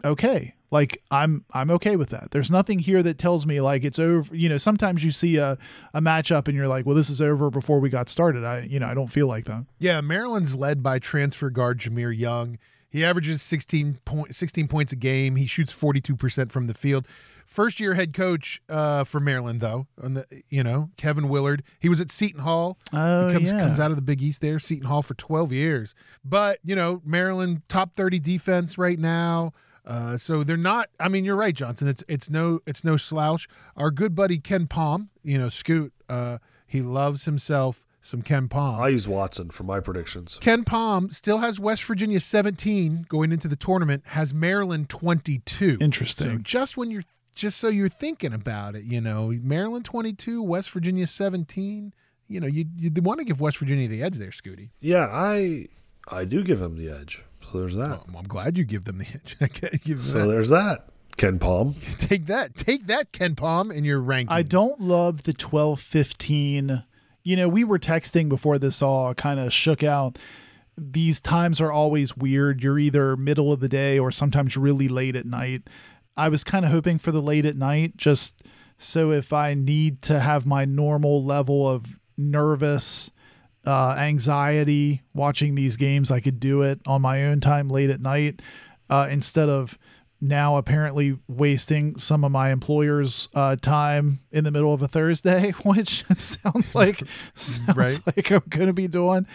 okay, 0.06 0.54
like 0.70 1.02
I'm 1.10 1.44
I'm 1.52 1.72
okay 1.72 1.96
with 1.96 2.10
that. 2.10 2.30
There's 2.32 2.52
nothing 2.52 2.78
here 2.80 3.02
that 3.02 3.18
tells 3.18 3.48
me 3.48 3.60
like 3.62 3.84
it's 3.84 3.98
over. 3.98 4.36
You 4.36 4.50
know, 4.50 4.60
sometimes 4.60 5.04
you 5.04 5.10
see 5.10 5.38
a 5.38 5.58
a 5.94 6.02
matchup 6.02 6.48
and 6.48 6.56
you're 6.56 6.68
like, 6.68 6.86
well, 6.86 6.96
this 6.96 7.10
is 7.10 7.22
over 7.22 7.50
before 7.50 7.80
we 7.80 7.90
got 7.90 8.10
started. 8.10 8.46
I 8.46 8.62
you 8.62 8.80
know 8.80 8.88
I 8.88 8.94
don't 8.94 9.12
feel 9.12 9.28
like 9.28 9.46
that. 9.46 9.66
Yeah, 9.80 10.02
Maryland's 10.02 10.56
led 10.56 10.84
by 10.84 11.00
transfer 11.00 11.50
guard 11.50 11.80
Jahmir 11.80 12.16
Young. 12.16 12.60
He 12.90 13.04
averages 13.04 13.42
16, 13.42 14.00
point, 14.06 14.34
16 14.34 14.70
points 14.70 14.94
a 14.94 14.96
game. 14.96 15.36
He 15.36 15.48
shoots 15.48 15.74
42% 15.76 16.50
from 16.50 16.68
the 16.68 16.74
field. 16.74 17.06
First 17.46 17.80
year 17.80 17.94
head 17.94 18.14
coach 18.14 18.62
uh, 18.70 19.04
for 19.04 19.20
Maryland, 19.20 19.62
though, 19.62 19.88
on 20.02 20.16
the 20.16 20.26
you 20.50 20.64
know 20.64 20.90
Kevin 20.98 21.30
Willard. 21.30 21.64
He 21.80 21.90
was 21.90 22.02
at 22.02 22.12
Seton 22.12 22.42
Hall. 22.42 22.78
Oh, 22.92 23.28
he 23.28 23.34
comes 23.34 23.52
yeah. 23.52 23.60
comes 23.60 23.80
out 23.80 23.92
of 23.92 23.98
the 23.98 24.02
Big 24.02 24.22
East 24.22 24.42
there, 24.42 24.60
Seton 24.60 24.88
Hall 24.88 25.02
for 25.02 25.14
12 25.14 25.52
years. 25.52 25.96
But 26.24 26.60
you 26.64 26.76
know 26.76 27.02
Maryland 27.06 27.62
top 27.70 27.96
30 27.96 28.20
defense 28.20 28.78
right 28.78 29.00
now. 29.00 29.54
Uh, 29.86 30.18
so 30.18 30.44
they're 30.44 30.58
not. 30.58 30.90
I 31.00 31.10
mean, 31.10 31.26
you're 31.26 31.36
right, 31.36 31.54
Johnson. 31.54 31.88
It's 31.88 32.04
it's 32.08 32.30
no 32.30 32.60
it's 32.66 32.84
no 32.84 32.98
slouch. 32.98 33.48
Our 33.78 33.92
good 33.92 34.16
buddy 34.16 34.40
KenPom, 34.40 35.10
you 35.24 35.38
know, 35.38 35.50
Scoot. 35.50 35.94
Uh, 36.10 36.40
he 36.68 36.82
loves 36.82 37.26
himself 37.26 37.86
some 38.02 38.22
KenPom. 38.22 38.80
I 38.80 38.90
use 38.90 39.08
Watson 39.08 39.50
for 39.50 39.64
my 39.64 39.80
predictions. 39.80 40.40
KenPom 40.42 41.14
still 41.14 41.40
has 41.40 41.60
West 41.60 41.84
Virginia 41.84 42.20
17 42.20 43.08
going 43.10 43.32
into 43.32 43.48
the 43.48 43.56
tournament, 43.56 44.04
has 44.08 44.34
Maryland 44.34 44.90
22. 44.90 45.78
Interesting. 45.82 46.28
So 46.28 46.38
just 46.38 46.78
when 46.78 46.92
you're 46.92 47.04
just 47.36 47.58
so 47.58 47.68
you're 47.68 47.90
thinking 47.90 48.34
about 48.34 48.76
it, 48.76 48.86
you 48.86 49.02
know, 49.02 49.34
Maryland 49.44 49.86
22, 49.86 50.42
West 50.42 50.72
Virginia 50.72 51.06
17, 51.06 51.94
you 52.28 52.40
know, 52.40 52.48
you 52.48 52.66
you 52.78 52.92
want 53.02 53.20
to 53.20 53.26
give 53.26 53.40
West 53.40 53.58
Virginia 53.58 53.88
the 53.88 54.02
edge 54.02 54.16
there, 54.16 54.30
Scooty. 54.30 54.70
Yeah, 54.80 55.08
I 55.12 55.68
I 56.08 56.26
do 56.26 56.44
give 56.44 56.60
them 56.60 56.78
the 56.78 56.90
edge. 56.90 57.24
So 57.52 57.60
there's 57.60 57.76
that. 57.76 58.08
Well, 58.08 58.18
I'm 58.18 58.28
glad 58.28 58.58
you 58.58 58.64
give 58.64 58.86
them 58.86 58.98
the 58.98 59.06
edge. 59.14 59.38
Give 59.84 59.98
them 59.98 60.02
so 60.02 60.20
that. 60.22 60.28
there's 60.28 60.50
that. 60.50 60.86
KenPom. 61.18 61.76
Take 62.00 62.26
that. 62.26 62.58
Take 62.58 62.88
that, 62.88 63.14
KenPom, 63.14 63.74
in 63.74 63.84
your 63.84 64.00
ranking. 64.00 64.34
I 64.34 64.42
don't 64.42 64.82
love 64.82 65.24
the 65.24 65.34
12 65.34 65.80
15. 65.80 66.84
You 67.24 67.36
know, 67.36 67.48
we 67.48 67.64
were 67.64 67.80
texting 67.80 68.30
before 68.30 68.60
this 68.60 68.82
all 68.82 69.14
kind 69.14 69.40
of 69.40 69.54
shook 69.54 69.84
out. 69.84 70.18
These 70.78 71.20
times 71.22 71.62
are 71.62 71.72
always 71.72 72.18
weird. 72.18 72.64
You're 72.64 72.80
either 72.80 73.16
middle 73.16 73.54
of 73.54 73.60
the 73.62 73.70
day 73.70 73.98
or 73.98 74.12
sometimes 74.12 74.58
really 74.58 74.88
late 74.88 75.16
at 75.16 75.26
night. 75.26 75.64
I 76.18 76.30
was 76.30 76.44
kind 76.44 76.66
of 76.66 76.72
hoping 76.72 76.98
for 76.98 77.12
the 77.12 77.22
late 77.22 77.46
at 77.46 77.56
night 77.58 77.98
just 77.98 78.42
so 78.78 79.12
if 79.12 79.32
I 79.34 79.54
need 79.54 80.02
to 80.04 80.20
have 80.20 80.46
my 80.46 80.66
normal 80.66 81.24
level 81.24 81.68
of 81.68 82.00
nervous 82.18 83.12
uh, 83.66 83.96
anxiety 83.98 85.02
watching 85.14 85.56
these 85.56 85.76
games, 85.78 86.12
I 86.12 86.20
could 86.20 86.40
do 86.40 86.62
it 86.62 86.80
on 86.86 87.02
my 87.02 87.24
own 87.26 87.40
time 87.40 87.70
late 87.70 87.90
at 87.90 88.02
night 88.02 88.42
uh, 88.90 89.08
instead 89.10 89.50
of 89.50 89.78
now 90.22 90.56
apparently 90.58 91.18
wasting 91.28 91.98
some 91.98 92.24
of 92.24 92.32
my 92.32 92.52
employer's 92.52 93.28
uh, 93.34 93.56
time 93.58 94.20
in 94.32 94.44
the 94.44 94.52
middle 94.52 94.74
of 94.74 94.82
a 94.82 94.88
Thursday, 94.88 95.52
which 95.64 96.06
sounds 96.18 96.74
like 96.76 97.02
sounds 97.34 97.76
Right. 97.78 98.00
like 98.06 98.32
I'm 98.32 98.44
going 98.50 98.68
to 98.68 98.74
be 98.74 98.88
doing. 98.88 99.26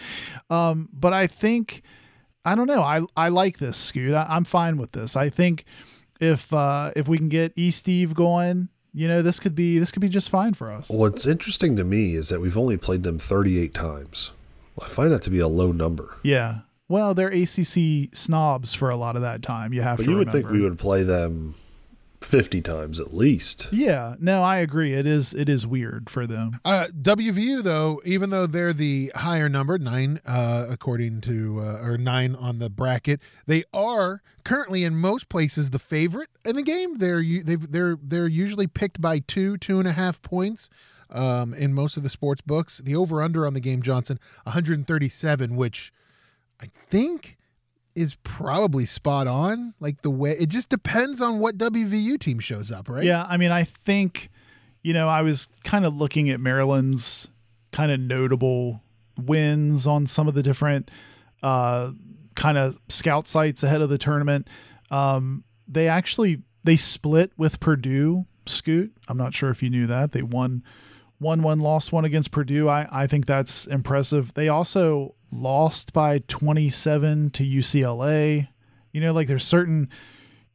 Um, 0.49 0.89
but 0.93 1.13
I 1.13 1.27
think 1.27 1.81
I 2.43 2.55
don't 2.55 2.67
know. 2.67 2.81
I 2.81 3.01
I 3.15 3.29
like 3.29 3.59
this, 3.59 3.77
Scoot. 3.77 4.13
I, 4.13 4.25
I'm 4.29 4.43
fine 4.43 4.77
with 4.77 4.93
this. 4.93 5.15
I 5.15 5.29
think 5.29 5.63
if 6.21 6.53
uh, 6.53 6.91
if 6.95 7.07
we 7.09 7.17
can 7.17 7.27
get 7.27 7.51
E 7.57 7.71
Steve 7.71 8.13
going, 8.13 8.69
you 8.93 9.07
know, 9.07 9.21
this 9.21 9.39
could 9.39 9.55
be 9.55 9.79
this 9.79 9.91
could 9.91 10.01
be 10.01 10.09
just 10.09 10.29
fine 10.29 10.53
for 10.53 10.71
us. 10.71 10.87
What's 10.89 11.25
interesting 11.27 11.75
to 11.75 11.83
me 11.83 12.15
is 12.15 12.29
that 12.29 12.39
we've 12.39 12.57
only 12.57 12.77
played 12.77 13.03
them 13.03 13.19
38 13.19 13.73
times. 13.73 14.31
I 14.81 14.85
find 14.87 15.11
that 15.11 15.21
to 15.23 15.29
be 15.29 15.39
a 15.39 15.47
low 15.47 15.71
number. 15.71 16.15
Yeah. 16.23 16.59
Well, 16.87 17.13
they're 17.13 17.29
ACC 17.29 18.13
snobs 18.13 18.73
for 18.73 18.89
a 18.89 18.95
lot 18.97 19.15
of 19.15 19.21
that 19.21 19.41
time. 19.41 19.73
You 19.73 19.81
have 19.81 19.97
But 19.97 20.03
to. 20.05 20.11
you 20.11 20.17
would 20.17 20.31
think 20.31 20.49
we 20.49 20.61
would 20.61 20.77
play 20.77 21.03
them 21.03 21.55
50 22.21 22.61
times 22.61 22.99
at 22.99 23.13
least. 23.13 23.69
Yeah. 23.73 24.15
No, 24.19 24.43
I 24.43 24.57
agree. 24.57 24.93
It 24.93 25.05
is 25.07 25.33
it 25.33 25.49
is 25.49 25.65
weird 25.65 26.09
for 26.09 26.27
them. 26.27 26.59
Uh, 26.63 26.87
WVU 26.93 27.63
though, 27.63 28.01
even 28.05 28.29
though 28.29 28.45
they're 28.47 28.73
the 28.73 29.11
higher 29.15 29.49
number 29.49 29.77
nine, 29.77 30.19
uh, 30.25 30.67
according 30.69 31.21
to 31.21 31.59
uh, 31.59 31.81
or 31.83 31.97
nine 31.97 32.35
on 32.35 32.59
the 32.59 32.69
bracket, 32.69 33.19
they 33.47 33.63
are 33.73 34.21
currently 34.43 34.83
in 34.83 34.95
most 34.95 35.29
places 35.29 35.71
the 35.71 35.79
favorite 35.79 36.29
in 36.45 36.55
the 36.55 36.61
game. 36.63 36.99
They're 36.99 37.21
u- 37.21 37.43
they've, 37.43 37.71
they're 37.71 37.97
they're 38.01 38.27
usually 38.27 38.67
picked 38.67 39.01
by 39.01 39.19
two 39.19 39.57
two 39.57 39.79
and 39.79 39.87
a 39.87 39.93
half 39.93 40.21
points. 40.21 40.69
Um, 41.13 41.53
in 41.53 41.73
most 41.73 41.97
of 41.97 42.03
the 42.03 42.09
sports 42.09 42.39
books, 42.41 42.77
the 42.77 42.95
over 42.95 43.21
under 43.21 43.45
on 43.45 43.53
the 43.53 43.59
game 43.59 43.81
Johnson 43.81 44.17
137, 44.43 45.57
which 45.57 45.91
I 46.61 46.69
think 46.87 47.37
is 47.95 48.15
probably 48.23 48.85
spot 48.85 49.27
on. 49.27 49.73
Like 49.79 50.01
the 50.01 50.09
way 50.09 50.31
it 50.31 50.49
just 50.49 50.69
depends 50.69 51.21
on 51.21 51.39
what 51.39 51.57
WVU 51.57 52.19
team 52.19 52.39
shows 52.39 52.71
up, 52.71 52.89
right? 52.89 53.03
Yeah, 53.03 53.25
I 53.27 53.37
mean, 53.37 53.51
I 53.51 53.63
think, 53.63 54.29
you 54.81 54.93
know, 54.93 55.07
I 55.07 55.21
was 55.21 55.49
kind 55.63 55.85
of 55.85 55.95
looking 55.95 56.29
at 56.29 56.39
Maryland's 56.39 57.29
kind 57.71 57.91
of 57.91 57.99
notable 57.99 58.81
wins 59.17 59.87
on 59.87 60.07
some 60.07 60.27
of 60.27 60.33
the 60.33 60.43
different 60.43 60.89
uh, 61.43 61.91
kind 62.35 62.57
of 62.57 62.79
scout 62.89 63.27
sites 63.27 63.63
ahead 63.63 63.81
of 63.81 63.89
the 63.89 63.97
tournament. 63.97 64.47
Um, 64.89 65.43
they 65.67 65.87
actually 65.87 66.41
they 66.63 66.77
split 66.77 67.31
with 67.37 67.59
Purdue. 67.59 68.25
Scoot, 68.47 68.91
I'm 69.07 69.17
not 69.17 69.35
sure 69.35 69.51
if 69.51 69.61
you 69.61 69.69
knew 69.69 69.85
that 69.87 70.11
they 70.11 70.23
won 70.23 70.63
one 71.21 71.43
one 71.43 71.59
lost 71.59 71.91
one 71.91 72.03
against 72.03 72.31
Purdue. 72.31 72.67
I 72.67 72.87
I 72.91 73.07
think 73.07 73.27
that's 73.27 73.67
impressive. 73.67 74.33
They 74.33 74.49
also 74.49 75.13
lost 75.31 75.93
by 75.93 76.19
27 76.27 77.29
to 77.29 77.43
UCLA. 77.43 78.47
You 78.91 79.01
know, 79.01 79.13
like 79.13 79.27
there's 79.27 79.45
certain 79.45 79.87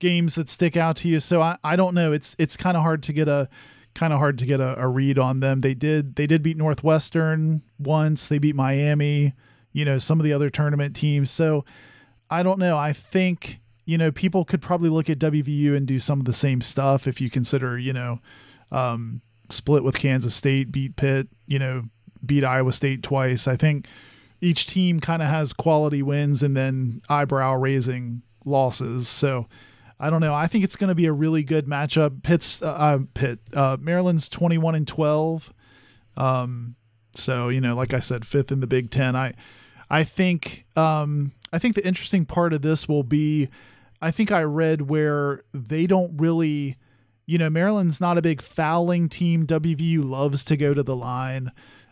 games 0.00 0.34
that 0.34 0.50
stick 0.50 0.76
out 0.76 0.96
to 0.98 1.08
you. 1.08 1.20
So 1.20 1.40
I, 1.40 1.56
I 1.62 1.76
don't 1.76 1.94
know. 1.94 2.12
It's 2.12 2.34
it's 2.38 2.56
kind 2.56 2.76
of 2.76 2.82
hard 2.82 3.04
to 3.04 3.12
get 3.12 3.28
a 3.28 3.48
kind 3.94 4.12
of 4.12 4.18
hard 4.18 4.38
to 4.40 4.46
get 4.46 4.60
a, 4.60 4.78
a 4.78 4.88
read 4.88 5.18
on 5.20 5.38
them. 5.38 5.60
They 5.60 5.72
did 5.72 6.16
they 6.16 6.26
did 6.26 6.42
beat 6.42 6.56
Northwestern 6.56 7.62
once. 7.78 8.26
They 8.26 8.38
beat 8.38 8.56
Miami. 8.56 9.34
You 9.72 9.84
know 9.84 9.98
some 9.98 10.18
of 10.18 10.24
the 10.24 10.32
other 10.32 10.50
tournament 10.50 10.96
teams. 10.96 11.30
So 11.30 11.64
I 12.28 12.42
don't 12.42 12.58
know. 12.58 12.76
I 12.76 12.92
think 12.92 13.60
you 13.84 13.96
know 13.96 14.10
people 14.10 14.44
could 14.44 14.60
probably 14.60 14.90
look 14.90 15.08
at 15.08 15.20
WVU 15.20 15.76
and 15.76 15.86
do 15.86 16.00
some 16.00 16.18
of 16.18 16.26
the 16.26 16.32
same 16.32 16.60
stuff 16.60 17.06
if 17.06 17.20
you 17.20 17.30
consider 17.30 17.78
you 17.78 17.92
know 17.92 18.18
um, 18.72 19.22
split 19.50 19.84
with 19.84 19.96
Kansas 19.96 20.34
State, 20.34 20.72
beat 20.72 20.96
Pitt. 20.96 21.28
You 21.46 21.58
know 21.58 21.84
beat 22.24 22.44
Iowa 22.44 22.72
State 22.72 23.02
twice. 23.02 23.46
I 23.46 23.56
think 23.56 23.86
each 24.40 24.66
team 24.66 25.00
kind 25.00 25.22
of 25.22 25.28
has 25.28 25.52
quality 25.52 26.02
wins 26.02 26.42
and 26.42 26.56
then 26.56 27.02
eyebrow 27.08 27.54
raising 27.54 28.22
losses. 28.44 29.08
So 29.08 29.46
I 29.98 30.10
don't 30.10 30.20
know. 30.20 30.34
I 30.34 30.46
think 30.46 30.64
it's 30.64 30.76
going 30.76 30.88
to 30.88 30.94
be 30.94 31.06
a 31.06 31.12
really 31.12 31.42
good 31.42 31.66
matchup. 31.66 32.22
Pitt's 32.22 32.62
uh, 32.62 32.66
uh, 32.66 32.98
Pitt 33.14 33.40
uh, 33.54 33.76
Maryland's 33.80 34.28
twenty 34.28 34.58
one 34.58 34.74
and 34.74 34.86
twelve. 34.86 35.52
Um, 36.16 36.76
so 37.14 37.48
you 37.48 37.60
know, 37.60 37.74
like 37.74 37.94
I 37.94 38.00
said, 38.00 38.26
fifth 38.26 38.52
in 38.52 38.60
the 38.60 38.66
Big 38.66 38.90
Ten. 38.90 39.16
I 39.16 39.34
I 39.88 40.04
think 40.04 40.66
um, 40.76 41.32
I 41.52 41.58
think 41.58 41.74
the 41.74 41.86
interesting 41.86 42.26
part 42.26 42.52
of 42.52 42.62
this 42.62 42.88
will 42.88 43.04
be, 43.04 43.48
I 44.02 44.10
think 44.10 44.32
I 44.32 44.42
read 44.42 44.82
where 44.82 45.42
they 45.54 45.86
don't 45.86 46.16
really, 46.20 46.76
you 47.26 47.38
know, 47.38 47.50
Maryland's 47.50 48.00
not 48.00 48.16
a 48.16 48.22
big 48.22 48.40
fouling 48.40 49.08
team. 49.08 49.46
WVU 49.46 50.04
loves 50.04 50.44
to 50.44 50.56
go 50.56 50.72
to 50.72 50.82
the 50.82 50.96
line. 50.96 51.50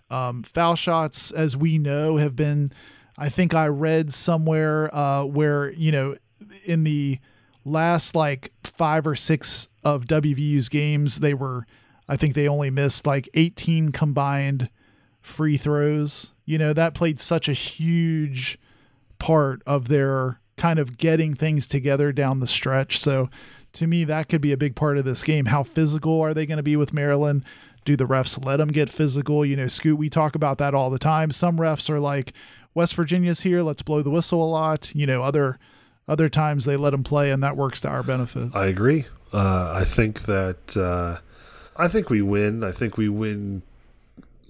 Um, 0.09 0.45
foul 0.45 0.76
shots, 0.76 1.32
as 1.32 1.57
we 1.57 1.76
know, 1.78 2.16
have 2.16 2.37
been. 2.37 2.68
I 3.18 3.28
think 3.28 3.53
I 3.55 3.66
read 3.66 4.12
somewhere 4.12 4.95
uh, 4.95 5.24
where 5.24 5.70
you 5.72 5.91
know, 5.91 6.16
in 6.64 6.85
the 6.85 7.18
last 7.64 8.14
like 8.14 8.53
five 8.62 9.07
or 9.07 9.16
six 9.16 9.68
of 9.82 10.05
WVU's 10.05 10.68
games, 10.68 11.18
they 11.18 11.35
were. 11.35 11.66
I 12.09 12.16
think 12.16 12.35
they 12.35 12.47
only 12.47 12.70
missed 12.70 13.07
like 13.07 13.30
18 13.32 13.91
combined 13.91 14.68
free 15.22 15.57
throws. 15.57 16.32
You 16.45 16.59
know, 16.59 16.72
that 16.74 16.95
played 16.95 17.18
such 17.18 17.49
a 17.49 17.55
huge 17.55 18.59
part 19.18 19.62
of 19.66 19.89
their 19.89 20.39
kind 20.57 20.78
of 20.78 20.99
getting 20.99 21.35
things 21.35 21.66
together 21.66 22.12
down 22.12 22.41
the 22.41 22.47
stretch. 22.47 23.01
So 23.01 23.30
to 23.75 23.87
me, 23.87 24.05
that 24.05 24.29
could 24.29 24.41
be 24.41 24.53
a 24.53 24.57
big 24.57 24.75
part 24.75 24.99
of 24.99 25.05
this 25.05 25.22
game. 25.22 25.47
How 25.47 25.62
physical 25.62 26.20
are 26.20 26.35
they 26.35 26.47
going 26.47 26.59
to 26.59 26.62
be 26.62 26.77
with 26.77 26.93
Maryland? 26.93 27.45
Do 27.85 27.97
the 27.97 28.07
refs 28.07 28.43
let 28.45 28.57
them 28.57 28.70
get 28.70 28.89
physical? 28.89 29.45
You 29.45 29.57
know, 29.57 29.66
Scoot, 29.66 29.99
we 29.99 30.09
talk 30.09 30.35
about 30.35 30.59
that 30.59 30.75
all 30.75 30.91
the 30.91 30.99
time. 30.99 31.31
Some 31.31 31.59
refs 31.59 31.91
are 31.91 32.01
like, 32.01 32.33
West 32.75 32.95
Virginia's 32.95 33.43
here, 33.43 33.62
let's 33.62 33.83
blow 33.83 34.03
the 34.03 34.11
whistle 34.11 34.43
a 34.43 34.51
lot. 34.51 34.95
You 34.95 35.07
know, 35.07 35.22
other 35.22 35.59
other 36.09 36.29
times 36.29 36.64
they 36.64 36.77
let 36.77 36.91
them 36.91 37.05
play, 37.05 37.31
and 37.31 37.43
that 37.43 37.57
works 37.57 37.81
to 37.83 37.89
our 37.89 38.03
benefit. 38.03 38.55
I 38.55 38.66
agree. 38.66 39.07
Uh, 39.33 39.72
I 39.75 39.85
think 39.85 40.22
that 40.22 40.77
uh, 40.77 41.20
I 41.77 41.89
think 41.89 42.11
we 42.11 42.22
win. 42.22 42.64
I 42.64 42.72
think 42.72 42.97
we 42.97 43.09
win. 43.09 43.62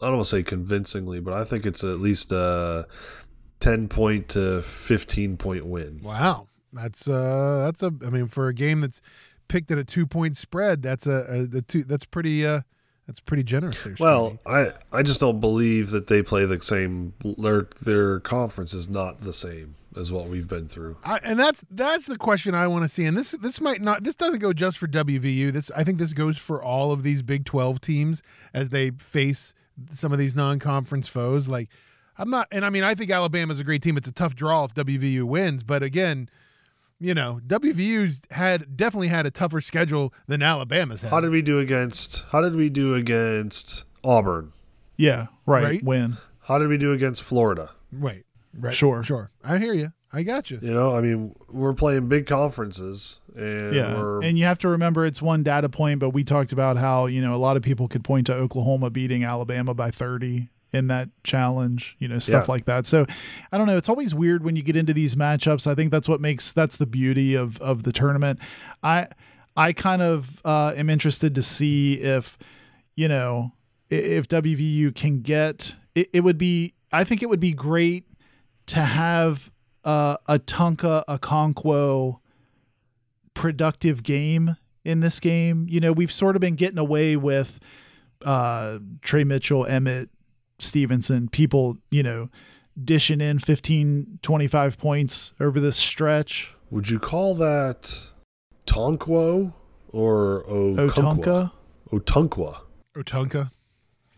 I 0.03 0.07
don't 0.07 0.16
want 0.16 0.27
to 0.27 0.31
say 0.31 0.43
convincingly, 0.43 1.20
but 1.20 1.35
I 1.35 1.45
think 1.45 1.64
it's 1.64 1.85
at 1.85 2.01
least 2.01 2.33
a 2.33 2.87
ten 3.61 3.89
point 3.89 4.29
to 4.31 4.62
fifteen 4.62 5.37
point 5.37 5.66
win. 5.66 6.01
Wow, 6.03 6.49
that's 6.75 7.09
uh, 7.09 7.62
that's 7.64 7.83
a. 7.83 7.93
I 8.07 8.11
mean, 8.11 8.29
for 8.29 8.49
a 8.49 8.55
game 8.55 8.81
that's 8.81 9.01
picked 9.49 9.70
at 9.70 9.79
a 9.79 9.85
two 9.85 10.07
point 10.07 10.37
spread, 10.37 10.83
that's 10.83 11.07
a, 11.07 11.25
a 11.29 11.47
the 11.47 11.62
two. 11.62 11.85
That's 11.85 12.05
pretty. 12.05 12.47
Uh, 12.47 12.61
that's 13.07 13.20
pretty 13.20 13.43
generous. 13.43 13.83
There, 13.83 13.95
well, 14.01 14.39
I 14.47 14.72
I 14.93 15.03
just 15.03 15.20
don't 15.20 15.41
believe 15.41 15.91
that 15.91 16.07
they 16.07 16.22
play 16.22 16.47
the 16.47 16.61
same. 16.62 17.12
Their 17.39 17.68
their 17.83 18.20
conference 18.20 18.72
is 18.72 18.89
not 18.89 19.20
the 19.20 19.33
same 19.33 19.77
as 19.97 20.11
what 20.11 20.27
we've 20.27 20.49
been 20.49 20.68
through. 20.68 20.97
I, 21.05 21.20
and 21.22 21.39
that's 21.39 21.64
that's 21.70 22.07
the 22.07 22.16
question 22.16 22.55
I 22.55 22.66
want 22.66 22.85
to 22.85 22.89
see. 22.89 23.05
And 23.05 23.16
this 23.16 23.33
this 23.33 23.61
might 23.61 23.83
not. 23.83 24.05
This 24.05 24.14
doesn't 24.14 24.41
go 24.41 24.53
just 24.53 24.79
for 24.79 24.89
WVU. 24.89 25.53
This 25.53 25.70
I 25.72 25.85
think 25.85 25.99
this 25.99 26.14
goes 26.14 26.39
for 26.39 26.62
all 26.62 26.93
of 26.93 27.03
these 27.03 27.22
Big 27.22 27.45
Twelve 27.45 27.81
teams 27.81 28.22
as 28.55 28.70
they 28.70 28.91
face 28.91 29.55
some 29.91 30.12
of 30.12 30.18
these 30.18 30.35
non 30.35 30.59
conference 30.59 31.07
foes. 31.07 31.47
Like 31.47 31.68
I'm 32.16 32.31
not. 32.31 32.49
And 32.53 32.64
I 32.64 32.70
mean, 32.70 32.85
I 32.85 32.95
think 32.95 33.11
Alabama's 33.11 33.61
a 33.61 33.64
great 33.64 33.83
team. 33.83 33.99
It's 33.99 34.09
a 34.09 34.12
tough 34.12 34.35
draw 34.35 34.64
if 34.64 34.75
WVU 34.75 35.25
wins. 35.25 35.62
But 35.62 35.83
again 35.83 36.31
you 37.01 37.14
know, 37.14 37.40
WVU's 37.47 38.22
had 38.30 38.76
definitely 38.76 39.09
had 39.09 39.26
a 39.26 39.30
tougher 39.30 39.61
schedule 39.61 40.12
than 40.26 40.42
Alabama's 40.42 41.03
had. 41.03 41.11
How 41.11 41.20
did 41.20 41.30
we 41.30 41.42
do 41.42 41.59
against 41.59 42.24
How 42.30 42.40
did 42.40 42.55
we 42.57 42.68
do 42.68 42.95
against 42.95 43.84
Auburn? 44.03 44.53
Yeah, 44.97 45.26
right. 45.47 45.64
Right. 45.64 45.84
Win. 45.84 46.16
How 46.42 46.59
did 46.59 46.68
we 46.68 46.78
do 46.78 46.92
against 46.92 47.22
Florida? 47.22 47.70
Right. 47.90 48.24
Right. 48.57 48.74
Sure. 48.74 49.03
Sure. 49.03 49.30
I 49.42 49.59
hear 49.59 49.72
you. 49.74 49.92
I 50.12 50.22
got 50.22 50.49
you. 50.49 50.61
You 50.62 50.72
know, 50.72 50.95
I 50.97 51.01
mean, 51.01 51.34
we're 51.49 51.72
playing 51.74 52.09
big 52.09 52.26
conferences, 52.26 53.18
and 53.34 53.74
Yeah. 53.74 53.97
we're 53.97 54.22
And 54.22 54.38
you 54.38 54.45
have 54.45 54.59
to 54.61 54.68
remember 54.68 55.05
it's 55.05 55.20
one 55.20 55.42
data 55.42 55.68
point, 55.68 55.99
but 55.99 56.11
we 56.11 56.22
talked 56.22 56.53
about 56.53 56.76
how, 56.76 57.07
you 57.07 57.20
know, 57.20 57.34
a 57.34 57.36
lot 57.38 57.57
of 57.57 57.64
people 57.64 57.88
could 57.88 58.05
point 58.05 58.28
to 58.28 58.34
Oklahoma 58.34 58.90
beating 58.90 59.24
Alabama 59.24 59.74
by 59.74 59.90
30 59.90 60.51
in 60.75 60.89
that 60.89 61.09
challenge, 61.22 61.97
you 61.99 62.09
know, 62.09 62.18
stuff 62.18 62.49
Yeah. 62.49 62.53
like 62.53 62.64
that. 62.66 62.87
So 62.87 63.07
I 63.53 63.59
don't 63.59 63.66
know. 63.66 63.77
It's 63.77 63.89
always 63.89 64.14
weird 64.14 64.45
when 64.45 64.57
you 64.57 64.62
get 64.62 64.77
into 64.77 64.93
these 64.93 65.14
matchups. 65.14 65.66
I 65.66 65.75
think 65.75 65.91
that's 65.91 66.09
what 66.09 66.20
makes 66.20 66.53
that's 66.53 66.77
the 66.77 66.87
beauty 66.87 67.35
of 67.35 67.59
of 67.59 67.83
the 67.85 67.93
tournament. 67.93 68.39
I 68.83 69.09
I 69.57 69.72
kind 69.72 70.03
of 70.03 70.41
uh, 70.45 70.72
am 70.77 70.91
interested 70.91 71.35
to 71.37 71.43
see 71.43 71.95
if, 72.01 72.37
you 72.97 73.07
know, 73.07 73.53
if 73.89 74.27
WVU 74.29 74.95
can 74.95 75.20
get 75.20 75.77
it, 75.95 76.11
it 76.12 76.20
would 76.22 76.39
be 76.39 76.75
I 76.93 77.05
think 77.05 77.22
it 77.22 77.29
would 77.29 77.41
be 77.41 77.53
great 77.53 78.05
to 78.66 78.81
have 78.81 79.53
uh, 79.85 80.16
a 80.27 80.39
Tonka 80.39 81.05
a 81.07 81.18
Conquo 81.18 82.18
productive 83.35 84.03
game 84.03 84.57
in 84.85 85.01
this 85.01 85.20
game. 85.20 85.66
You 85.68 85.81
know, 85.81 85.93
we've 85.93 86.12
sort 86.12 86.37
of 86.37 86.41
been 86.41 86.55
getting 86.55 86.79
away 86.79 87.16
with 87.16 87.61
uh, 88.25 88.79
Tre 89.03 89.25
Mitchell, 89.25 89.64
Emmitt, 89.64 90.09
Stevenson, 90.59 91.28
people, 91.28 91.78
you 91.90 92.02
know, 92.02 92.28
dishing 92.82 93.20
in 93.20 93.38
15, 93.38 94.18
25 94.22 94.78
points 94.78 95.32
over 95.40 95.61
this 95.61 95.76
stretch. 95.76 96.55
Would 96.70 96.90
you 96.90 96.98
call 96.98 97.34
that 97.36 98.11
Tonquo 98.66 99.52
or 99.88 100.44
Otunqua? 100.48 100.88
Otonka, 100.88 101.52
Otunqua. 101.92 102.61
Otunka. 102.96 103.50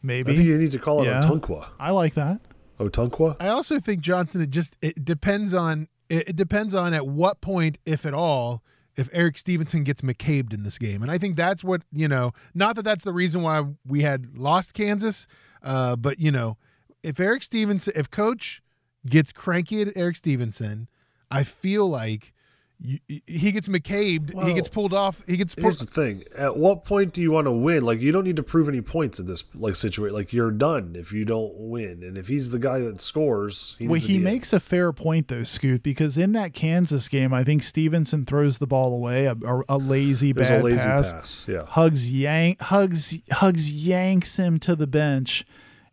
I 0.08 0.22
think 0.22 0.26
maybe. 0.26 0.44
you 0.44 0.56
need 0.58 0.72
to 0.72 0.78
call 0.78 1.02
it 1.02 1.06
Yeah. 1.06 1.20
Otunqua. 1.20 1.68
I 1.78 1.90
like 1.90 2.14
that. 2.14 2.40
Otunqua? 2.78 3.36
I 3.40 3.48
also 3.48 3.80
think 3.80 4.00
Johnson. 4.00 4.40
It 4.40 4.50
just 4.50 4.76
it 4.82 5.04
depends 5.04 5.54
on 5.54 5.88
it, 6.08 6.30
it 6.30 6.36
depends 6.36 6.74
on 6.74 6.94
at 6.94 7.06
what 7.06 7.40
point, 7.40 7.78
if 7.84 8.06
at 8.06 8.14
all, 8.14 8.62
if 8.96 9.08
Erik 9.12 9.38
Stevenson 9.38 9.82
gets 9.82 10.02
McCabe'd 10.02 10.52
in 10.52 10.62
this 10.62 10.78
game, 10.78 11.02
and 11.02 11.10
I 11.10 11.18
think 11.18 11.36
that's 11.36 11.64
what 11.64 11.82
you 11.92 12.08
know. 12.08 12.32
Not 12.54 12.76
that 12.76 12.82
that's 12.82 13.04
the 13.04 13.12
reason 13.12 13.42
why 13.42 13.64
we 13.86 14.02
had 14.02 14.36
lost 14.36 14.74
Kansas, 14.74 15.26
uh, 15.66 15.96
but 15.96 16.18
you 16.20 16.30
know, 16.30 16.56
if 17.02 17.20
Erik 17.20 17.42
Stevenson, 17.42 17.92
if 17.96 18.10
Coach 18.10 18.62
gets 19.04 19.32
cranky 19.32 19.82
at 19.82 19.94
Erik 19.96 20.16
Stevenson, 20.16 20.88
I 21.30 21.42
feel 21.42 21.88
like. 21.88 22.32
You, 22.78 22.98
he 23.08 23.52
gets 23.52 23.68
McCabe'd. 23.68 24.34
he 24.46 24.52
gets 24.52 24.68
pulled 24.68 24.92
off. 24.92 25.22
He 25.26 25.38
gets 25.38 25.54
Here's 25.54 25.78
pulled. 25.78 25.88
the 25.88 25.90
thing. 25.90 26.24
At 26.36 26.58
what 26.58 26.84
point 26.84 27.14
do 27.14 27.22
you 27.22 27.32
want 27.32 27.46
to 27.46 27.50
win? 27.52 27.82
Like 27.84 28.00
you 28.00 28.12
don't 28.12 28.24
need 28.24 28.36
to 28.36 28.42
prove 28.42 28.68
any 28.68 28.82
points 28.82 29.18
in 29.18 29.26
this 29.26 29.44
like 29.54 29.74
situation. 29.76 30.14
Like 30.14 30.32
you're 30.34 30.50
done 30.50 30.94
if 30.94 31.10
you 31.10 31.24
don't 31.24 31.54
win. 31.56 32.02
And 32.02 32.18
if 32.18 32.28
he's 32.28 32.50
the 32.50 32.58
guy 32.58 32.78
that 32.80 33.00
scores, 33.00 33.76
he 33.78 33.88
Well, 33.88 33.98
he 33.98 34.06
be 34.08 34.16
in. 34.16 34.22
makes 34.24 34.52
a 34.52 34.60
fair 34.60 34.92
point 34.92 35.28
though, 35.28 35.42
Scoot, 35.42 35.82
because 35.82 36.18
in 36.18 36.32
that 36.32 36.52
Kansas 36.52 37.08
game, 37.08 37.32
I 37.32 37.44
think 37.44 37.62
Stevenson 37.62 38.26
throws 38.26 38.58
the 38.58 38.66
ball 38.66 38.92
away, 38.92 39.24
a, 39.24 39.32
a, 39.32 39.62
a 39.70 39.78
lazy 39.78 40.32
There's 40.32 40.50
bad 40.50 40.60
a 40.60 40.64
lazy 40.64 40.84
pass. 40.84 41.12
pass. 41.12 41.46
Yeah. 41.48 41.64
Huggs 41.66 42.10
yank 42.10 42.60
Huggs 42.60 43.14
Huggs 43.32 43.72
yanks 43.72 44.36
him 44.36 44.58
to 44.60 44.76
the 44.76 44.86
bench 44.86 45.46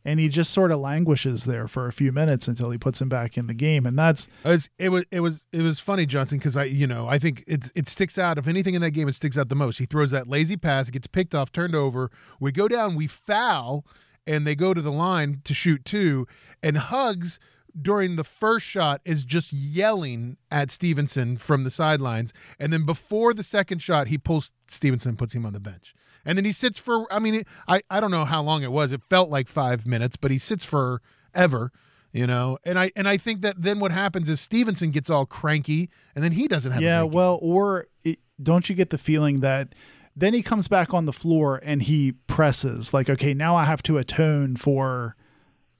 and 0.05 0.19
he 0.19 0.29
just 0.29 0.51
sort 0.51 0.71
of 0.71 0.79
languishes 0.79 1.45
there 1.45 1.67
for 1.67 1.87
a 1.87 1.93
few 1.93 2.11
minutes 2.11 2.47
until 2.47 2.69
he 2.71 2.77
puts 2.77 3.01
him 3.01 3.09
back 3.09 3.37
in 3.37 3.47
the 3.47 3.53
game 3.53 3.85
and 3.85 3.97
that's 3.97 4.27
It 4.43 4.49
was 4.49 4.69
it 4.77 4.89
was 4.89 5.05
it 5.11 5.19
was 5.19 5.45
it 5.51 5.61
was 5.61 5.79
funny, 5.79 6.05
Johnson, 6.05 6.37
because 6.37 6.57
I 6.57 6.65
you 6.65 6.87
know 6.87 7.07
I 7.07 7.19
think 7.19 7.43
it's 7.47 7.71
it 7.75 7.87
sticks 7.87 8.17
out. 8.17 8.37
If 8.37 8.47
anything 8.47 8.75
in 8.75 8.81
that 8.81 8.91
game, 8.91 9.07
it 9.07 9.15
sticks 9.15 9.37
out 9.37 9.49
the 9.49 9.55
most. 9.55 9.77
He 9.77 9.85
throws 9.85 10.11
that 10.11 10.27
lazy 10.27 10.57
pass, 10.57 10.89
gets 10.89 11.07
picked 11.07 11.33
off, 11.35 11.51
turned 11.51 11.75
over. 11.75 12.11
We 12.39 12.51
go 12.51 12.67
down, 12.67 12.95
we 12.95 13.07
foul, 13.07 13.85
and 14.27 14.45
they 14.45 14.55
go 14.55 14.73
to 14.73 14.81
the 14.81 14.91
line 14.91 15.41
to 15.43 15.53
shoot 15.53 15.85
two. 15.85 16.27
And 16.61 16.77
Huggs 16.77 17.39
during 17.81 18.15
the 18.17 18.23
first 18.23 18.65
shot 18.65 19.01
is 19.03 19.23
just 19.23 19.51
yelling 19.51 20.37
at 20.51 20.69
Stevenson 20.69 21.37
from 21.37 21.63
the 21.63 21.71
sidelines, 21.71 22.33
and 22.59 22.71
then 22.71 22.85
before 22.85 23.33
the 23.33 23.43
second 23.43 23.79
shot, 23.79 24.07
he 24.07 24.17
pulls 24.17 24.51
Stevenson, 24.67 25.15
puts 25.15 25.33
him 25.33 25.45
on 25.45 25.53
the 25.53 25.59
bench. 25.59 25.95
And 26.25 26.37
then 26.37 26.45
he 26.45 26.51
sits 26.51 26.77
for, 26.79 27.11
I 27.11 27.19
mean, 27.19 27.43
I, 27.67 27.81
I 27.89 27.99
don't 27.99 28.11
know 28.11 28.25
how 28.25 28.41
long 28.41 28.63
it 28.63 28.71
was. 28.71 28.91
It 28.93 29.03
felt 29.03 29.29
like 29.29 29.47
five 29.47 29.85
minutes, 29.85 30.15
but 30.15 30.31
he 30.31 30.37
sits 30.37 30.63
for 30.65 31.01
ever 31.33 31.71
you 32.15 32.27
know 32.27 32.59
and 32.63 32.77
i 32.77 32.91
and 32.95 33.09
i 33.09 33.17
think 33.17 33.41
that 33.41 33.59
then 33.59 33.79
what 33.79 33.91
happens 33.91 34.29
is 34.29 34.39
stevenson 34.39 34.91
gets 34.91 35.09
all 35.09 35.25
cranky 35.25 35.89
and 36.13 36.23
then 36.23 36.31
he 36.31 36.47
doesn't 36.47 36.71
have 36.71 36.83
yeah 36.83 37.01
well 37.01 37.39
or 37.41 37.87
it, 38.03 38.19
don't 38.43 38.69
you 38.69 38.75
get 38.75 38.91
the 38.91 38.99
feeling 38.99 39.37
that 39.37 39.73
then 40.15 40.31
he 40.31 40.43
comes 40.43 40.67
back 40.67 40.93
on 40.93 41.07
the 41.07 41.11
floor 41.11 41.59
and 41.63 41.81
he 41.81 42.11
presses 42.27 42.93
like 42.93 43.09
okay 43.09 43.33
now 43.33 43.55
i 43.55 43.63
have 43.65 43.81
to 43.81 43.97
atone 43.97 44.55
for 44.55 45.15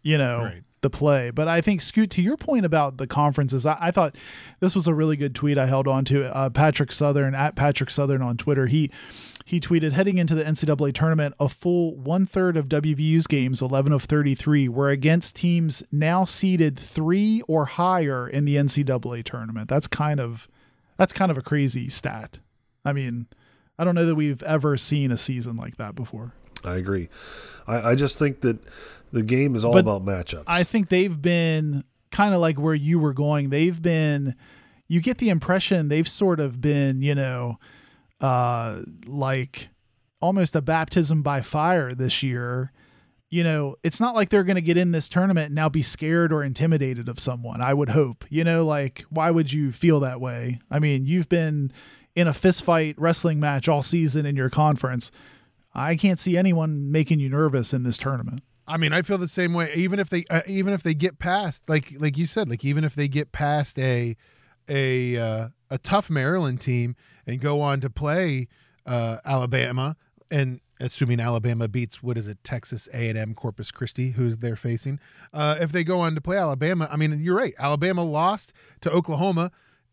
you 0.01 0.17
know 0.17 0.45
Right. 0.45 0.63
the 0.81 0.89
play 0.89 1.29
but 1.29 1.47
i 1.47 1.61
think 1.61 1.81
scoot 1.81 2.09
to 2.09 2.21
your 2.23 2.35
point 2.35 2.65
about 2.65 2.97
the 2.97 3.05
conferences 3.05 3.63
i, 3.67 3.77
I 3.79 3.91
thought 3.91 4.15
this 4.59 4.73
was 4.73 4.87
a 4.87 4.93
really 4.95 5.15
good 5.17 5.35
tweet 5.35 5.59
i 5.59 5.67
held 5.67 5.87
on 5.87 6.03
to 6.05 6.35
uh, 6.35 6.49
patrick 6.49 6.91
southern 6.91 7.35
at 7.35 7.55
patrick 7.55 7.91
southern 7.91 8.23
on 8.23 8.37
twitter 8.37 8.65
he 8.65 8.89
he 9.45 9.59
tweeted 9.59 9.91
heading 9.91 10.17
into 10.17 10.35
the 10.35 10.43
ncaa 10.43 10.93
tournament 10.93 11.33
a 11.39 11.49
full 11.49 11.95
one-third 11.95 12.57
of 12.57 12.69
wvu's 12.69 13.27
games 13.27 13.61
11 13.61 13.91
of 13.91 14.03
33 14.03 14.67
were 14.69 14.89
against 14.89 15.35
teams 15.35 15.83
now 15.91 16.23
seeded 16.23 16.79
three 16.79 17.41
or 17.47 17.65
higher 17.65 18.27
in 18.27 18.45
the 18.45 18.55
ncaa 18.55 19.23
tournament 19.23 19.69
that's 19.69 19.87
kind 19.87 20.19
of 20.19 20.47
that's 20.97 21.13
kind 21.13 21.31
of 21.31 21.37
a 21.37 21.41
crazy 21.41 21.89
stat 21.89 22.39
i 22.85 22.93
mean 22.93 23.27
i 23.77 23.83
don't 23.83 23.95
know 23.95 24.05
that 24.05 24.15
we've 24.15 24.43
ever 24.43 24.77
seen 24.77 25.11
a 25.11 25.17
season 25.17 25.55
like 25.55 25.77
that 25.77 25.95
before 25.95 26.33
I 26.65 26.77
agree. 26.77 27.09
I, 27.67 27.91
I 27.91 27.95
just 27.95 28.17
think 28.19 28.41
that 28.41 28.59
the 29.11 29.21
game 29.21 29.55
is 29.55 29.65
all 29.65 29.73
But 29.73 29.79
about 29.79 30.05
matchups. 30.05 30.45
I 30.47 30.63
think 30.63 30.89
they've 30.89 31.21
been 31.21 31.83
kind 32.11 32.33
of 32.33 32.41
like 32.41 32.59
where 32.59 32.73
you 32.75 32.99
were 32.99 33.13
going. 33.13 33.49
They've 33.49 33.81
been, 33.81 34.35
you 34.87 35.01
get 35.01 35.17
the 35.17 35.29
impression 35.29 35.89
they've 35.89 36.07
sort 36.07 36.39
of 36.39 36.61
been, 36.61 37.01
you 37.01 37.15
know, 37.15 37.59
uh, 38.23 38.81
like 39.05 39.69
almost 40.21 40.55
a 40.55 40.61
baptism 40.61 41.21
by 41.21 41.41
fire 41.41 41.93
this 41.93 42.23
year. 42.23 42.71
you 43.33 43.43
know, 43.43 43.75
it's 43.81 43.99
not 43.99 44.13
like 44.13 44.29
they're 44.29 44.43
going 44.43 44.57
to 44.57 44.61
get 44.61 44.77
in 44.77 44.91
this 44.91 45.09
tournament 45.09 45.47
and 45.47 45.55
now 45.55 45.67
be 45.67 45.81
scared 45.81 46.31
or 46.31 46.43
intimidated 46.43 47.09
of 47.09 47.19
someone. 47.19 47.61
I 47.61 47.73
would 47.73 47.89
hope, 47.89 48.25
you 48.29 48.43
know, 48.43 48.63
like 48.63 49.05
why 49.09 49.31
would 49.31 49.51
you 49.51 49.71
feel 49.71 49.99
that 50.01 50.21
way? 50.21 50.59
I 50.69 50.77
mean, 50.77 51.05
you've 51.05 51.29
been 51.29 51.71
in 52.15 52.27
a 52.27 52.33
fist 52.33 52.63
fight 52.63 52.93
wrestling 52.99 53.39
match 53.39 53.67
all 53.67 53.81
season 53.81 54.27
in 54.27 54.35
your 54.35 54.51
conference. 54.51 55.11
I 55.73 55.95
can't 55.95 56.19
see 56.19 56.37
anyone 56.37 56.91
making 56.91 57.19
you 57.19 57.29
nervous 57.29 57.73
in 57.73 57.81
this 57.81 57.97
tournament. 57.97 58.43
I 58.67 58.77
mean, 58.77 58.93
I 58.93 59.01
feel 59.01 59.17
the 59.17 59.27
same 59.27 59.55
way. 59.55 59.73
Even 59.73 59.97
if 59.99 60.09
they, 60.09 60.25
uh, 60.29 60.41
even 60.45 60.71
if 60.71 60.83
they 60.83 60.93
get 60.93 61.17
past, 61.17 61.67
like, 61.67 61.91
like 61.97 62.19
you 62.19 62.27
said, 62.27 62.47
like 62.47 62.63
even 62.63 62.83
if 62.83 62.93
they 62.93 63.07
get 63.07 63.31
past 63.31 63.79
a, 63.79 64.15
a, 64.67 65.17
uh, 65.17 65.47
a 65.69 65.77
tough 65.77 66.09
Maryland 66.09 66.61
team 66.61 66.95
and 67.25 67.39
go 67.39 67.61
on 67.61 67.81
to 67.81 67.89
play 67.89 68.47
uh, 68.85 69.17
Alabama, 69.25 69.95
and 70.29 70.59
assuming 70.79 71.19
Alabama 71.19 71.67
beats 71.67 72.03
what 72.03 72.17
is 72.17 72.27
it, 72.27 72.43
Texas 72.43 72.89
A 72.93 73.09
and 73.09 73.17
M 73.17 73.33
Corpus 73.33 73.71
Christi, 73.71 74.11
who's 74.11 74.37
they're 74.37 74.55
facing. 74.55 74.99
Uh, 75.33 75.57
if 75.59 75.71
they 75.71 75.83
go 75.83 75.99
on 75.99 76.15
to 76.15 76.21
play 76.21 76.37
Alabama, 76.37 76.87
I 76.91 76.97
mean, 76.97 77.23
you're 77.23 77.37
right. 77.37 77.53
Alabama 77.57 78.03
lost 78.03 78.53
to 78.81 78.91
Oklahoma. 78.91 79.51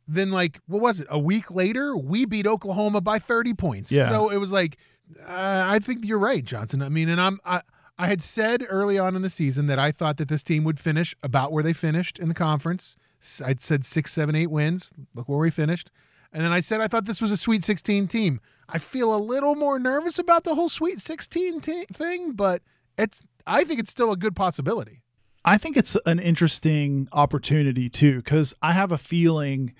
Then, 0.09 0.33
like, 0.33 0.61
what 0.67 0.81
was 0.81 1.01
it? 1.01 1.07
A 1.09 1.19
week 1.19 1.51
later, 1.53 1.97
we 1.97 2.25
beat 2.25 2.47
Oklahoma 2.47 3.01
by 3.01 3.21
30 3.21 3.55
points. 3.55 3.93
Yeah. 3.93 4.09
So 4.09 4.31
it 4.31 4.39
was 4.39 4.51
like, 4.51 4.77
uh, 5.21 5.65
I 5.67 5.79
think 5.79 6.05
you're 6.05 6.19
right, 6.19 6.45
Johnson. 6.45 6.83
I 6.83 6.89
mean, 6.89 7.09
and 7.09 7.21
I'm 7.21 7.41
I. 7.45 7.63
I 7.99 8.07
had 8.07 8.23
said 8.23 8.65
early 8.71 8.99
on 8.99 9.15
in 9.15 9.21
the 9.21 9.29
season 9.29 9.67
that 9.67 9.79
I 9.79 9.93
thought 9.93 10.17
that 10.17 10.29
this 10.29 10.43
team 10.43 10.65
would 10.65 10.81
finish 10.81 11.15
about 11.23 11.53
where 11.53 11.63
they 11.63 11.75
finished 11.75 12.19
in 12.19 12.29
the 12.29 12.35
conference. 12.35 12.97
I'd 13.45 13.61
said 13.61 13.85
six, 13.85 14.13
seven, 14.13 14.35
eight 14.35 14.51
wins. 14.51 14.91
Look 15.15 15.29
where 15.29 15.39
we 15.39 15.51
finished. 15.51 15.91
And 16.33 16.45
then 16.45 16.53
I 16.53 16.61
said 16.61 16.81
I 16.81 16.89
thought 16.89 17.07
this 17.07 17.21
was 17.21 17.33
a 17.33 17.37
Sweet 17.37 17.65
16 17.65 18.07
team. 18.09 18.41
I 18.69 18.79
feel 18.79 19.13
a 19.15 19.19
little 19.19 19.57
more 19.57 19.79
nervous 19.81 20.19
about 20.19 20.45
the 20.45 20.55
whole 20.55 20.69
Sweet 20.69 21.01
16 21.01 21.61
t- 21.61 21.87
thing, 21.93 22.33
but 22.33 22.63
it's. 22.97 23.23
I 23.47 23.65
think 23.65 23.81
it's 23.81 23.91
still 23.91 24.13
a 24.13 24.17
good 24.17 24.37
possibility. 24.37 25.03
I 25.45 25.57
think 25.59 25.77
it's 25.77 25.97
an 26.07 26.19
interesting 26.21 27.09
opportunity 27.13 27.89
too, 27.89 28.17
because 28.19 28.55
I 28.63 28.73
have 28.75 28.93
a 28.93 28.99
feeling 28.99 29.75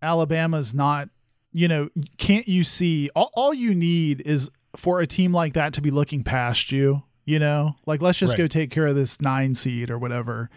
Alabama's 0.00 0.72
not, 0.72 1.08
you 1.52 1.66
know, 1.68 1.88
can't 2.18 2.46
you 2.48 2.64
see 2.64 3.10
all, 3.14 3.30
all 3.34 3.52
you 3.52 3.74
need 3.74 4.20
is 4.22 4.50
for 4.76 5.00
a 5.00 5.06
team 5.06 5.32
like 5.32 5.54
that 5.54 5.72
to 5.74 5.80
be 5.80 5.90
looking 5.90 6.22
past 6.22 6.70
you, 6.70 7.02
you 7.24 7.38
know, 7.38 7.74
like 7.86 8.00
let's 8.00 8.18
just 8.18 8.34
Right. 8.34 8.38
go 8.38 8.46
take 8.46 8.70
care 8.70 8.86
of 8.86 8.94
this 8.94 9.20
nine 9.20 9.54
seed 9.54 9.90
or 9.90 9.98
whatever. 9.98 10.48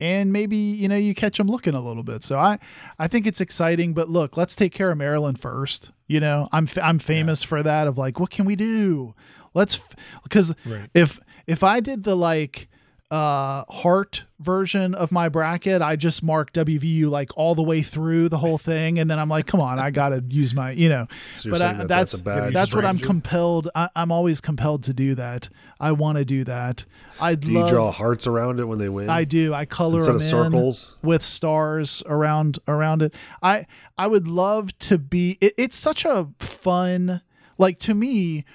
And 0.00 0.32
maybe, 0.32 0.56
you 0.56 0.88
know, 0.88 0.96
you 0.96 1.14
catch 1.14 1.36
them 1.36 1.46
looking 1.48 1.74
a 1.74 1.80
little 1.80 2.02
bit. 2.02 2.24
So 2.24 2.38
I, 2.38 2.58
I 2.98 3.06
think 3.06 3.26
it's 3.26 3.40
exciting, 3.40 3.92
but 3.92 4.08
look, 4.08 4.36
let's 4.38 4.56
take 4.56 4.72
care 4.72 4.90
of 4.90 4.96
Maryland 4.96 5.38
first. 5.38 5.90
You 6.06 6.20
know, 6.20 6.48
I'm, 6.52 6.66
I'm 6.82 6.98
famous 6.98 7.42
for 7.42 7.62
that 7.62 7.86
of 7.86 7.98
like, 7.98 8.18
what 8.18 8.30
can 8.30 8.46
we 8.46 8.56
do? 8.56 9.14
Let's, 9.52 9.74
f- 9.76 9.94
because 10.22 10.54
Right. 10.64 10.88
if, 10.94 11.20
if 11.46 11.62
I 11.62 11.80
did 11.80 12.04
the 12.04 12.16
like, 12.16 12.68
uh 13.10 13.64
heart 13.68 14.24
version 14.38 14.94
of 14.94 15.10
my 15.10 15.28
bracket 15.28 15.82
i 15.82 15.96
just 15.96 16.22
mark 16.22 16.52
wvu 16.52 17.10
like 17.10 17.36
all 17.36 17.56
the 17.56 17.62
way 17.62 17.82
through 17.82 18.28
the 18.28 18.38
whole 18.38 18.56
thing 18.56 19.00
and 19.00 19.10
then 19.10 19.18
i'm 19.18 19.28
like 19.28 19.46
come 19.48 19.60
on 19.60 19.80
i 19.80 19.90
gotta 19.90 20.22
use 20.28 20.54
my 20.54 20.70
you 20.70 20.88
know 20.88 21.06
So 21.34 21.50
but 21.50 21.60
I, 21.60 21.72
that 21.72 21.88
that's 21.88 22.12
that's 22.12 22.54
that's 22.54 22.74
what 22.74 22.84
i'm 22.84 22.98
compelled 22.98 23.68
I, 23.74 23.88
i'm 23.96 24.12
always 24.12 24.40
compelled 24.40 24.84
to 24.84 24.92
do 24.94 25.16
that 25.16 25.48
i 25.80 25.90
want 25.90 26.18
to 26.18 26.24
do 26.24 26.44
that 26.44 26.84
i 27.20 27.34
Do 27.34 27.50
you 27.50 27.58
love 27.58 27.70
draw 27.70 27.90
hearts 27.90 28.28
around 28.28 28.60
it 28.60 28.64
when 28.66 28.78
they 28.78 28.88
win? 28.88 29.10
I 29.10 29.24
do. 29.24 29.52
I 29.52 29.64
color 29.64 29.98
Instead 29.98 30.12
them 30.14 30.20
circles? 30.20 30.96
with 31.02 31.22
stars 31.24 32.02
around 32.06 32.60
around 32.68 33.02
it. 33.02 33.12
I 33.42 33.66
I 33.98 34.06
would 34.06 34.26
love 34.26 34.78
to 34.78 34.96
be. 34.96 35.36
It, 35.42 35.52
it's 35.58 35.76
such 35.76 36.06
a 36.06 36.28
fun, 36.38 37.20
like 37.58 37.78
to 37.80 37.92
me, 37.94 38.46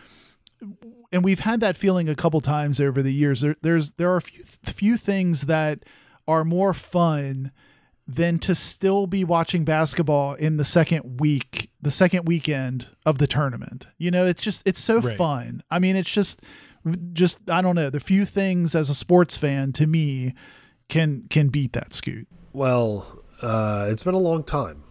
and 1.16 1.24
we've 1.24 1.40
had 1.40 1.62
that 1.62 1.78
feeling 1.78 2.10
a 2.10 2.16
couple 2.16 2.42
times 2.42 2.80
over 2.82 3.02
the 3.02 3.14
years. 3.14 3.40
There, 3.42 3.56
there's 3.62 3.92
there 3.94 4.12
are 4.12 4.18
a 4.18 4.22
few 4.22 4.44
few 4.64 4.98
things 4.98 5.44
that 5.44 5.80
are 6.28 6.44
more 6.44 6.74
fun 6.74 7.52
than 8.08 8.38
to 8.40 8.54
still 8.54 9.08
be 9.08 9.24
watching 9.24 9.64
basketball 9.66 10.34
in 10.36 10.58
the 10.58 10.66
second 10.66 11.20
week, 11.22 11.72
the 11.82 11.90
second 11.90 12.28
weekend 12.28 12.88
of 13.06 13.18
the 13.18 13.28
tournament. 13.28 13.88
You 13.98 14.12
know, 14.12 14.26
it's 14.26 14.44
just 14.44 14.62
it's 14.68 14.80
so 14.80 15.00
Right. 15.00 15.18
fun. 15.18 15.64
I 15.72 15.80
mean, 15.80 15.96
it's 15.96 16.10
just 16.12 16.42
just 17.14 17.50
I 17.50 17.62
don't 17.62 17.76
know. 17.76 17.90
The 17.90 18.00
few 18.00 18.26
things 18.26 18.76
as 18.76 18.90
a 18.90 18.96
sports 18.96 19.38
fan 19.38 19.72
to 19.74 19.88
me 19.88 20.34
can 20.90 21.24
can 21.30 21.48
beat 21.48 21.74
that 21.74 21.94
scoot. 21.94 22.28
Well, 22.54 23.24
uh, 23.42 23.88
it's 23.90 24.04
been 24.04 24.14
a 24.14 24.20
long 24.20 24.44
time 24.44 24.84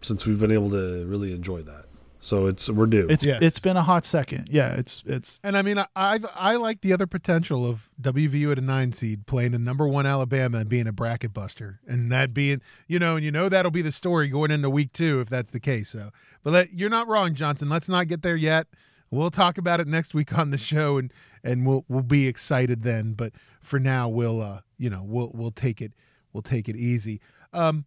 since 0.00 0.26
we've 0.26 0.38
been 0.40 0.50
able 0.52 0.70
to 0.70 1.06
really 1.06 1.32
enjoy 1.32 1.62
that. 1.62 1.84
So 2.22 2.46
it's 2.46 2.70
we're 2.70 2.86
due. 2.86 3.08
It's 3.10 3.24
Yes. 3.24 3.42
it's 3.42 3.58
been 3.58 3.76
a 3.76 3.82
hot 3.82 4.04
second. 4.06 4.48
Yeah, 4.48 4.74
it's 4.74 5.02
it's 5.06 5.40
And 5.42 5.56
I 5.58 5.62
mean, 5.62 5.76
I, 5.78 5.86
I 5.96 6.20
I 6.34 6.54
like 6.56 6.80
the 6.80 6.92
other 6.92 7.08
potential 7.08 7.66
of 7.68 7.90
WVU 8.00 8.52
at 8.52 8.58
a 8.58 8.62
nine 8.62 8.92
seed 8.92 9.26
playing 9.26 9.54
a 9.54 9.58
number 9.58 9.88
one 9.88 10.06
Alabama 10.06 10.58
and 10.58 10.68
being 10.68 10.86
a 10.86 10.92
bracket 10.92 11.34
buster, 11.34 11.80
and 11.84 12.12
that 12.12 12.32
being 12.32 12.62
you 12.86 13.00
know, 13.00 13.16
and 13.16 13.24
you 13.24 13.32
know 13.32 13.48
that'll 13.48 13.72
be 13.72 13.82
the 13.82 13.90
story 13.90 14.28
going 14.28 14.52
into 14.52 14.70
week 14.70 14.92
two 14.92 15.20
if 15.20 15.28
that's 15.28 15.50
the 15.50 15.58
case. 15.58 15.88
So, 15.90 16.10
but 16.44 16.52
let, 16.52 16.72
you're 16.72 16.90
not 16.90 17.08
wrong, 17.08 17.34
Johnson. 17.34 17.68
Let's 17.68 17.88
not 17.88 18.06
get 18.06 18.22
there 18.22 18.36
yet. 18.36 18.68
We'll 19.10 19.32
talk 19.32 19.58
about 19.58 19.80
it 19.80 19.88
next 19.88 20.14
week 20.14 20.38
on 20.38 20.50
the 20.50 20.58
show, 20.58 20.98
and 20.98 21.12
and 21.42 21.66
we'll 21.66 21.84
we'll 21.88 22.02
be 22.02 22.28
excited 22.28 22.84
then. 22.84 23.14
But 23.14 23.32
for 23.60 23.80
now, 23.80 24.08
we'll 24.08 24.40
uh 24.40 24.60
you 24.78 24.90
know 24.90 25.02
we'll 25.04 25.32
we'll 25.34 25.50
take 25.50 25.82
it 25.82 25.92
we'll 26.32 26.42
take 26.42 26.68
it 26.68 26.76
easy. 26.76 27.20
Um, 27.52 27.84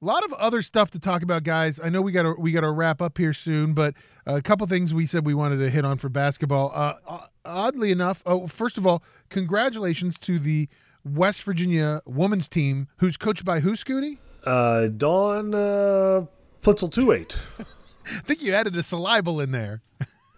a 0.00 0.04
lot 0.04 0.24
of 0.24 0.32
other 0.34 0.62
stuff 0.62 0.90
to 0.92 0.98
talk 0.98 1.22
about, 1.22 1.42
guys. 1.42 1.80
I 1.82 1.88
know 1.88 2.02
we 2.02 2.12
got 2.12 2.22
to 2.22 2.34
we 2.38 2.52
got 2.52 2.60
to 2.62 2.70
wrap 2.70 3.00
up 3.00 3.16
here 3.18 3.32
soon, 3.32 3.72
but 3.72 3.94
a 4.26 4.42
couple 4.42 4.66
things 4.66 4.92
we 4.92 5.06
said 5.06 5.24
we 5.24 5.34
wanted 5.34 5.58
to 5.58 5.70
hit 5.70 5.84
on 5.84 5.98
for 5.98 6.08
basketball. 6.08 6.72
Uh, 6.74 6.94
uh, 7.08 7.26
oddly 7.44 7.90
enough, 7.90 8.22
oh, 8.26 8.46
first 8.46 8.76
of 8.78 8.86
all, 8.86 9.02
congratulations 9.30 10.18
to 10.18 10.38
the 10.38 10.68
West 11.04 11.42
Virginia 11.44 12.00
women's 12.04 12.48
team, 12.48 12.88
who's 12.98 13.16
coached 13.16 13.44
by 13.44 13.60
who, 13.60 13.72
Scooty? 13.72 14.18
uh, 14.44 14.88
Dawn 14.88 15.54
uh, 15.54 16.26
Plitzel 16.62 16.92
two 16.92 17.12
eight. 17.12 17.38
I 18.06 18.20
think 18.20 18.42
you 18.42 18.52
added 18.54 18.76
a 18.76 18.82
syllable 18.82 19.40
in 19.40 19.50
there. 19.50 19.82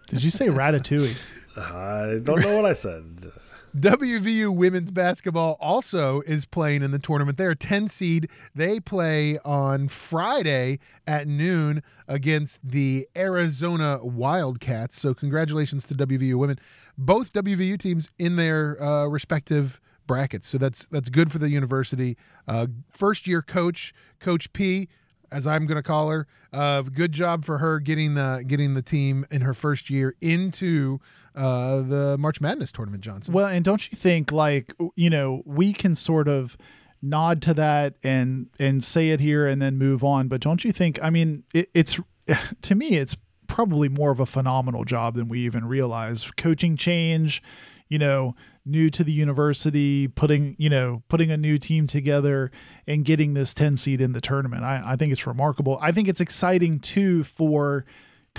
Did 0.09 0.23
you 0.23 0.31
say 0.31 0.47
ratatouille? 0.47 1.15
I 1.57 2.19
don't 2.23 2.39
know 2.41 2.55
what 2.55 2.65
I 2.65 2.73
said. 2.73 3.31
WVU 3.77 4.55
women's 4.55 4.89
basketball 4.89 5.55
also 5.59 6.21
is 6.21 6.45
playing 6.45 6.81
in 6.81 6.91
the 6.91 6.97
tournament. 6.97 7.37
They're 7.37 7.51
a 7.51 7.55
10 7.55 7.87
seed. 7.87 8.29
They 8.55 8.79
play 8.79 9.37
on 9.45 9.87
Friday 9.89 10.79
at 11.05 11.27
noon 11.27 11.83
against 12.07 12.67
the 12.67 13.07
Arizona 13.15 13.99
Wildcats. 14.01 14.99
So, 14.99 15.13
congratulations 15.13 15.85
to 15.85 15.93
WVU 15.93 16.35
women. 16.35 16.59
Both 16.97 17.31
WVU 17.33 17.77
teams 17.79 18.09
in 18.17 18.37
their 18.37 18.81
uh, 18.81 19.05
respective 19.05 19.79
brackets. 20.07 20.47
So, 20.47 20.57
that's 20.57 20.87
that's 20.87 21.09
good 21.09 21.31
for 21.31 21.37
the 21.37 21.49
university. 21.49 22.17
Uh, 22.47 22.67
first 22.89 23.27
year 23.27 23.41
coach, 23.41 23.93
Coach 24.19 24.51
P. 24.53 24.87
As 25.31 25.45
I'm 25.45 25.67
going 25.67 25.75
to 25.75 25.83
call 25.83 26.09
her, 26.09 26.25
uh, 26.53 26.81
good 26.81 27.11
job 27.11 27.45
for 27.45 27.59
her 27.59 27.79
getting 27.79 28.15
the 28.15 28.43
getting 28.47 28.73
the 28.73 28.81
team 28.81 29.27
in 29.29 29.41
her 29.41 29.53
first 29.53 29.91
year 29.91 30.15
into 30.21 30.99
uh, 31.35 31.81
the 31.81 32.17
March 32.19 32.41
Madness 32.41 32.71
tournament. 32.71 33.03
Johnson. 33.03 33.33
Well, 33.33 33.47
and 33.47 33.63
don't 33.63 33.91
you 33.91 33.97
think 33.97 34.31
like 34.31 34.73
you 34.95 35.09
know 35.09 35.41
we 35.45 35.73
can 35.73 35.95
sort 35.95 36.27
of 36.27 36.57
nod 37.01 37.41
to 37.43 37.53
that 37.53 37.95
and 38.03 38.47
and 38.59 38.83
say 38.83 39.09
it 39.09 39.19
here 39.19 39.47
and 39.47 39.61
then 39.61 39.77
move 39.77 40.03
on, 40.03 40.27
but 40.27 40.41
don't 40.41 40.63
you 40.63 40.71
think? 40.71 40.99
I 41.01 41.09
mean, 41.09 41.43
it, 41.53 41.69
it's 41.73 41.99
to 42.61 42.75
me, 42.75 42.97
it's 42.97 43.15
probably 43.47 43.89
more 43.89 44.11
of 44.11 44.19
a 44.19 44.25
phenomenal 44.25 44.85
job 44.85 45.15
than 45.15 45.27
we 45.27 45.39
even 45.41 45.65
realize. 45.65 46.29
Coaching 46.37 46.77
change, 46.77 47.41
you 47.87 47.97
know, 47.97 48.35
new 48.65 48.89
to 48.89 49.03
the 49.03 49.11
university, 49.11 50.07
putting 50.07 50.55
you 50.57 50.69
know 50.69 51.03
putting 51.09 51.31
a 51.31 51.37
new 51.37 51.57
team 51.57 51.87
together 51.87 52.51
and 52.87 53.05
getting 53.05 53.33
this 53.33 53.53
ten 53.53 53.77
seed 53.77 54.01
in 54.01 54.13
the 54.13 54.21
tournament. 54.21 54.63
I, 54.63 54.81
I 54.85 54.95
think 54.95 55.11
it's 55.11 55.27
remarkable. 55.27 55.77
I 55.81 55.91
think 55.91 56.07
it's 56.07 56.21
exciting 56.21 56.79
too 56.79 57.23
for 57.23 57.85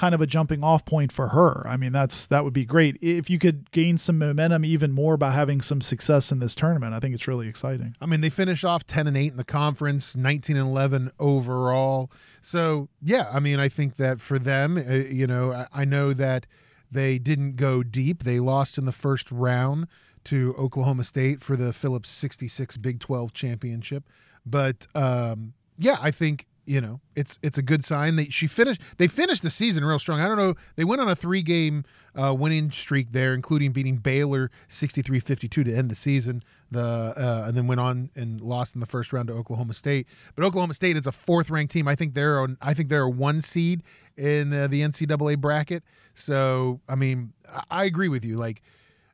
kind 0.01 0.14
of 0.14 0.22
a 0.22 0.26
jumping 0.26 0.64
off 0.64 0.86
point 0.86 1.12
for 1.12 1.28
her. 1.28 1.62
I 1.66 1.76
mean, 1.76 1.92
that's 1.92 2.24
that 2.26 2.42
would 2.42 2.55
be 2.55 2.64
great 2.64 2.96
if 3.03 3.28
you 3.28 3.38
could 3.38 3.70
gain 3.70 3.98
some 3.98 4.16
momentum 4.16 4.64
even 4.64 4.92
more 4.92 5.18
by 5.18 5.30
having 5.30 5.61
some 5.61 5.82
success 5.82 6.32
in 6.32 6.38
this 6.38 6.55
tournament. 6.55 6.94
I 6.94 7.01
think 7.01 7.14
it's 7.14 7.28
really 7.28 7.48
exciting. 7.48 7.94
I 8.01 8.07
mean, 8.07 8.22
they 8.22 8.30
finish 8.30 8.64
off 8.64 8.86
10 8.86 9.07
and 9.09 9.16
8 9.16 9.32
in 9.32 9.36
the 9.36 9.44
conference, 9.44 10.16
19 10.16 10.57
and 10.57 10.68
11 10.68 11.11
overall. 11.18 12.11
So, 12.40 12.88
yeah, 13.03 13.28
I 13.30 13.40
mean, 13.40 13.61
I 13.61 13.68
think 13.68 13.96
that 13.96 14.22
for 14.22 14.38
them, 14.38 14.78
uh, 14.78 14.94
you 14.94 15.26
know, 15.26 15.53
I, 15.53 15.66
I 15.70 15.84
know 15.84 16.14
that 16.14 16.46
they 16.90 17.18
didn't 17.18 17.57
go 17.57 17.82
deep. 17.82 18.24
They 18.24 18.40
lost 18.40 18.78
in 18.78 18.86
the 18.86 18.92
first 18.92 19.30
round 19.30 19.86
to 20.24 20.55
Oklahoma 20.57 21.05
State 21.05 21.42
for 21.42 21.57
the 21.57 21.74
Phillips 21.74 22.09
66 22.09 22.78
Big 22.78 23.01
12 23.01 23.34
championship. 23.34 24.05
But 24.46 24.86
um, 24.94 25.53
yeah, 25.76 25.98
I 26.01 26.11
think 26.11 26.46
you 26.64 26.80
know 26.80 27.00
it's 27.14 27.38
it's 27.42 27.58
a 27.58 27.62
good 27.62 27.84
sign 27.84 28.16
that 28.16 28.32
she 28.32 28.46
finished 28.46 28.80
they 28.98 29.06
finished 29.06 29.42
the 29.42 29.50
season 29.50 29.84
real 29.84 29.98
strong. 29.98 30.20
I 30.20 30.26
don't 30.26 30.36
know 30.36 30.54
they 30.76 30.84
went 30.84 31.00
on 31.00 31.08
a 31.08 31.16
three 31.16 31.42
game 31.42 31.84
uh, 32.14 32.34
winning 32.34 32.70
streak 32.70 33.12
there 33.12 33.34
including 33.34 33.72
beating 33.72 33.96
baylor 33.96 34.50
63-52 34.68 35.50
to 35.50 35.74
end 35.74 35.90
the 35.90 35.94
season. 35.94 36.42
The 36.70 37.14
uh, 37.16 37.44
and 37.48 37.56
then 37.56 37.66
went 37.66 37.80
on 37.80 38.11
and 38.14 38.40
lost 38.40 38.74
in 38.74 38.80
the 38.80 38.86
first 38.86 39.12
round 39.12 39.28
to 39.28 39.34
oklahoma 39.34 39.74
state. 39.74 40.06
But 40.34 40.44
oklahoma 40.44 40.74
state 40.74 40.96
is 40.96 41.06
a 41.06 41.12
fourth 41.12 41.50
ranked 41.50 41.72
team. 41.72 41.88
I 41.88 41.94
think 41.94 42.14
they're 42.14 42.40
on 42.40 42.56
i 42.61 42.74
think 42.74 42.88
they're 42.88 43.02
a 43.02 43.11
one 43.11 43.40
seed 43.40 43.82
in 44.16 44.52
uh, 44.52 44.66
the 44.66 44.82
ncaa 44.82 45.40
bracket. 45.40 45.82
So 46.14 46.80
i 46.88 46.94
mean 46.94 47.32
I, 47.48 47.62
I 47.70 47.84
agree 47.84 48.08
with 48.08 48.24
you. 48.24 48.36
Like 48.36 48.62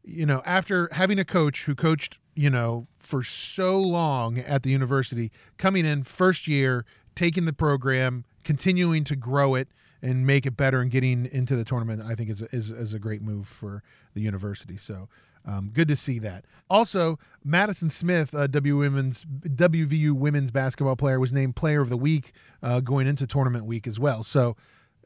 you 0.07 0.25
know, 0.25 0.41
after 0.47 0.89
having 0.93 1.19
a 1.19 1.25
coach 1.25 1.65
who 1.65 1.75
coached, 1.75 2.19
you 2.35 2.49
know, 2.49 2.87
for 2.99 3.23
so 3.25 3.79
long 3.79 4.39
at 4.39 4.63
the 4.63 4.71
university, 4.71 5.33
coming 5.59 5.85
in 5.85 6.05
first 6.05 6.47
year, 6.47 6.85
taking 7.17 7.45
the 7.47 7.53
program, 7.53 8.25
continuing 8.45 9.03
to 9.05 9.17
grow 9.17 9.57
it 9.57 9.69
and 10.03 10.27
make 10.27 10.47
it 10.47 10.57
better 10.57 10.81
and 10.81 10.91
getting 10.91 11.27
into 11.27 11.57
the 11.57 11.65
tournament, 11.65 12.03
I 12.03 12.15
think 12.15 12.31
is 12.31 12.43
is, 12.43 12.71
is 12.71 12.95
a 12.95 12.99
great 12.99 13.23
move 13.23 13.49
for 13.49 13.83
the 14.15 14.21
university. 14.21 14.77
So 14.77 15.09
um, 15.47 15.71
good 15.73 15.89
to 15.89 15.97
see 15.97 16.19
that. 16.21 16.45
Also, 16.69 17.19
Madisen 17.45 17.91
Smith, 17.91 18.33
W 18.33 18.77
women's 18.77 19.25
WVU 19.25 20.13
women's 20.13 20.51
basketball 20.51 20.97
player, 20.97 21.21
was 21.21 21.33
named 21.33 21.55
Player 21.57 21.81
of 21.81 21.89
the 21.89 21.97
Week 21.97 22.33
uh, 22.63 22.81
going 22.81 23.07
into 23.07 23.27
tournament 23.27 23.65
week 23.65 23.87
as 23.87 24.01
well. 24.01 24.25
So, 24.25 24.57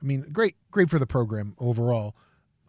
I 0.00 0.04
mean, 0.04 0.24
great, 0.32 0.56
great 0.70 0.88
for 0.88 0.98
the 0.98 1.06
program 1.06 1.54
overall. 1.58 2.16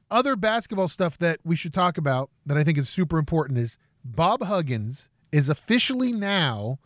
Other 0.09 0.35
basketball 0.35 0.89
stuff 0.89 1.17
that 1.19 1.39
we 1.45 1.55
should 1.55 1.73
talk 1.73 1.97
about 1.97 2.29
that 2.45 2.57
I 2.57 2.65
think 2.65 2.77
is 2.77 2.89
super 2.89 3.17
important 3.17 3.57
is 3.57 3.77
Bob 4.03 4.43
Huggins 4.43 5.09
is 5.31 5.49
officially 5.49 6.11
now 6.11 6.79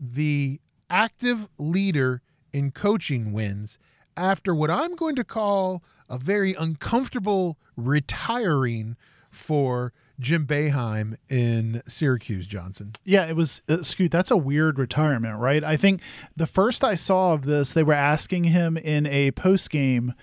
the 0.00 0.58
active 0.90 1.48
leader 1.58 2.22
in 2.52 2.70
coaching 2.70 3.32
wins 3.32 3.78
after 4.16 4.54
what 4.54 4.70
I'm 4.70 4.96
going 4.96 5.16
to 5.16 5.24
call 5.24 5.82
a 6.08 6.18
very 6.18 6.54
uncomfortable 6.54 7.58
retiring 7.76 8.96
for 9.30 9.92
Jim 10.18 10.46
Boeheim 10.46 11.16
in 11.28 11.82
Syracuse, 11.86 12.46
Johnson. 12.46 12.92
Yeah, 13.04 13.26
it 13.26 13.36
was 13.36 13.60
uh, 13.68 13.82
Scoot. 13.82 14.10
That's 14.10 14.30
a 14.30 14.36
weird 14.36 14.78
retirement, 14.78 15.38
right? 15.38 15.62
I 15.62 15.76
think 15.76 16.00
the 16.34 16.46
first 16.46 16.82
I 16.82 16.94
saw 16.94 17.34
of 17.34 17.44
this, 17.44 17.72
they 17.72 17.82
were 17.82 17.92
asking 17.92 18.44
him 18.44 18.76
in 18.76 19.06
a 19.06 19.32
post 19.32 19.70
game 19.70 20.14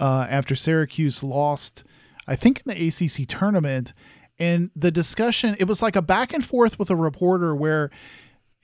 uh, 0.00 0.26
after 0.30 0.54
Syracuse 0.54 1.22
lost, 1.22 1.84
I 2.26 2.36
think 2.36 2.62
in 2.64 2.72
the 2.72 2.88
ACC 2.88 3.28
tournament, 3.28 3.92
and 4.38 4.70
the 4.74 4.90
discussion 4.90 5.56
it 5.58 5.68
was 5.68 5.82
like 5.82 5.94
a 5.94 6.02
back 6.02 6.32
and 6.32 6.44
forth 6.44 6.78
with 6.78 6.90
a 6.90 6.96
reporter 6.96 7.54
where 7.54 7.90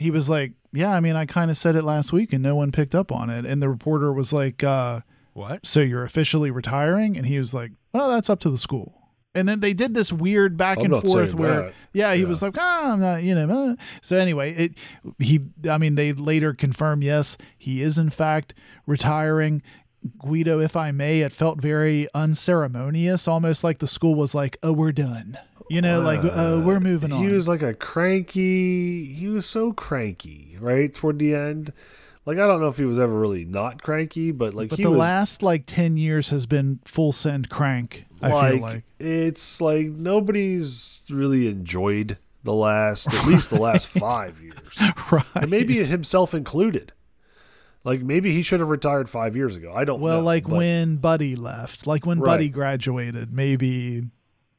he 0.01 0.11
was 0.11 0.29
like, 0.29 0.53
"Yeah, 0.73 0.93
I 0.93 1.01
mean, 1.01 1.15
I 1.15 1.27
kind 1.27 1.51
of 1.51 1.57
said 1.57 1.77
it 1.77 1.85
last 1.85 2.13
week 2.13 2.33
and 2.33 2.43
no 2.43 2.57
one 2.57 2.73
picked 2.73 2.95
up 2.95 3.13
on 3.13 3.29
it," 3.31 3.45
and 3.45 3.63
the 3.63 3.69
reporter 3.69 4.13
was 4.13 4.33
like, 4.33 4.65
uh, 4.65 5.01
"What? 5.35 5.67
So 5.67 5.81
you're 5.81 6.05
officially 6.05 6.51
retiring?" 6.51 7.17
And 7.17 7.27
he 7.27 7.39
was 7.39 7.53
like, 7.53 7.73
"Well, 7.93 8.11
that's 8.11 8.31
up 8.31 8.41
to 8.41 8.51
the 8.51 8.59
school." 8.59 9.01
And 9.33 9.49
then 9.49 9.61
they 9.61 9.75
did 9.75 9.95
this 9.95 10.13
weird 10.13 10.57
back 10.57 10.79
I'm 10.79 10.93
and 10.93 11.03
forth 11.03 11.35
where, 11.35 11.63
that. 11.63 11.75
yeah, 11.93 12.15
he 12.15 12.23
yeah. 12.23 12.29
was 12.29 12.43
like, 12.43 12.57
ah, 12.59 12.93
I'm 12.95 13.01
not, 13.01 13.23
you 13.23 13.35
know. 13.37 13.73
Uh. 13.73 13.77
So 14.03 14.17
anyway, 14.17 14.53
it 14.55 14.75
he, 15.21 15.41
I 15.69 15.79
mean, 15.79 15.95
they 15.95 16.13
later 16.13 16.53
confirmed, 16.53 17.05
yes, 17.05 17.39
he 17.57 17.81
is 17.81 17.97
in 17.97 18.11
fact 18.11 18.55
retiring. 18.87 19.63
Guido, 20.19 20.61
if 20.61 20.77
I 20.77 20.93
may, 20.93 21.21
it 21.21 21.33
felt 21.33 21.61
very 21.61 22.09
unceremonious, 22.15 23.29
almost 23.29 23.63
like 23.63 23.79
the 23.79 23.89
school 23.89 24.15
was 24.15 24.35
like, 24.35 24.57
oh, 24.63 24.73
we're 24.73 24.93
done. 24.93 25.39
You 25.69 25.81
know, 25.81 26.01
uh, 26.01 26.05
like, 26.05 26.21
oh, 26.23 26.63
we're 26.63 26.81
moving 26.81 27.13
on. 27.13 27.23
He 27.23 27.29
was 27.29 27.47
like 27.47 27.63
a 27.63 27.75
cranky, 27.75 29.05
he 29.05 29.29
was 29.29 29.47
so 29.47 29.73
cranky, 29.73 30.57
right? 30.59 30.93
Toward 30.93 31.19
the 31.19 31.35
end. 31.35 31.73
Like 32.27 32.39
I 32.39 32.47
don't 32.47 32.61
know 32.61 32.69
if 32.69 32.77
he 32.77 32.85
was 32.85 32.99
ever 32.99 33.19
really 33.19 33.45
not 33.45 33.83
cranky, 33.83 34.31
but 34.31 34.53
like 34.53 34.71
but 34.71 34.79
he 34.79 34.85
the 34.85 34.91
was, 34.91 34.99
last 34.99 35.43
like 35.43 35.65
ten 35.67 35.97
years 35.97 36.31
has 36.31 36.47
been 36.47 36.81
full 36.85 37.13
send 37.13 37.49
crank. 37.49 38.05
I 38.21 38.33
like, 38.33 38.53
feel 38.53 38.63
like 38.63 38.85
it's 38.99 39.61
like 39.61 39.87
nobody's 39.87 41.03
really 41.09 41.49
enjoyed 41.49 42.19
the 42.43 42.53
last 42.55 43.13
at 43.13 43.27
least 43.27 43.51
the 43.51 43.59
last 43.59 43.87
five 43.99 44.41
years, 44.41 44.93
right? 45.11 45.25
And 45.35 45.51
maybe 45.51 45.83
himself 45.83 46.35
included. 46.35 46.93
Like 47.83 48.03
maybe 48.03 48.33
he 48.33 48.43
should 48.43 48.61
have 48.61 48.69
retired 48.69 49.09
five 49.09 49.37
years 49.37 49.57
ago. 49.57 49.73
I 49.75 49.85
don't 49.85 50.01
know. 50.01 50.05
well, 50.05 50.19
know. 50.19 50.25
like 50.25 50.45
but, 50.45 50.59
when 50.59 50.97
Buddy 50.97 51.37
left, 51.37 51.87
like 51.87 52.05
when 52.05 52.21
Right. 52.21 52.33
Buddy 52.33 52.49
graduated, 52.49 53.33
maybe 53.33 54.05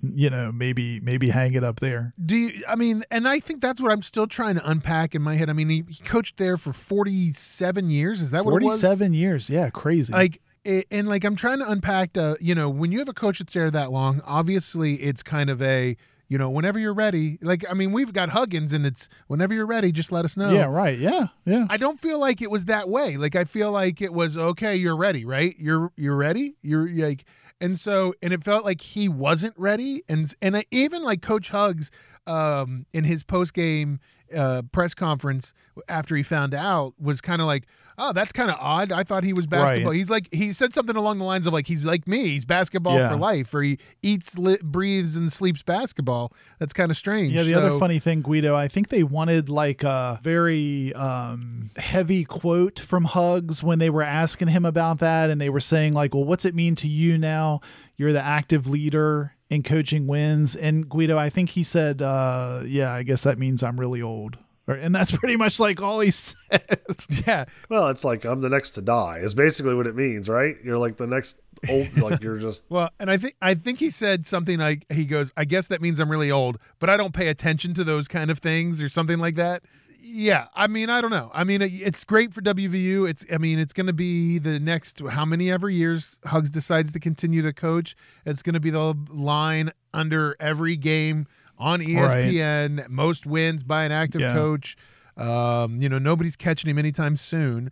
you 0.01 0.29
know, 0.29 0.51
maybe 0.51 0.99
maybe 0.99 1.29
hang 1.29 1.53
it 1.53 1.63
up 1.63 1.79
there. 1.79 2.13
Do 2.23 2.35
you, 2.35 2.63
I 2.67 2.75
mean, 2.75 3.03
and 3.11 3.27
I 3.27 3.39
think 3.39 3.61
that's 3.61 3.79
what 3.79 3.91
I'm 3.91 4.01
still 4.01 4.27
trying 4.27 4.55
to 4.55 4.67
unpack 4.69 5.13
in 5.13 5.21
my 5.21 5.35
head. 5.35 5.49
I 5.49 5.53
mean, 5.53 5.69
he, 5.69 5.83
he 5.87 6.03
coached 6.03 6.37
there 6.37 6.57
for 6.57 6.73
47 6.73 7.89
years. 7.89 8.21
Is 8.21 8.31
that 8.31 8.43
what 8.43 8.61
it 8.61 8.65
was? 8.65 8.81
Forty-seven 8.81 9.13
years, 9.13 9.49
yeah, 9.49 9.69
crazy. 9.69 10.11
Like, 10.11 10.41
and 10.65 11.07
like, 11.07 11.23
I'm 11.23 11.35
trying 11.35 11.59
to 11.59 11.69
unpack 11.69 12.13
the, 12.13 12.37
you 12.39 12.55
know, 12.55 12.69
when 12.69 12.91
you 12.91 12.99
have 12.99 13.09
a 13.09 13.13
coach 13.13 13.39
that's 13.39 13.53
there 13.53 13.69
that 13.71 13.91
long, 13.91 14.21
obviously 14.25 14.95
it's 14.95 15.23
kind 15.23 15.49
of 15.49 15.61
a, 15.61 15.97
you 16.31 16.37
know, 16.37 16.49
whenever 16.49 16.79
you're 16.79 16.93
ready. 16.93 17.37
Like, 17.41 17.65
I 17.69 17.73
mean, 17.73 17.91
we've 17.91 18.13
got 18.13 18.29
Huggins 18.29 18.71
and 18.71 18.85
it's 18.85 19.09
whenever 19.27 19.53
you're 19.53 19.65
ready, 19.65 19.91
just 19.91 20.13
let 20.13 20.23
us 20.23 20.37
know. 20.37 20.49
yeah, 20.49 20.63
right, 20.63 20.97
yeah, 20.97 21.27
yeah. 21.43 21.67
I 21.69 21.75
don't 21.75 21.99
feel 21.99 22.19
like 22.19 22.41
it 22.41 22.49
was 22.49 22.65
that 22.65 22.87
way. 22.87 23.17
Like 23.17 23.35
I 23.35 23.43
feel 23.43 23.69
like 23.69 24.01
it 24.01 24.13
was 24.13 24.37
okay. 24.37 24.77
You're 24.77 24.95
ready, 24.95 25.25
right? 25.25 25.53
You're 25.59 25.91
you're 25.97 26.15
ready. 26.15 26.55
You're 26.61 26.87
like, 26.87 27.25
and 27.59 27.77
so 27.77 28.13
and 28.23 28.31
it 28.31 28.45
felt 28.45 28.63
like 28.63 28.79
he 28.79 29.09
wasn't 29.09 29.55
ready. 29.57 30.03
And 30.07 30.33
and 30.41 30.55
I, 30.55 30.63
even 30.71 31.03
like 31.03 31.21
Coach 31.21 31.49
Huggs, 31.49 31.91
um, 32.25 32.85
in 32.93 33.03
his 33.03 33.23
post 33.23 33.53
game 33.53 33.99
uh, 34.35 34.61
press 34.71 34.93
conference 34.93 35.53
after 35.87 36.15
he 36.15 36.23
found 36.23 36.53
out 36.53 36.93
was 36.99 37.21
kind 37.21 37.41
of 37.41 37.47
like, 37.47 37.65
oh, 37.97 38.13
that's 38.13 38.31
kind 38.31 38.49
of 38.49 38.57
odd. 38.59 38.91
I 38.91 39.03
thought 39.03 39.23
he 39.23 39.33
was 39.33 39.45
basketball. 39.47 39.91
Right. 39.91 39.97
He's 39.97 40.09
like 40.09 40.27
he 40.33 40.53
said 40.53 40.73
something 40.73 40.95
along 40.95 41.17
the 41.19 41.23
lines 41.23 41.45
of 41.47 41.53
like 41.53 41.67
he's 41.67 41.83
like 41.83 42.07
me. 42.07 42.27
He's 42.29 42.45
basketball 42.45 42.97
Yeah. 42.97 43.09
for 43.09 43.15
life, 43.15 43.53
or 43.53 43.61
he 43.61 43.77
eats, 44.01 44.37
li- 44.37 44.57
breathes, 44.63 45.15
and 45.15 45.31
sleeps 45.31 45.61
basketball. 45.63 46.33
That's 46.59 46.73
kind 46.73 46.89
of 46.91 46.97
strange. 46.97 47.33
Yeah, 47.33 47.43
the 47.43 47.53
other 47.53 47.77
funny 47.77 47.99
thing, 47.99 48.21
Guido, 48.21 48.55
I 48.55 48.67
think 48.67 48.89
they 48.89 49.03
wanted 49.03 49.49
like 49.49 49.83
a 49.83 50.19
very 50.23 50.93
um, 50.93 51.69
heavy 51.77 52.23
quote 52.25 52.79
from 52.79 53.05
Huggs 53.05 53.61
when 53.63 53.79
they 53.79 53.89
were 53.89 54.03
asking 54.03 54.47
him 54.49 54.65
about 54.65 54.99
that. 54.99 55.29
And 55.29 55.39
they 55.39 55.49
were 55.49 55.59
saying, 55.59 55.93
like, 55.93 56.13
well, 56.13 56.23
what's 56.23 56.45
it 56.45 56.55
mean 56.55 56.75
to 56.75 56.87
you 56.87 57.17
now? 57.17 57.61
You're 57.97 58.13
the 58.13 58.23
active 58.23 58.67
leader 58.67 59.35
in 59.51 59.61
coaching 59.61 60.07
wins. 60.07 60.55
And 60.55 60.89
Guido, 60.89 61.17
I 61.17 61.29
think 61.29 61.49
he 61.49 61.61
said, 61.61 62.01
uh, 62.01 62.63
yeah, 62.65 62.91
I 62.91 63.03
guess 63.03 63.21
that 63.23 63.37
means 63.37 63.61
I'm 63.61 63.79
really 63.79 64.01
old. 64.01 64.37
Or, 64.65 64.75
and 64.75 64.95
that's 64.95 65.11
pretty 65.17 65.35
much 65.35 65.59
like 65.59 65.81
all 65.81 65.99
he 65.99 66.09
said. 66.09 66.35
Yeah, 67.27 67.45
well, 67.69 67.89
it's 67.89 68.03
like 68.03 68.25
I'm 68.25 68.41
the 68.41 68.49
next 68.49 68.71
to 68.71 68.81
die. 68.81 69.17
Is 69.19 69.33
basically 69.33 69.75
what 69.75 69.87
it 69.87 69.95
means, 69.95 70.29
right? 70.29 70.55
You're 70.63 70.77
like 70.77 70.97
the 70.97 71.07
next 71.07 71.39
old. 71.69 71.95
like 71.97 72.21
you're 72.21 72.37
just 72.47 72.63
Well, 72.69 72.89
and 72.99 73.11
I 73.11 73.17
think 73.17 73.35
I 73.41 73.53
think 73.53 73.79
he 73.79 73.89
said 73.89 74.25
something 74.25 74.57
like 74.59 74.85
he 74.91 75.05
goes, 75.05 75.33
"I 75.35 75.45
guess 75.45 75.67
that 75.67 75.81
means 75.81 75.99
I'm 75.99 76.09
really 76.09 76.31
old, 76.31 76.57
but 76.79 76.89
I 76.89 76.97
don't 76.97 77.13
pay 77.13 77.27
attention 77.27 77.73
to 77.75 77.83
those 77.83 78.07
kind 78.07 78.31
of 78.31 78.39
things 78.39 78.81
or 78.81 78.87
something 78.89 79.19
like 79.19 79.35
that." 79.35 79.63
Yeah, 80.03 80.47
I 80.55 80.67
mean, 80.67 80.89
I 80.89 80.99
don't 80.99 81.11
know. 81.11 81.29
I 81.33 81.43
mean, 81.43 81.61
it's 81.61 82.03
great 82.03 82.33
for 82.33 82.41
WVU. 82.41 83.07
It's 83.09 83.25
I 83.31 83.37
mean, 83.37 83.59
it's 83.59 83.71
going 83.73 83.85
to 83.87 83.93
be 83.93 84.39
the 84.39 84.59
next 84.59 84.99
how 85.09 85.25
many 85.25 85.51
ever 85.51 85.69
years 85.69 86.19
Huggs 86.25 86.49
decides 86.49 86.91
to 86.93 86.99
continue 86.99 87.41
to 87.43 87.53
coach. 87.53 87.95
It's 88.25 88.41
going 88.41 88.53
to 88.55 88.59
be 88.59 88.71
the 88.71 88.95
line 89.09 89.71
under 89.93 90.35
every 90.39 90.75
game 90.75 91.27
on 91.59 91.79
ESPN, 91.81 92.89
most 92.89 93.25
wins 93.27 93.63
by 93.63 93.83
an 93.83 93.91
active 93.91 94.21
Yeah. 94.21 94.33
coach. 94.33 94.75
Um, 95.17 95.77
you 95.77 95.87
know, 95.87 95.99
nobody's 95.99 96.35
catching 96.35 96.69
him 96.69 96.79
anytime 96.79 97.15
soon. 97.15 97.69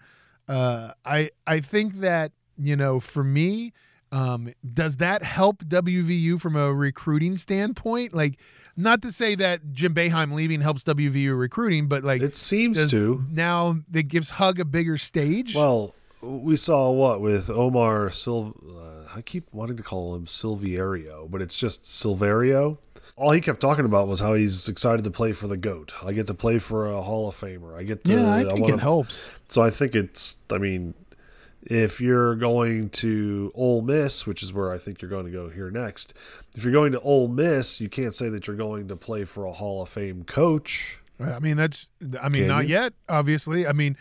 Uh, 0.47 0.91
I 1.05 1.31
I 1.47 1.59
think 1.61 1.99
that 2.01 2.31
you 2.57 2.75
know, 2.75 2.99
for 2.99 3.23
me, 3.23 3.71
um, 4.11 4.53
does 4.73 4.97
that 4.97 5.23
help 5.23 5.63
WVU 5.63 6.39
from 6.39 6.55
a 6.55 6.73
recruiting 6.73 7.37
standpoint? 7.37 8.13
Like, 8.13 8.37
not 8.79 9.01
to 9.03 9.11
say 9.11 9.35
that 9.35 9.71
Jim 9.73 9.93
Boeheim 9.93 10.33
leaving 10.33 10.61
helps 10.61 10.83
WVU 10.83 11.37
recruiting, 11.37 11.87
but 11.87 12.03
like 12.03 12.21
it 12.21 12.35
seems 12.35 12.89
to. 12.91 13.23
now 13.31 13.79
that 13.91 14.03
gives 14.03 14.29
Hug 14.31 14.59
a 14.59 14.65
bigger 14.65 14.97
stage. 14.97 15.53
Well, 15.55 15.93
we 16.21 16.55
saw 16.57 16.91
what 16.91 17.21
with 17.21 17.49
Omar 17.49 18.09
Sil. 18.11 18.55
Uh, 18.63 19.07
I 19.15 19.21
keep 19.21 19.47
wanting 19.53 19.77
to 19.77 19.83
call 19.83 20.15
him 20.15 20.25
Silverio, 20.25 21.29
but 21.29 21.41
it's 21.41 21.57
just 21.57 21.83
Silverio. 21.83 22.77
All 23.15 23.31
he 23.31 23.41
kept 23.41 23.59
talking 23.59 23.83
about 23.85 24.07
was 24.07 24.21
how 24.21 24.33
he's 24.33 24.69
excited 24.69 25.03
to 25.03 25.11
play 25.11 25.33
for 25.33 25.47
the 25.47 25.57
goat. 25.57 25.93
I 26.03 26.13
get 26.13 26.27
to 26.27 26.33
play 26.33 26.57
for 26.57 26.85
a 26.87 27.01
Hall 27.01 27.27
of 27.27 27.35
Famer. 27.35 27.77
I 27.77 27.83
get 27.83 28.03
to. 28.05 28.13
yeah, 28.13 28.33
I 28.33 28.43
think 28.45 28.61
wanna- 28.61 28.75
it 28.75 28.79
helps. 28.79 29.27
So 29.49 29.61
I 29.61 29.69
think 29.71 29.93
it's. 29.95 30.37
I 30.51 30.57
mean, 30.57 30.93
if 31.61 31.99
you're 31.99 32.35
going 32.35 32.89
to 32.89 33.51
Ole 33.55 33.81
Miss, 33.81 34.25
which 34.25 34.41
is 34.41 34.53
where 34.53 34.71
I 34.71 34.77
think 34.77 35.01
you're 35.01 35.09
going 35.09 35.25
to 35.25 35.31
go 35.31 35.49
here 35.49 35.69
next, 35.69 36.13
if 36.55 36.63
you're 36.63 36.73
going 36.73 36.91
to 36.93 37.01
Ole 37.01 37.27
Miss, 37.27 37.81
you 37.81 37.89
can't 37.89 38.15
say 38.15 38.29
that 38.29 38.47
you're 38.47 38.55
going 38.55 38.87
to 38.87 38.95
play 38.95 39.25
for 39.25 39.45
a 39.45 39.51
Hall 39.53 39.81
of 39.81 39.89
Fame 39.89 40.23
coach. 40.23 40.99
I 41.19 41.39
mean, 41.39 41.57
that's 41.57 41.89
I 42.21 42.29
mean, 42.29 42.43
Can 42.43 42.47
not 42.47 42.67
you? 42.67 42.75
yet, 42.75 42.93
obviously. 43.09 43.67
I 43.67 43.73
mean, 43.73 43.97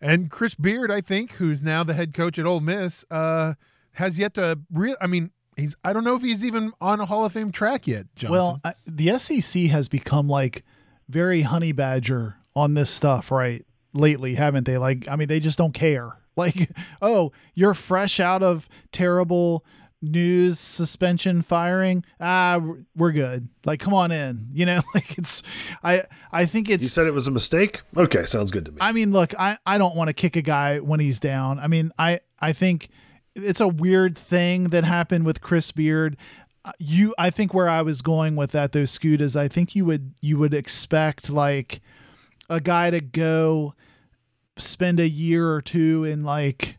and 0.00 0.30
Chris 0.30 0.54
Beard, 0.54 0.90
I 0.90 1.00
think, 1.00 1.32
who's 1.32 1.62
now 1.62 1.82
the 1.82 1.94
head 1.94 2.12
coach 2.12 2.38
at 2.38 2.46
Ole 2.46 2.60
Miss, 2.60 3.04
uh, 3.10 3.54
has 3.92 4.18
yet 4.18 4.34
to 4.34 4.58
real. 4.72 4.96
I 5.00 5.06
mean, 5.06 5.30
he's. 5.56 5.74
I 5.82 5.92
don't 5.92 6.04
know 6.04 6.14
if 6.14 6.22
he's 6.22 6.44
even 6.44 6.72
on 6.80 7.00
a 7.00 7.06
Hall 7.06 7.24
of 7.24 7.32
Fame 7.32 7.52
track 7.52 7.86
yet. 7.86 8.06
Johnson. 8.16 8.32
Well, 8.32 8.60
I, 8.64 8.74
the 8.86 9.18
SEC 9.18 9.62
has 9.64 9.88
become 9.88 10.28
like 10.28 10.62
very 11.08 11.42
honey 11.42 11.72
badger 11.72 12.36
on 12.54 12.74
this 12.74 12.90
stuff, 12.90 13.30
right? 13.30 13.64
Lately, 13.94 14.34
haven't 14.34 14.64
they? 14.64 14.76
Like, 14.76 15.08
I 15.08 15.16
mean, 15.16 15.28
they 15.28 15.40
just 15.40 15.56
don't 15.56 15.72
care. 15.72 16.12
Like, 16.38 16.70
oh, 17.02 17.32
you're 17.54 17.74
fresh 17.74 18.20
out 18.20 18.42
of 18.42 18.68
terrible 18.92 19.64
news, 20.00 20.60
suspension, 20.60 21.42
firing. 21.42 22.04
Ah, 22.20 22.60
we're- 22.94 23.12
good. 23.12 23.48
Like, 23.64 23.80
come 23.80 23.92
on 23.94 24.12
in. 24.12 24.46
You 24.52 24.64
know, 24.64 24.80
like 24.94 25.18
it's. 25.18 25.42
I 25.82 26.04
I 26.32 26.46
think 26.46 26.70
it's 26.70 26.84
You 26.84 26.88
said 26.88 27.06
it 27.06 27.12
was 27.14 27.26
a 27.26 27.30
mistake. 27.32 27.82
Okay, 27.96 28.24
sounds 28.24 28.50
good 28.50 28.64
to 28.66 28.72
me. 28.72 28.78
I 28.80 28.92
mean, 28.92 29.12
look, 29.12 29.34
I, 29.38 29.58
I 29.66 29.76
don't 29.76 29.96
want 29.96 30.08
to 30.08 30.14
kick 30.14 30.36
a 30.36 30.42
guy 30.42 30.78
when 30.78 31.00
he's 31.00 31.18
down. 31.18 31.58
I 31.58 31.66
mean, 31.66 31.92
I 31.98 32.20
I 32.38 32.52
think 32.52 32.88
it's 33.34 33.60
a 33.60 33.68
weird 33.68 34.16
thing 34.16 34.70
that 34.70 34.84
happened 34.84 35.26
with 35.26 35.40
Chris 35.40 35.72
Beard. 35.72 36.16
you 36.78 37.14
I 37.18 37.30
think 37.30 37.52
where 37.54 37.68
I 37.68 37.82
was 37.82 38.02
going 38.02 38.36
with 38.36 38.52
that 38.52 38.72
though, 38.72 38.84
Scoot, 38.84 39.20
is 39.20 39.34
I 39.36 39.48
think 39.48 39.74
you 39.74 39.84
would 39.84 40.14
you 40.20 40.38
would 40.38 40.54
expect 40.54 41.30
like 41.30 41.80
a 42.48 42.60
guy 42.60 42.90
to 42.90 43.00
go 43.00 43.74
spend 44.58 45.00
a 45.00 45.08
year 45.08 45.50
or 45.52 45.60
two 45.62 46.04
in 46.04 46.22
like 46.24 46.76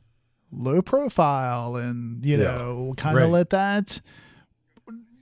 low 0.52 0.82
profile 0.82 1.76
and 1.76 2.24
you 2.26 2.38
Yeah. 2.38 2.44
know 2.44 2.94
kind 2.98 3.18
of 3.18 3.24
Right. 3.24 3.32
let 3.32 3.50
that 3.52 4.02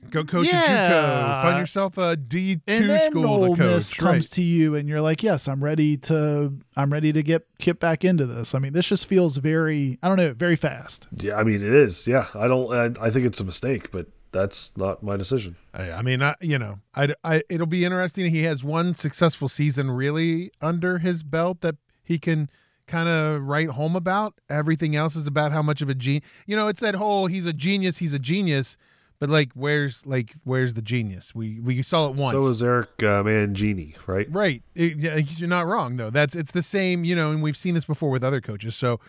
Go 0.10 0.24
coach 0.24 0.48
Yeah. 0.48 0.54
at 0.62 0.90
JUCO. 0.92 1.42
Find 1.42 1.60
yourself 1.60 1.98
a 1.98 2.16
D 2.16 2.62
two 2.66 2.98
school 3.08 3.26
Ole 3.26 3.56
to 3.58 3.62
Miss 3.62 3.94
coach. 3.94 4.00
comes 4.00 4.26
Right. 4.28 4.32
to 4.36 4.42
you 4.42 4.74
and 4.76 4.88
you're 4.88 5.02
like 5.02 5.22
yes 5.22 5.50
i'm 5.50 5.62
ready 5.62 5.98
to 5.98 6.54
i'm 6.78 6.94
ready 6.94 7.12
to 7.12 7.22
get 7.22 7.46
get 7.60 7.82
back 7.82 8.06
into 8.06 8.26
this 8.26 8.56
i 8.56 8.60
mean 8.60 8.72
this 8.72 8.86
just 8.88 9.06
feels 9.06 9.36
very 9.36 10.00
i 10.02 10.08
don't 10.08 10.16
know 10.16 10.32
very 10.34 10.56
fast 10.56 11.08
Yeah, 11.18 11.36
I 11.36 11.44
mean 11.44 11.56
it 11.56 11.74
is. 11.74 12.08
Yeah, 12.08 12.28
I 12.36 12.48
don't. 12.48 12.72
I, 12.74 13.08
I 13.08 13.10
think 13.10 13.26
it's 13.26 13.42
a 13.42 13.44
mistake, 13.44 13.92
but 13.92 14.08
that's 14.32 14.78
not 14.78 15.04
my 15.04 15.18
decision. 15.18 15.56
I, 15.74 15.92
I 15.92 16.02
mean, 16.02 16.22
I, 16.22 16.36
you 16.42 16.58
know, 16.60 16.80
I, 16.96 17.14
I, 17.24 17.44
it'll 17.50 17.66
be 17.66 17.84
interesting. 17.86 18.30
He 18.32 18.44
has 18.44 18.62
one 18.64 18.94
successful 18.94 19.48
season 19.50 19.90
really 19.90 20.52
under 20.62 21.00
his 21.00 21.24
belt 21.24 21.62
that 21.62 21.76
he 22.08 22.18
can 22.18 22.50
kind 22.88 23.10
of 23.10 23.42
write 23.44 23.70
home 23.70 23.96
about. 23.98 24.34
Everything 24.50 24.96
else 24.96 25.16
is 25.18 25.28
about 25.28 25.52
how 25.52 25.62
much 25.62 25.82
of 25.82 25.90
a 25.90 25.94
genius. 25.94 26.24
You 26.46 26.56
know, 26.56 26.68
it's 26.70 26.80
that 26.80 26.96
whole 26.96 27.28
he's 27.28 27.46
a 27.46 27.52
genius, 27.54 27.98
he's 27.98 28.14
a 28.14 28.20
genius, 28.20 28.78
but 29.20 29.30
like, 29.30 29.52
where's 29.54 30.06
like 30.06 30.36
where's 30.46 30.74
the 30.76 30.82
genius? 30.82 31.36
We 31.36 31.60
we 31.60 31.84
saw 31.84 32.08
it 32.08 32.16
once. 32.16 32.32
So 32.34 32.48
is 32.48 32.64
Eric 32.64 33.04
uh, 33.04 33.24
Mangini, 33.24 33.96
right? 34.08 34.28
Right. 34.32 34.64
It- 34.74 34.98
yeah, 35.00 35.16
you're 35.18 35.50
not 35.50 35.68
wrong 35.68 35.98
though. 35.98 36.10
That's 36.10 36.34
it's 36.36 36.52
the 36.52 36.64
same, 36.64 37.04
you 37.04 37.16
know, 37.16 37.32
and 37.32 37.44
we've 37.44 37.58
seen 37.58 37.74
this 37.74 37.86
before 37.86 38.10
with 38.10 38.24
other 38.24 38.40
coaches. 38.42 38.76
So, 38.76 39.00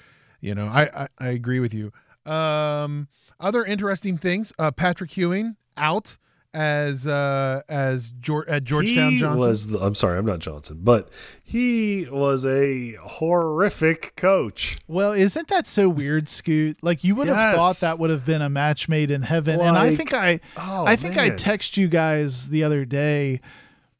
you 0.40 0.54
know, 0.54 0.66
I 0.66 1.04
I, 1.04 1.08
I 1.18 1.26
agree 1.28 1.60
with 1.60 1.72
you. 1.72 1.92
Um 2.30 3.06
other 3.40 3.64
interesting 3.64 4.18
things, 4.18 4.52
uh 4.58 4.72
Patrick 4.72 5.16
Ewing 5.16 5.54
out 5.76 6.16
as 6.54 7.06
uh 7.06 7.60
as 7.68 8.10
Geor- 8.20 8.44
at 8.48 8.64
Georgetown 8.64 9.12
he 9.12 9.18
Johnson. 9.18 9.38
was. 9.38 9.66
The, 9.66 9.78
I'm 9.80 9.94
sorry, 9.94 10.18
I'm 10.18 10.24
not 10.26 10.38
Johnson, 10.38 10.80
but 10.82 11.08
he 11.44 12.06
was 12.10 12.46
a 12.46 12.92
horrific 13.02 14.16
coach. 14.16 14.78
well 14.88 15.12
isn't 15.12 15.48
that 15.48 15.66
so 15.66 15.88
weird 15.88 16.28
scoot 16.28 16.78
like 16.82 17.04
you 17.04 17.14
would 17.14 17.28
have 17.28 17.56
thought 17.56 17.76
that 17.80 17.98
would 17.98 18.10
have 18.10 18.24
been 18.24 18.40
a 18.42 18.48
match 18.48 18.88
made 18.88 19.10
in 19.10 19.22
heaven 19.22 19.60
and 19.60 19.76
i 19.76 19.94
think 19.94 20.12
i 20.14 20.40
Oh, 20.56 20.84
I 20.86 20.96
think 20.96 21.16
I 21.16 21.28
man. 21.28 21.36
text 21.36 21.76
you 21.76 21.86
guys 21.88 22.48
the 22.48 22.64
other 22.64 22.84
day, 22.84 23.40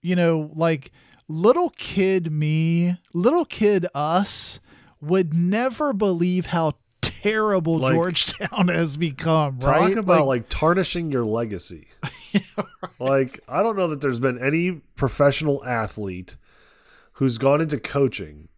you 0.01 0.17
know, 0.17 0.51
like 0.55 0.91
little 1.29 1.71
kid 1.71 2.33
me, 2.33 2.99
little 3.13 3.45
kid 3.45 3.87
us 3.95 4.59
would 5.01 5.33
never 5.35 5.93
believe 5.93 6.47
how 6.47 6.73
terrible 7.03 7.79
Like- 7.79 7.95
Georgetown 7.95 8.69
has 8.69 8.97
become, 8.97 9.59
Talk 9.59 9.81
right? 9.81 9.99
about 9.99 10.27
like, 10.27 10.49
tarnishing 10.49 11.13
your 11.13 11.25
legacy. 11.25 11.89
Like 12.99 13.41
I 13.49 13.63
don't 13.63 13.77
know 13.77 13.89
that 13.89 14.01
there's 14.01 14.19
been 14.21 14.39
any 14.43 14.81
professional 14.97 15.65
athlete 15.65 16.37
who's 17.15 17.39
gone 17.39 17.61
into 17.61 17.79
coaching 17.79 18.49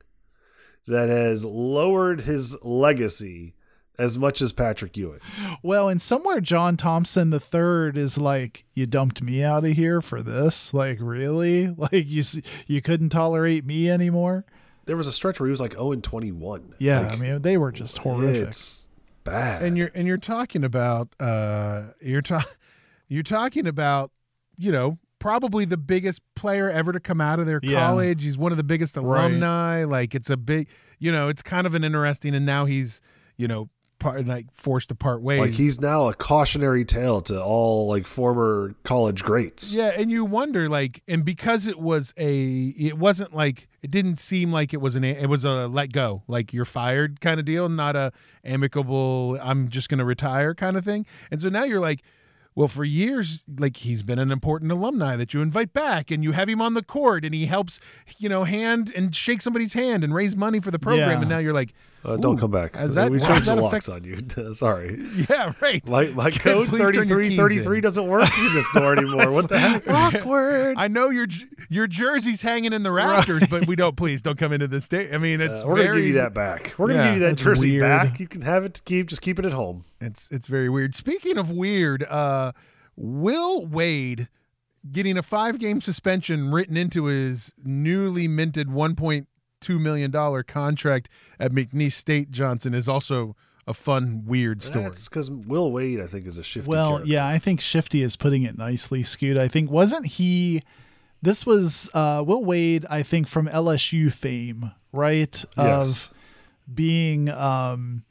that 0.86 1.08
has 1.08 1.44
lowered 1.44 2.22
his 2.22 2.56
legacy 2.62 3.54
as 3.98 4.18
much 4.18 4.40
as 4.40 4.52
Patrick 4.54 4.96
Ewing. 4.96 5.20
well, 5.62 5.88
and 5.90 6.00
somewhere 6.00 6.40
John 6.40 6.76
Thompson 6.78 7.28
the 7.30 7.38
third 7.40 7.98
is 7.98 8.16
like, 8.16 8.64
you 8.72 8.86
dumped 8.86 9.20
me 9.22 9.42
out 9.44 9.64
of 9.66 9.72
here 9.72 10.00
for 10.00 10.22
this? 10.22 10.72
Like, 10.72 10.96
really? 11.00 11.68
Like 11.76 12.06
you 12.08 12.20
s- 12.20 12.40
you 12.66 12.80
couldn't 12.80 13.10
tolerate 13.10 13.64
me 13.66 13.90
anymore? 13.90 14.46
There 14.86 14.96
was 14.96 15.06
a 15.06 15.12
stretch 15.12 15.38
where 15.38 15.46
he 15.46 15.50
was 15.50 15.60
like 15.60 15.72
0 15.72 15.92
and 15.92 16.02
21. 16.02 16.74
Yeah, 16.78 17.00
Like, 17.00 17.12
I 17.12 17.16
mean, 17.16 17.42
they 17.42 17.56
were 17.58 17.72
just 17.72 17.98
horrific. 17.98 18.48
It's 18.48 18.86
bad. 19.22 19.62
and 19.62 19.76
you're 19.76 19.90
and 19.94 20.08
you're 20.08 20.16
talking 20.16 20.64
about 20.64 21.08
uh 21.20 21.88
you're 22.00 22.22
ta- 22.22 22.46
you're 23.10 23.22
talking 23.22 23.66
about, 23.66 24.10
you 24.56 24.72
know, 24.72 24.98
probably 25.18 25.66
the 25.66 25.76
biggest 25.76 26.22
player 26.34 26.70
ever 26.70 26.92
to 26.92 27.00
come 27.00 27.20
out 27.20 27.38
of 27.38 27.44
their 27.46 27.60
Yeah. 27.62 27.78
college. 27.80 28.22
He's 28.22 28.38
one 28.38 28.52
of 28.52 28.56
the 28.56 28.64
biggest 28.64 28.96
alumni. 28.96 29.84
Like 29.84 30.14
it's 30.14 30.30
a 30.30 30.36
big, 30.38 30.66
you 30.98 31.12
know, 31.12 31.28
it's 31.28 31.42
kind 31.42 31.66
of 31.66 31.74
an 31.74 31.84
interesting 31.84 32.34
and 32.34 32.46
now 32.46 32.64
he's, 32.64 33.02
you 33.36 33.46
know, 33.46 33.68
part, 33.98 34.26
like 34.26 34.46
forced 34.54 34.88
to 34.88 34.94
part 34.94 35.20
ways. 35.20 35.40
like 35.40 35.50
he's 35.50 35.78
now 35.78 36.08
a 36.08 36.14
cautionary 36.14 36.86
tale 36.86 37.20
to 37.20 37.38
all 37.42 37.86
like 37.86 38.06
former 38.06 38.74
college 38.82 39.22
greats. 39.22 39.74
Yeah, 39.74 39.88
and 39.94 40.10
you 40.10 40.24
wonder 40.24 40.70
like, 40.70 41.02
and 41.06 41.22
because 41.22 41.66
it 41.66 41.78
was 41.78 42.14
a, 42.16 42.68
it 42.78 42.96
wasn't 42.96 43.34
like 43.34 43.68
it 43.82 43.90
didn't 43.90 44.18
seem 44.18 44.50
like 44.52 44.72
it 44.72 44.80
was 44.80 44.96
an, 44.96 45.04
it 45.04 45.28
was 45.28 45.44
a 45.44 45.68
let 45.68 45.92
go, 45.92 46.22
like 46.28 46.54
you're 46.54 46.64
fired 46.64 47.20
kind 47.20 47.38
of 47.38 47.44
deal, 47.44 47.68
not 47.68 47.94
a 47.94 48.10
amicable. 48.42 49.38
I'm 49.42 49.68
just 49.68 49.88
gonna 49.90 50.04
retire 50.06 50.54
kind 50.54 50.78
of 50.78 50.84
thing. 50.84 51.04
And 51.30 51.40
so 51.42 51.50
now 51.50 51.64
you're 51.64 51.80
like, 51.80 52.00
well, 52.54 52.68
for 52.68 52.84
years, 52.84 53.44
like 53.58 53.78
he's 53.78 54.02
been 54.02 54.18
an 54.18 54.32
important 54.32 54.72
alumni 54.72 55.16
that 55.16 55.32
you 55.32 55.40
invite 55.40 55.72
back, 55.72 56.10
and 56.10 56.24
you 56.24 56.32
have 56.32 56.48
him 56.48 56.60
on 56.60 56.74
the 56.74 56.82
court, 56.82 57.24
and 57.24 57.34
he 57.34 57.46
helps, 57.46 57.80
you 58.18 58.28
know, 58.28 58.44
hand 58.44 58.92
and 58.94 59.14
shake 59.14 59.40
somebody's 59.40 59.74
hand 59.74 60.02
and 60.02 60.14
raise 60.14 60.36
money 60.36 60.60
for 60.60 60.70
the 60.70 60.78
program. 60.78 61.08
Yeah. 61.10 61.20
And 61.20 61.28
now 61.28 61.38
you're 61.38 61.52
like, 61.52 61.72
Uh, 62.02 62.16
don't 62.16 62.36
Ooh, 62.36 62.40
come 62.40 62.50
back. 62.50 62.72
that- 62.72 63.10
we 63.10 63.20
how 63.20 63.34
changed 63.34 63.46
the 63.46 63.56
locks 63.56 63.86
affect- 63.88 63.88
on 63.88 64.04
you. 64.04 64.54
Sorry. 64.54 64.98
yeah, 65.28 65.52
right. 65.60 65.86
My, 65.86 66.06
my 66.06 66.30
Kid, 66.30 66.40
code 66.40 66.68
please 66.68 66.80
turn 66.80 66.94
your 66.94 67.04
33 67.04 67.28
keys 67.28 67.36
33 67.38 67.76
in. 67.76 67.82
doesn't 67.82 68.06
work 68.08 68.38
in 68.38 68.54
this 68.54 68.66
door 68.72 68.92
anymore. 68.96 69.30
what 69.32 69.48
the 69.50 69.58
heck? 69.58 69.86
Awkward. 69.88 70.76
I 70.78 70.88
know 70.88 71.10
your 71.10 71.26
your 71.68 71.86
jersey's 71.86 72.40
hanging 72.42 72.72
in 72.72 72.82
the 72.84 72.90
rafters, 72.92 73.46
but 73.48 73.66
we 73.66 73.76
don't. 73.76 73.96
Please 73.96 74.22
don't 74.22 74.38
come 74.38 74.52
into 74.52 74.66
the 74.66 74.80
state. 74.80 75.12
I 75.12 75.18
mean, 75.18 75.40
it's 75.42 75.62
Uh, 75.62 75.66
we're 75.66 75.76
going 75.76 75.88
to 75.88 75.96
give 75.96 76.06
you 76.06 76.14
that 76.14 76.32
back. 76.32 76.74
We're 76.78 76.86
going 76.88 76.98
to 76.98 77.04
Yeah, 77.04 77.10
give 77.14 77.22
you 77.22 77.28
that 77.28 77.36
jersey 77.36 77.72
weird. 77.72 77.82
back. 77.82 78.18
You 78.18 78.28
can 78.28 78.42
have 78.42 78.64
it 78.64 78.74
to 78.74 78.82
keep. 78.82 79.08
Just 79.08 79.20
keep 79.20 79.38
it 79.38 79.44
at 79.44 79.52
home. 79.52 79.84
It's 80.00 80.28
it's 80.30 80.46
very 80.46 80.68
weird. 80.70 80.94
Speaking 80.94 81.36
of 81.36 81.50
weird, 81.50 82.02
uh, 82.04 82.52
Will 82.96 83.66
Wade 83.66 84.28
getting 84.90 85.18
a 85.18 85.22
five 85.22 85.58
game 85.58 85.80
suspension 85.82 86.50
written 86.50 86.76
into 86.78 87.04
his 87.04 87.52
newly 87.62 88.26
minted 88.26 88.70
one 88.72 88.94
point 88.96 89.28
two 89.60 89.78
million 89.78 90.10
dollar 90.10 90.42
contract 90.42 91.08
at 91.38 91.52
McNeese 91.52 91.92
State 91.92 92.30
Johnson 92.30 92.74
is 92.74 92.88
also 92.88 93.36
a 93.66 93.74
fun 93.74 94.24
weird 94.26 94.62
story. 94.62 94.84
That's 94.86 95.08
because 95.08 95.30
Will 95.30 95.70
Wade, 95.70 96.00
I 96.00 96.06
think, 96.06 96.26
is 96.26 96.38
a 96.38 96.42
shifty 96.42 96.68
Well, 96.68 96.92
character. 96.96 97.08
yeah, 97.12 97.26
I 97.26 97.38
think 97.38 97.60
Shifty 97.60 98.02
is 98.02 98.16
putting 98.16 98.42
it 98.42 98.58
nicely, 98.58 99.02
Scoot. 99.02 99.36
I 99.36 99.46
think 99.48 99.70
wasn't 99.70 100.06
he 100.06 100.62
this 101.22 101.44
was 101.46 101.88
uh 101.94 102.24
Will 102.26 102.44
Wade, 102.44 102.86
I 102.90 103.02
think, 103.02 103.28
from 103.28 103.46
LSU 103.46 104.12
fame, 104.12 104.72
right? 104.92 105.44
Yes. 105.56 106.06
Of 106.06 106.14
being 106.74 107.28
um 107.28 108.04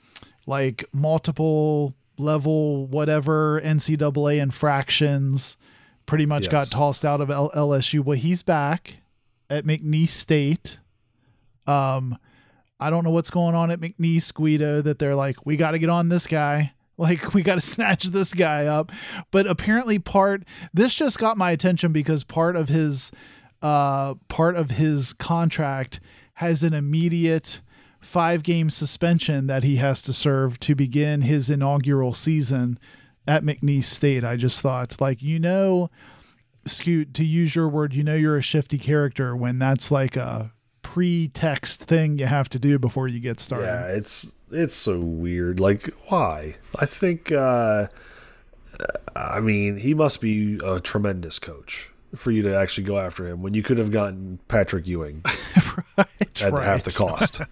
like 0.45 0.85
multiple 0.93 1.95
level 2.17 2.85
whatever 2.87 3.59
NCAA 3.61 4.39
infractions, 4.41 5.57
pretty 6.05 6.25
much 6.25 6.49
got 6.49 6.69
tossed 6.69 7.03
out 7.05 7.21
of 7.21 7.29
L- 7.31 7.51
LSU. 7.55 8.03
Well, 8.03 8.17
he's 8.17 8.43
back 8.43 8.97
at 9.49 9.65
McNeese 9.65 10.09
State. 10.09 10.79
Um 11.67 12.17
I 12.79 12.89
don't 12.89 13.03
know 13.03 13.09
what's 13.09 13.29
going 13.29 13.55
on 13.55 13.71
at 13.71 13.81
McNeese 13.81 14.33
Guido 14.33 14.81
that 14.81 14.99
they're 14.99 15.15
like, 15.15 15.45
we 15.45 15.57
got 15.57 15.71
to 15.71 15.79
get 15.79 15.89
on 15.89 16.09
this 16.09 16.27
guy. 16.27 16.73
Like, 16.99 17.33
we 17.33 17.43
got 17.43 17.55
to 17.55 17.61
snatch 17.61 18.03
this 18.03 18.33
guy 18.33 18.65
up. 18.65 18.91
But 19.31 19.47
apparently, 19.47 19.99
part 19.99 20.43
this 20.73 20.93
just 20.93 21.17
got 21.17 21.37
my 21.37 21.51
attention 21.51 21.93
because 21.93 22.25
part 22.25 22.57
of 22.57 22.67
his 22.67 23.13
uh 23.61 24.15
part 24.27 24.57
of 24.57 24.71
his 24.71 25.13
contract 25.13 26.01
has 26.33 26.61
an 26.61 26.73
immediate 26.73 27.61
five 28.01 28.43
game 28.43 28.69
suspension 28.69 29.47
that 29.47 29.63
he 29.63 29.77
has 29.77 30.01
to 30.01 30.11
serve 30.11 30.59
to 30.59 30.75
begin 30.75 31.21
his 31.21 31.49
inaugural 31.49 32.11
season 32.11 32.77
at 33.25 33.43
McNeese 33.43 33.85
State. 33.85 34.25
I 34.25 34.35
just 34.35 34.61
thought, 34.61 34.99
like, 34.99 35.21
you 35.21 35.39
know, 35.39 35.89
Scoot, 36.65 37.13
to 37.13 37.23
use 37.23 37.55
your 37.55 37.69
word, 37.69 37.93
you 37.93 38.03
know 38.03 38.15
you're 38.15 38.35
a 38.35 38.41
shifty 38.41 38.77
character 38.77 39.35
when 39.37 39.57
that's 39.57 39.89
like 39.89 40.17
a 40.17 40.51
pretext 40.93 41.83
thing 41.83 42.17
you 42.17 42.25
have 42.25 42.49
to 42.49 42.59
do 42.59 42.79
before 42.79 43.07
you 43.07 43.19
get 43.19 43.39
started. 43.39 43.65
Yeah, 43.65 43.87
it's 43.87 44.33
it's 44.51 44.73
so 44.73 44.99
weird. 44.99 45.59
Like, 45.59 45.89
why? 46.07 46.55
I 46.79 46.85
think. 46.85 47.31
uh 47.31 47.87
I 49.15 49.39
mean, 49.39 49.77
he 49.77 49.93
must 49.93 50.21
be 50.21 50.59
a 50.63 50.79
tremendous 50.79 51.39
coach 51.39 51.89
for 52.15 52.31
you 52.31 52.41
to 52.43 52.55
actually 52.55 52.85
go 52.85 52.97
after 52.97 53.27
him 53.27 53.41
when 53.41 53.53
you 53.53 53.61
could 53.63 53.77
have 53.77 53.91
gotten 53.91 54.39
Patrick 54.47 54.87
Ewing 54.87 55.23
right, 55.97 56.41
at 56.41 56.53
right. 56.53 56.65
half 56.65 56.83
the 56.83 56.91
cost. 56.91 57.41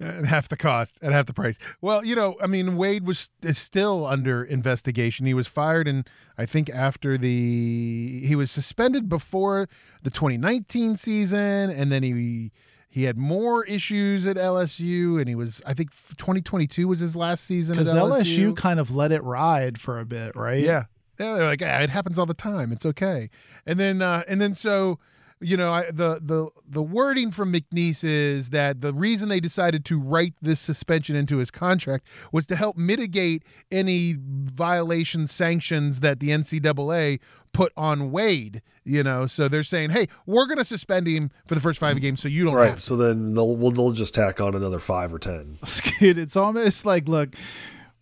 at 0.00 0.24
half 0.24 0.48
the 0.48 0.56
cost, 0.56 0.98
at 1.02 1.12
half 1.12 1.26
the 1.26 1.32
price. 1.32 1.58
Well, 1.80 2.04
you 2.04 2.14
know, 2.14 2.36
I 2.42 2.46
mean, 2.46 2.76
Wade 2.76 3.06
was 3.06 3.30
is 3.42 3.58
still 3.58 4.06
under 4.06 4.42
investigation. 4.44 5.26
He 5.26 5.34
was 5.34 5.46
fired, 5.46 5.86
and 5.86 6.08
I 6.36 6.46
think 6.46 6.68
after 6.70 7.16
the 7.16 8.20
he 8.24 8.34
was 8.34 8.50
suspended 8.50 9.08
before 9.08 9.68
the 10.02 10.10
2019 10.10 10.96
season, 10.96 11.70
and 11.70 11.90
then 11.92 12.02
he 12.02 12.50
he 12.88 13.04
had 13.04 13.16
more 13.16 13.64
issues 13.64 14.26
at 14.26 14.36
LSU, 14.36 15.18
and 15.18 15.28
he 15.28 15.34
was 15.34 15.62
I 15.66 15.74
think 15.74 15.90
2022 16.16 16.86
was 16.88 17.00
his 17.00 17.16
last 17.16 17.44
season 17.44 17.76
Because 17.76 17.92
LSU. 17.92 18.50
LSU 18.52 18.56
kind 18.56 18.78
of 18.80 18.94
let 18.94 19.12
it 19.12 19.22
ride 19.22 19.80
for 19.80 19.98
a 19.98 20.04
bit, 20.04 20.34
right? 20.36 20.62
Yeah. 20.62 20.84
Yeah, 21.18 21.34
they're 21.34 21.46
like, 21.46 21.60
yeah, 21.60 21.78
it 21.78 21.90
happens 21.90 22.18
all 22.18 22.26
the 22.26 22.34
time. 22.34 22.72
It's 22.72 22.84
okay. 22.84 23.30
And 23.66 23.78
then 23.78 24.02
uh 24.02 24.24
and 24.26 24.40
then 24.40 24.56
so 24.56 24.98
you 25.40 25.56
know, 25.56 25.72
I, 25.72 25.90
the 25.90 26.20
the 26.22 26.48
the 26.68 26.82
wording 26.82 27.30
from 27.30 27.52
McNeese 27.52 28.02
is 28.04 28.50
that 28.50 28.80
the 28.80 28.94
reason 28.94 29.28
they 29.28 29.40
decided 29.40 29.84
to 29.86 29.98
write 30.00 30.34
this 30.40 30.60
suspension 30.60 31.16
into 31.16 31.38
his 31.38 31.50
contract 31.50 32.06
was 32.32 32.46
to 32.46 32.56
help 32.56 32.76
mitigate 32.76 33.42
any 33.70 34.16
violation 34.18 35.26
sanctions 35.26 36.00
that 36.00 36.20
the 36.20 36.28
NCAA 36.30 37.20
put 37.52 37.72
on 37.76 38.10
Wade. 38.10 38.62
You 38.86 39.02
know, 39.02 39.26
so 39.26 39.48
they're 39.48 39.62
saying, 39.64 39.90
hey, 39.90 40.08
we're 40.26 40.44
going 40.46 40.58
to 40.58 40.64
suspend 40.64 41.06
him 41.06 41.30
for 41.46 41.54
the 41.54 41.60
first 41.60 41.80
five 41.80 41.98
games, 42.02 42.20
so 42.20 42.28
you 42.28 42.44
don't 42.44 42.52
Right. 42.54 42.68
have. 42.70 42.82
So 42.82 42.96
then 42.96 43.32
they'll 43.34 43.56
well, 43.56 43.70
they'll 43.70 43.92
just 43.92 44.14
tack 44.14 44.40
on 44.40 44.54
another 44.54 44.78
five 44.78 45.12
or 45.14 45.18
ten. 45.18 45.56
Dude, 46.00 46.18
it's 46.18 46.36
almost 46.36 46.84
like, 46.84 47.08
look, 47.08 47.34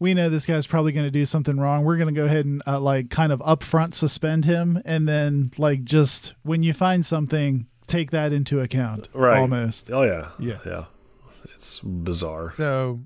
we 0.03 0.15
know 0.15 0.29
this 0.29 0.47
guy's 0.47 0.67
probably 0.67 0.91
going 0.91 1.07
to 1.07 1.11
do 1.11 1.25
something 1.25 1.59
wrong. 1.59 1.85
We're 1.85 1.97
going 1.97 2.13
to 2.13 2.21
go 2.21 2.25
ahead 2.27 2.45
and 2.45 2.61
uh, 2.67 2.81
like 2.81 3.09
kind 3.09 3.33
of 3.33 3.39
upfront 3.41 3.95
suspend 3.95 4.45
him, 4.45 4.83
and 4.85 5.09
then 5.09 5.53
like 5.57 5.85
just 5.85 6.35
when 6.43 6.63
you 6.63 6.73
find 6.73 7.07
something, 7.07 7.67
take 7.87 8.11
that 8.11 8.33
into 8.33 8.61
account. 8.61 9.09
Right. 9.15 9.39
Almost. 9.39 9.91
Oh 9.91 10.03
yeah. 10.03 10.31
Yeah. 10.39 10.59
Yeah. 10.67 10.85
It's 11.55 11.79
bizarre. 11.81 12.53
So 12.57 13.01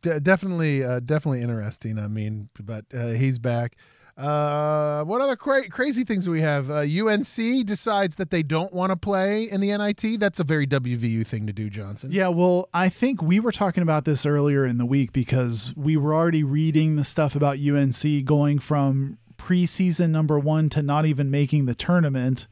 de- 0.00 0.20
definitely, 0.20 0.82
uh, 0.82 1.00
definitely 1.00 1.42
interesting. 1.42 1.98
I 1.98 2.08
mean, 2.08 2.48
but 2.58 2.86
uh, 2.94 3.08
he's 3.08 3.38
back. 3.38 3.76
Uh, 4.20 5.02
what 5.04 5.22
other 5.22 5.34
cra- 5.34 5.68
crazy 5.68 6.04
things 6.04 6.26
do 6.26 6.30
we 6.30 6.42
have? 6.42 6.70
Uh, 6.70 6.80
UNC 6.80 7.64
decides 7.64 8.16
that 8.16 8.30
they 8.30 8.42
don't 8.42 8.72
want 8.72 8.90
to 8.90 8.96
play 8.96 9.44
in 9.44 9.62
the 9.62 9.76
NIT. 9.76 10.20
That's 10.20 10.38
a 10.38 10.44
very 10.44 10.66
WVU 10.66 11.26
thing 11.26 11.46
to 11.46 11.52
do, 11.54 11.70
Johnson. 11.70 12.10
Yeah, 12.12 12.28
well, 12.28 12.68
I 12.74 12.90
think 12.90 13.22
we 13.22 13.40
were 13.40 13.52
talking 13.52 13.82
about 13.82 14.04
this 14.04 14.26
earlier 14.26 14.66
in 14.66 14.76
the 14.76 14.84
week 14.84 15.12
because 15.12 15.72
we 15.74 15.96
were 15.96 16.14
already 16.14 16.44
reading 16.44 16.96
the 16.96 17.04
stuff 17.04 17.34
about 17.34 17.58
UNC 17.58 18.24
going 18.26 18.58
from 18.58 19.16
preseason 19.38 20.10
number 20.10 20.38
one 20.38 20.68
to 20.68 20.82
not 20.82 21.06
even 21.06 21.30
making 21.30 21.64
the 21.64 21.74
tournament. 21.74 22.46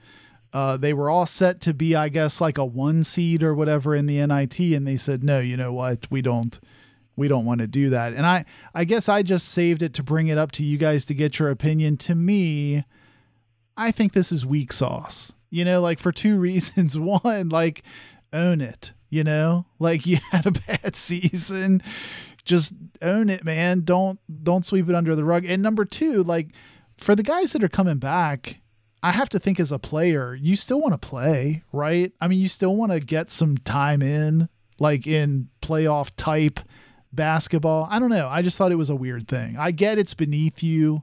Uh, 0.55 0.79
they 0.79 0.95
were 0.95 1.11
all 1.11 1.27
set 1.27 1.61
to 1.61 1.75
be, 1.75 1.95
I 1.95 2.09
guess, 2.09 2.41
like 2.41 2.57
a 2.57 2.65
one 2.65 3.05
seed 3.05 3.43
or 3.43 3.55
whatever 3.55 3.95
in 3.95 4.07
the 4.07 4.27
NIT, 4.27 4.59
and 4.59 4.87
they 4.87 4.97
said, 4.97 5.23
"No, 5.23 5.41
you 5.41 5.59
know 5.59 5.75
what? 5.75 6.11
We 6.11 6.23
don't, 6.23 6.59
we 7.19 7.29
don't 7.29 7.45
want 7.45 7.61
to 7.61 7.67
do 7.67 7.91
that." 7.91 8.15
And 8.15 8.25
I, 8.25 8.45
I 8.75 8.85
guess, 8.85 9.09
I 9.09 9.23
just 9.23 9.49
saved 9.49 9.83
it 9.83 9.93
to 9.95 10.03
bring 10.03 10.29
it 10.29 10.39
up 10.39 10.53
to 10.53 10.65
you 10.65 10.79
guys 10.79 11.05
to 11.07 11.15
get 11.15 11.39
your 11.39 11.51
opinion. 11.51 11.97
To 11.99 12.15
me, 12.15 12.85
I 13.77 13.91
think 13.91 14.13
this 14.13 14.33
is 14.33 14.47
weak 14.47 14.73
sauce. 14.73 15.33
You 15.51 15.65
know, 15.65 15.81
like 15.81 15.99
for 15.99 16.13
two 16.13 16.39
reasons. 16.39 16.99
One, 16.99 17.49
like 17.49 17.83
own 18.33 18.61
it. 18.61 18.93
You 19.11 19.25
know, 19.25 19.67
like 19.79 20.07
you 20.07 20.19
had 20.31 20.47
a 20.47 20.51
bad 20.67 20.95
season, 20.95 21.83
just 22.45 22.75
own 23.01 23.31
it, 23.31 23.45
man. 23.45 23.83
Don't 23.83 24.19
don't 24.43 24.65
sweep 24.65 24.89
it 24.89 24.95
under 24.95 25.15
the 25.15 25.25
rug. 25.25 25.45
And 25.45 25.63
number 25.63 25.85
two, 25.85 26.23
like 26.23 26.49
for 26.99 27.15
the 27.15 27.23
guys 27.23 27.53
that 27.53 27.65
are 27.65 27.69
coming 27.69 27.99
back, 27.99 28.61
I 29.03 29.13
have 29.13 29.29
to 29.31 29.39
think 29.39 29.61
as 29.61 29.73
a 29.73 29.79
player, 29.79 30.35
you 30.35 30.57
still 30.57 30.81
want 30.81 31.01
to 31.01 31.09
play, 31.09 31.63
right? 31.73 32.13
I 32.21 32.29
mean, 32.29 32.41
you 32.41 32.49
still 32.49 32.75
want 32.75 32.93
to 32.93 33.01
get 33.01 33.31
some 33.31 33.57
time 33.59 34.03
in, 34.03 34.49
like 34.79 35.07
in 35.07 35.49
playoff 35.63 36.11
type 36.17 36.61
basketball. 37.13 37.89
I 37.91 37.99
don't 37.99 38.11
know. 38.11 38.29
I 38.29 38.43
just 38.43 38.59
thought 38.59 38.73
it 38.73 38.77
was 38.77 38.91
a 38.91 38.97
weird 38.97 39.29
thing. 39.29 39.57
I 39.59 39.71
get 39.71 39.99
it's 39.99 40.15
beneath 40.15 40.63
you, 40.63 41.03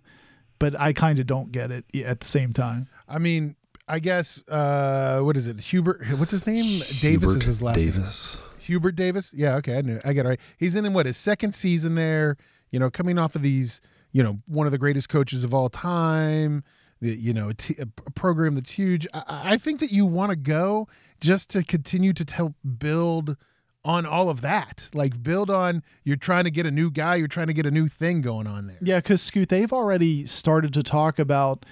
but 0.59 0.79
I 0.79 0.93
kind 0.93 1.19
of 1.19 1.27
don't 1.27 1.51
get 1.51 1.71
it 1.71 1.85
at 1.95 2.19
the 2.19 2.27
same 2.27 2.53
time. 2.53 2.87
I 3.07 3.19
mean, 3.19 3.55
I 3.87 3.99
guess 3.99 4.43
uh, 4.47 5.19
what 5.21 5.37
is 5.37 5.47
it? 5.47 5.59
Hubert. 5.59 6.05
What's 6.17 6.31
his 6.31 6.45
name? 6.47 6.81
Davis 7.01 7.31
is 7.31 7.45
his 7.45 7.61
last 7.61 7.77
name. 7.77 7.91
Davis. 7.91 8.37
Hubert 8.59 8.95
Davis. 8.95 9.33
Yeah, 9.33 9.55
okay, 9.55 9.77
I 9.77 9.81
knew. 9.81 9.99
I 10.03 10.13
get 10.13 10.25
it 10.25 10.29
right. 10.29 10.39
He's 10.57 10.75
in 10.75 10.91
what 10.93 11.05
his 11.05 11.17
second 11.17 11.53
season 11.53 11.95
there. 11.95 12.37
You 12.71 12.79
know, 12.79 12.89
coming 12.89 13.19
off 13.19 13.35
of 13.35 13.41
these, 13.43 13.79
you 14.11 14.23
know, 14.23 14.39
one 14.47 14.65
of 14.65 14.71
the 14.71 14.79
greatest 14.79 15.07
coaches 15.07 15.43
of 15.43 15.53
all 15.53 15.69
time. 15.69 16.63
The, 17.01 17.15
you 17.15 17.33
know, 17.33 17.49
a, 17.49 17.53
t- 17.53 17.75
a 17.79 17.85
program 17.85 18.55
that's 18.55 18.71
huge. 18.71 19.05
I, 19.13 19.23
I 19.27 19.57
think 19.57 19.81
that 19.81 19.91
you 19.91 20.05
want 20.05 20.31
to 20.31 20.35
go 20.35 20.87
just 21.19 21.49
to 21.51 21.63
continue 21.63 22.13
to 22.13 22.33
help 22.33 22.55
build 22.79 23.37
on 23.85 24.05
all 24.05 24.29
of 24.29 24.41
that. 24.41 24.89
Like 24.93 25.23
build 25.23 25.49
on. 25.49 25.83
You're 26.03 26.17
trying 26.17 26.43
to 26.43 26.51
get 26.51 26.65
a 26.65 26.71
new 26.71 26.91
guy. 26.91 27.15
You're 27.15 27.27
trying 27.29 27.47
to 27.47 27.53
get 27.53 27.65
a 27.65 27.71
new 27.71 27.87
thing 27.87 28.21
going 28.21 28.47
on 28.47 28.67
there. 28.67 28.77
Yeah, 28.81 28.97
because 28.97 29.21
Scoot, 29.21 29.47
they've 29.49 29.71
already 29.71 30.25
started 30.25 30.73
to 30.73 30.83
talk 30.83 31.19
about 31.19 31.65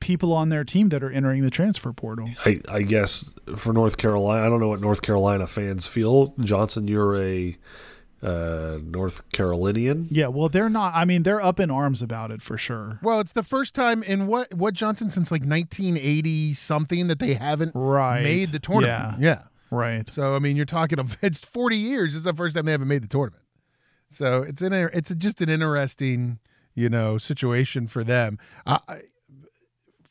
people 0.00 0.32
on 0.32 0.50
their 0.50 0.62
team 0.64 0.90
that 0.90 1.02
are 1.02 1.10
entering 1.10 1.42
the 1.42 1.50
transfer 1.50 1.92
portal. 1.92 2.28
I, 2.44 2.60
I 2.68 2.82
guess 2.82 3.32
for 3.56 3.72
North 3.72 3.96
Carolina, 3.96 4.44
I 4.46 4.50
don't 4.50 4.60
know 4.60 4.68
what 4.68 4.80
North 4.80 5.00
Carolina 5.00 5.46
fans 5.46 5.86
feel. 5.86 6.34
Johnson, 6.40 6.86
you're 6.88 7.16
a 7.20 7.56
uh, 8.22 8.78
North 8.82 9.22
Carolinian. 9.32 10.08
Yeah, 10.10 10.28
well, 10.28 10.48
they're 10.48 10.68
not. 10.68 10.94
I 10.94 11.04
mean, 11.04 11.22
they're 11.22 11.40
up 11.42 11.60
in 11.60 11.70
arms 11.70 12.02
about 12.02 12.30
it 12.30 12.42
for 12.42 12.58
sure. 12.58 12.98
Well, 13.02 13.20
it's 13.20 13.32
the 13.32 13.42
first 13.42 13.74
time 13.74 14.02
in 14.02 14.26
what 14.26 14.52
what 14.52 14.74
Johnson 14.74 15.10
since 15.10 15.30
like 15.30 15.42
1980 15.42 16.54
something 16.54 17.06
that 17.06 17.18
they 17.18 17.34
haven't 17.34 17.72
Right. 17.74 18.22
made 18.22 18.52
the 18.52 18.58
tournament. 18.58 19.20
Yeah. 19.20 19.42
Right. 19.70 20.08
So 20.10 20.36
I 20.36 20.38
mean, 20.38 20.56
you're 20.56 20.64
talking 20.64 20.98
of 20.98 21.16
it's 21.22 21.40
40 21.40 21.76
years. 21.76 22.14
It's 22.14 22.24
the 22.24 22.34
first 22.34 22.54
time 22.54 22.66
they 22.66 22.72
haven't 22.72 22.88
made 22.88 23.02
the 23.02 23.08
tournament. 23.08 23.42
So 24.10 24.42
it's 24.42 24.62
an 24.62 24.72
it's 24.72 25.14
just 25.14 25.40
an 25.40 25.48
interesting 25.48 26.38
you 26.74 26.88
know 26.88 27.18
situation 27.18 27.88
for 27.88 28.04
them. 28.04 28.38
I, 28.64 28.78
I, 28.86 29.00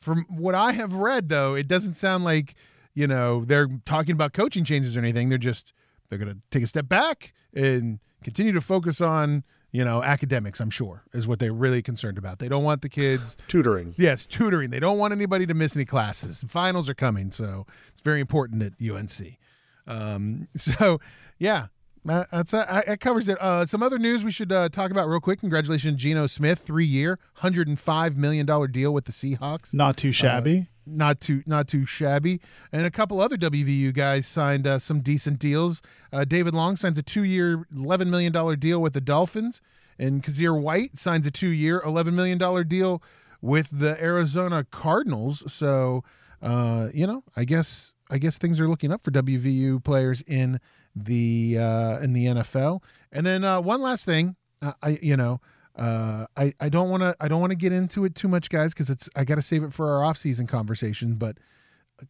from 0.00 0.26
what 0.28 0.54
I 0.54 0.72
have 0.72 0.92
read, 0.92 1.30
though, 1.30 1.54
it 1.54 1.66
doesn't 1.66 1.94
sound 1.94 2.24
like 2.24 2.54
you 2.94 3.06
know 3.06 3.44
they're 3.44 3.68
talking 3.86 4.12
about 4.12 4.34
coaching 4.34 4.64
changes 4.64 4.96
or 4.96 5.00
anything. 5.00 5.30
They're 5.30 5.38
just 5.38 5.72
they're 6.08 6.18
going 6.18 6.32
to 6.32 6.40
take 6.50 6.62
a 6.62 6.66
step 6.66 6.88
back 6.88 7.32
and 7.54 7.98
continue 8.22 8.52
to 8.52 8.60
focus 8.60 9.00
on 9.00 9.44
you 9.72 9.84
know 9.84 10.02
academics. 10.02 10.60
I'm 10.60 10.70
sure 10.70 11.04
is 11.12 11.26
what 11.26 11.38
they're 11.38 11.52
really 11.52 11.82
concerned 11.82 12.18
about. 12.18 12.38
They 12.38 12.48
don't 12.48 12.64
want 12.64 12.82
the 12.82 12.88
kids 12.88 13.36
Tutoring. 13.48 13.94
Yes, 13.96 14.26
tutoring. 14.26 14.70
They 14.70 14.80
don't 14.80 14.98
want 14.98 15.12
anybody 15.12 15.46
to 15.46 15.54
miss 15.54 15.76
any 15.76 15.84
classes. 15.84 16.44
Finals 16.48 16.88
are 16.88 16.94
coming, 16.94 17.30
so 17.30 17.66
it's 17.88 18.00
very 18.00 18.20
important 18.20 18.62
at 18.62 18.72
UNC. 18.80 19.38
Um, 19.86 20.48
so, 20.56 21.00
yeah, 21.38 21.66
uh, 22.08 22.24
that's 22.30 22.54
uh, 22.54 22.82
that 22.86 23.00
covers 23.00 23.28
it. 23.28 23.40
Uh, 23.40 23.66
some 23.66 23.82
other 23.82 23.98
news 23.98 24.24
we 24.24 24.30
should 24.30 24.52
uh, 24.52 24.68
talk 24.68 24.90
about 24.90 25.08
real 25.08 25.20
quick. 25.20 25.40
Congratulations, 25.40 26.00
Geno 26.00 26.26
Smith, 26.26 26.60
three-year, 26.60 27.18
hundred 27.34 27.68
and 27.68 27.78
five 27.78 28.16
million 28.16 28.46
dollar 28.46 28.68
deal 28.68 28.92
with 28.92 29.06
the 29.06 29.12
Seahawks. 29.12 29.74
Not 29.74 29.96
too 29.96 30.12
shabby. 30.12 30.68
Not 30.86 31.20
too 31.20 31.42
not 31.46 31.66
too 31.66 31.84
shabby. 31.84 32.40
And 32.70 32.86
a 32.86 32.90
couple 32.90 33.20
other 33.20 33.36
WVU 33.36 33.92
guys 33.92 34.26
signed 34.26 34.66
uh, 34.66 34.78
some 34.78 35.00
decent 35.00 35.38
deals. 35.40 35.82
Uh, 36.12 36.24
David 36.24 36.54
Long 36.54 36.76
signs 36.76 36.96
a 36.98 37.02
two-year, 37.02 37.66
eleven 37.74 38.08
million 38.08 38.32
dollar 38.32 38.54
deal 38.54 38.80
with 38.80 38.92
the 38.92 39.00
Dolphins, 39.00 39.60
and 39.98 40.22
Kyzir 40.22 40.60
White 40.60 40.96
signs 40.96 41.26
a 41.26 41.30
two-year, 41.32 41.82
eleven 41.84 42.14
million 42.14 42.38
dollar 42.38 42.62
deal 42.62 43.02
with 43.40 43.68
the 43.72 44.00
Arizona 44.02 44.64
Cardinals. 44.64 45.52
So, 45.52 46.04
uh, 46.40 46.88
you 46.94 47.06
know, 47.06 47.24
I 47.36 47.44
guess 47.44 47.92
I 48.10 48.18
guess 48.18 48.38
things 48.38 48.60
are 48.60 48.68
looking 48.68 48.92
up 48.92 49.02
for 49.02 49.10
WVU 49.10 49.82
players 49.82 50.22
in 50.22 50.60
the 50.94 51.58
uh, 51.58 51.98
in 51.98 52.12
the 52.12 52.26
NFL. 52.26 52.82
And 53.12 53.26
then 53.26 53.44
uh, 53.44 53.60
one 53.60 53.80
last 53.80 54.04
thing, 54.04 54.36
uh, 54.62 54.72
I 54.82 54.98
you 55.02 55.16
know. 55.16 55.40
Uh, 55.76 56.24
I, 56.38 56.54
I 56.58 56.70
don't 56.70 56.88
want 56.88 57.02
to 57.02 57.14
I 57.20 57.28
don't 57.28 57.42
want 57.42 57.50
to 57.50 57.56
get 57.56 57.70
into 57.70 58.06
it 58.06 58.14
too 58.14 58.28
much, 58.28 58.48
guys, 58.48 58.72
because 58.72 58.88
it's 58.88 59.10
I 59.14 59.24
got 59.24 59.34
to 59.34 59.42
save 59.42 59.62
it 59.62 59.74
for 59.74 59.90
our 59.90 60.10
offseason 60.10 60.48
conversation. 60.48 61.16
But 61.16 61.36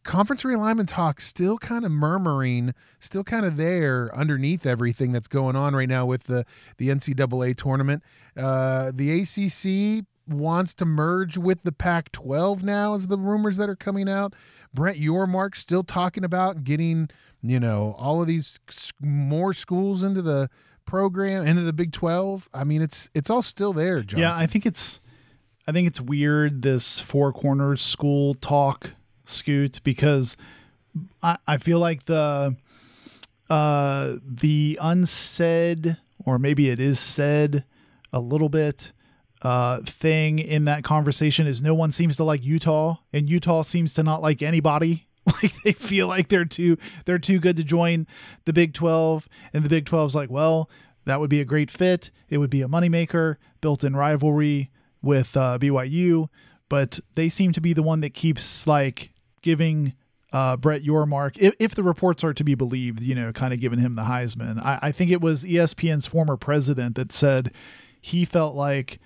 conference 0.03 0.43
realignment 0.43 0.87
talk 0.87 1.21
still 1.21 1.57
kind 1.57 1.85
of 1.85 1.91
murmuring, 1.91 2.73
still 2.99 3.23
kind 3.23 3.45
of 3.45 3.57
there 3.57 4.09
underneath 4.15 4.65
everything 4.65 5.11
that's 5.11 5.27
going 5.27 5.55
on 5.55 5.75
right 5.75 5.89
now 5.89 6.05
with 6.05 6.23
the 6.23 6.45
the 6.77 6.89
NCAA 6.89 7.55
tournament. 7.55 8.03
Uh, 8.37 8.91
the 8.93 9.21
ACC 9.21 10.05
wants 10.27 10.73
to 10.75 10.85
merge 10.85 11.37
with 11.37 11.63
the 11.63 11.71
Pac-12 11.71 12.63
now, 12.63 12.93
is 12.93 13.07
the 13.07 13.17
rumors 13.17 13.57
that 13.57 13.69
are 13.69 13.75
coming 13.75 14.09
out. 14.09 14.33
Brett 14.73 14.97
Yormark 14.97 15.55
still 15.55 15.83
talking 15.83 16.23
about 16.23 16.63
getting 16.63 17.09
you 17.41 17.59
know 17.59 17.95
all 17.97 18.21
of 18.21 18.27
these 18.27 18.59
more 19.01 19.53
schools 19.53 20.03
into 20.03 20.21
the 20.21 20.49
program 20.85 21.45
into 21.45 21.61
the 21.61 21.73
Big 21.73 21.91
12. 21.91 22.49
I 22.53 22.63
mean, 22.63 22.81
it's 22.81 23.09
it's 23.13 23.29
all 23.29 23.43
still 23.43 23.73
there, 23.73 24.01
Johnson. 24.01 24.19
Yeah, 24.19 24.35
I 24.35 24.47
think 24.47 24.65
it's 24.65 24.99
I 25.67 25.71
think 25.71 25.87
it's 25.87 26.01
weird 26.01 26.63
this 26.63 26.99
four 26.99 27.31
corners 27.31 27.81
school 27.81 28.33
talk, 28.33 28.91
Scoot, 29.25 29.81
because 29.83 30.35
I, 31.21 31.37
I 31.45 31.57
feel 31.57 31.77
like 31.79 32.05
the 32.05 32.55
uh 33.49 34.15
the 34.25 34.77
unsaid 34.81 35.97
or 36.25 36.39
maybe 36.39 36.69
it 36.69 36.79
is 36.79 36.99
said 36.99 37.63
a 38.11 38.19
little 38.19 38.49
bit 38.49 38.91
uh 39.41 39.81
thing 39.81 40.39
in 40.39 40.65
that 40.65 40.83
conversation 40.83 41.45
is 41.45 41.61
no 41.61 41.73
one 41.73 41.91
seems 41.91 42.17
to 42.17 42.23
like 42.23 42.43
Utah 42.43 42.97
and 43.13 43.29
Utah 43.29 43.61
seems 43.61 43.93
to 43.93 44.03
not 44.03 44.21
like 44.21 44.41
anybody 44.41 45.07
like 45.25 45.53
they 45.63 45.73
feel 45.73 46.07
like 46.07 46.29
they're 46.29 46.45
too 46.45 46.77
they're 47.05 47.19
too 47.19 47.39
good 47.39 47.57
to 47.57 47.63
join 47.63 48.07
the 48.45 48.53
Big 48.53 48.73
12 48.73 49.27
and 49.53 49.63
the 49.63 49.69
Big 49.69 49.85
12's 49.85 50.15
like 50.15 50.29
well 50.29 50.69
that 51.05 51.19
would 51.19 51.29
be 51.29 51.41
a 51.41 51.45
great 51.45 51.69
fit 51.69 52.09
it 52.29 52.37
would 52.39 52.49
be 52.49 52.61
a 52.61 52.67
moneymaker 52.67 53.35
built-in 53.61 53.95
rivalry 53.95 54.71
with 55.01 55.37
uh, 55.37 55.57
BYU 55.59 56.29
but 56.69 56.99
they 57.15 57.29
seem 57.29 57.51
to 57.53 57.61
be 57.61 57.73
the 57.73 57.83
one 57.83 58.01
that 58.01 58.13
keeps 58.13 58.65
like 58.67 59.13
giving 59.41 59.93
uh, 60.33 60.57
Brett 60.57 60.83
Yormark, 60.83 61.37
if, 61.37 61.53
if 61.59 61.75
the 61.75 61.83
reports 61.83 62.23
are 62.23 62.33
to 62.33 62.43
be 62.43 62.55
believed, 62.55 63.01
you 63.01 63.15
know, 63.15 63.31
kind 63.31 63.53
of 63.53 63.59
giving 63.59 63.79
him 63.79 63.95
the 63.95 64.03
Heisman. 64.03 64.61
I, 64.63 64.79
I 64.83 64.91
think 64.91 65.11
it 65.11 65.21
was 65.21 65.43
ESPN's 65.43 66.05
former 66.07 66.37
president 66.37 66.95
that 66.95 67.13
said 67.13 67.51
he 68.01 68.25
felt 68.25 68.55
like 68.55 68.99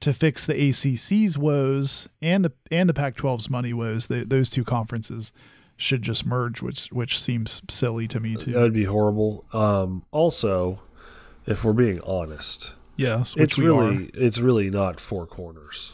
to 0.00 0.12
fix 0.12 0.46
the 0.46 0.54
ACC's 0.54 1.36
woes 1.36 2.08
and 2.22 2.44
the 2.44 2.52
and 2.70 2.88
the 2.88 2.94
Pac-12's 2.94 3.50
money 3.50 3.72
woes, 3.72 4.06
the, 4.06 4.24
those 4.24 4.50
two 4.50 4.64
conferences, 4.64 5.32
should 5.76 6.02
just 6.02 6.26
merge, 6.26 6.62
which 6.62 6.88
which 6.88 7.20
seems 7.20 7.62
silly 7.68 8.08
to 8.08 8.20
me 8.20 8.36
too. 8.36 8.52
That 8.52 8.60
would 8.60 8.72
be 8.74 8.84
horrible. 8.84 9.44
Um, 9.52 10.04
also, 10.10 10.82
if 11.46 11.64
we're 11.64 11.72
being 11.72 12.00
honest, 12.02 12.74
yes, 12.96 13.34
which 13.34 13.44
it's 13.44 13.58
really 13.58 14.10
it's 14.14 14.38
really 14.38 14.70
not 14.70 15.00
four 15.00 15.26
corners. 15.26 15.92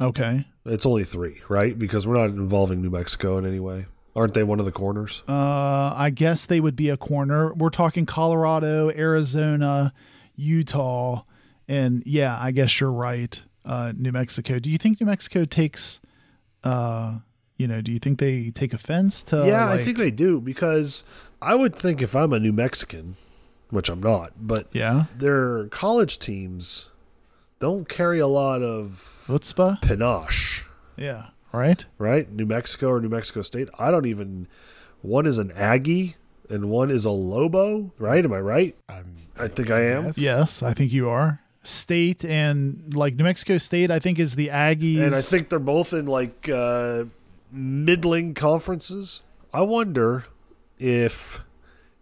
Okay. 0.00 0.46
It's 0.64 0.86
only 0.86 1.04
three, 1.04 1.40
right? 1.48 1.78
Because 1.78 2.06
we're 2.06 2.16
not 2.16 2.30
involving 2.30 2.80
New 2.80 2.90
Mexico 2.90 3.38
in 3.38 3.46
any 3.46 3.60
way. 3.60 3.86
Aren't 4.16 4.34
they 4.34 4.42
one 4.42 4.58
of 4.58 4.64
the 4.64 4.72
corners? 4.72 5.22
Uh, 5.28 5.94
I 5.94 6.10
guess 6.10 6.46
they 6.46 6.60
would 6.60 6.76
be 6.76 6.88
a 6.88 6.96
corner. 6.96 7.52
We're 7.54 7.70
talking 7.70 8.06
Colorado, 8.06 8.90
Arizona, 8.90 9.92
Utah, 10.36 11.22
and 11.70 12.02
yeah, 12.04 12.36
I 12.38 12.50
guess 12.50 12.80
you're 12.80 12.92
right. 12.92 13.40
Uh, 13.64 13.92
New 13.96 14.12
Mexico. 14.12 14.58
Do 14.58 14.70
you 14.70 14.78
think 14.78 15.00
New 15.00 15.06
Mexico 15.06 15.44
takes? 15.44 16.00
Uh, 16.64 17.18
you 17.56 17.68
know, 17.68 17.80
do 17.80 17.92
you 17.92 17.98
think 17.98 18.18
they 18.18 18.50
take 18.50 18.72
offense 18.74 19.22
to? 19.24 19.46
yeah, 19.46 19.70
I 19.70 19.78
think 19.78 19.96
they 19.98 20.10
do 20.10 20.40
because 20.40 21.04
I 21.40 21.54
would 21.54 21.74
think 21.74 22.02
if 22.02 22.14
I'm 22.16 22.32
a 22.32 22.40
New 22.40 22.52
Mexican, 22.52 23.16
which 23.70 23.88
I'm 23.88 24.00
not, 24.02 24.32
but 24.40 24.68
Yeah, 24.72 25.04
their 25.16 25.66
college 25.68 26.18
teams 26.18 26.90
don't 27.58 27.86
carry 27.88 28.18
a 28.18 28.26
lot 28.26 28.62
of 28.62 29.24
chutzpah. 29.26 29.80
panache, 29.82 30.64
Yeah, 30.96 31.26
right. 31.52 31.84
right? 31.98 32.30
New 32.32 32.46
Mexico 32.46 32.88
or 32.88 33.00
New 33.00 33.10
Mexico 33.10 33.42
State. 33.42 33.68
I 33.78 33.90
don't 33.90 34.06
even. 34.06 34.48
One 35.02 35.24
is 35.26 35.36
an 35.38 35.50
Aggie 35.52 36.16
and 36.50 36.68
one 36.70 36.90
is 36.90 37.04
a 37.04 37.10
Lobo, 37.10 37.92
right? 37.98 38.24
Am 38.24 38.32
I 38.32 38.40
right? 38.40 38.76
I'm, 38.88 39.16
I 39.38 39.48
think 39.48 39.70
I 39.70 39.82
am. 39.84 40.04
Yes. 40.06 40.18
Yes, 40.18 40.62
I 40.62 40.72
think 40.74 40.92
you 40.92 41.08
are. 41.10 41.39
State 41.62 42.24
and 42.24 42.94
like 42.94 43.14
New 43.16 43.24
Mexico 43.24 43.58
State, 43.58 43.90
I 43.90 43.98
think 43.98 44.18
is 44.18 44.34
the 44.34 44.48
Aggies. 44.48 45.02
And 45.02 45.14
I 45.14 45.20
think 45.20 45.48
they're 45.50 45.58
both 45.58 45.92
in 45.92 46.06
like 46.06 46.48
uh, 46.48 47.04
middling 47.52 48.34
conferences. 48.34 49.22
I 49.52 49.62
wonder 49.62 50.24
if 50.78 51.40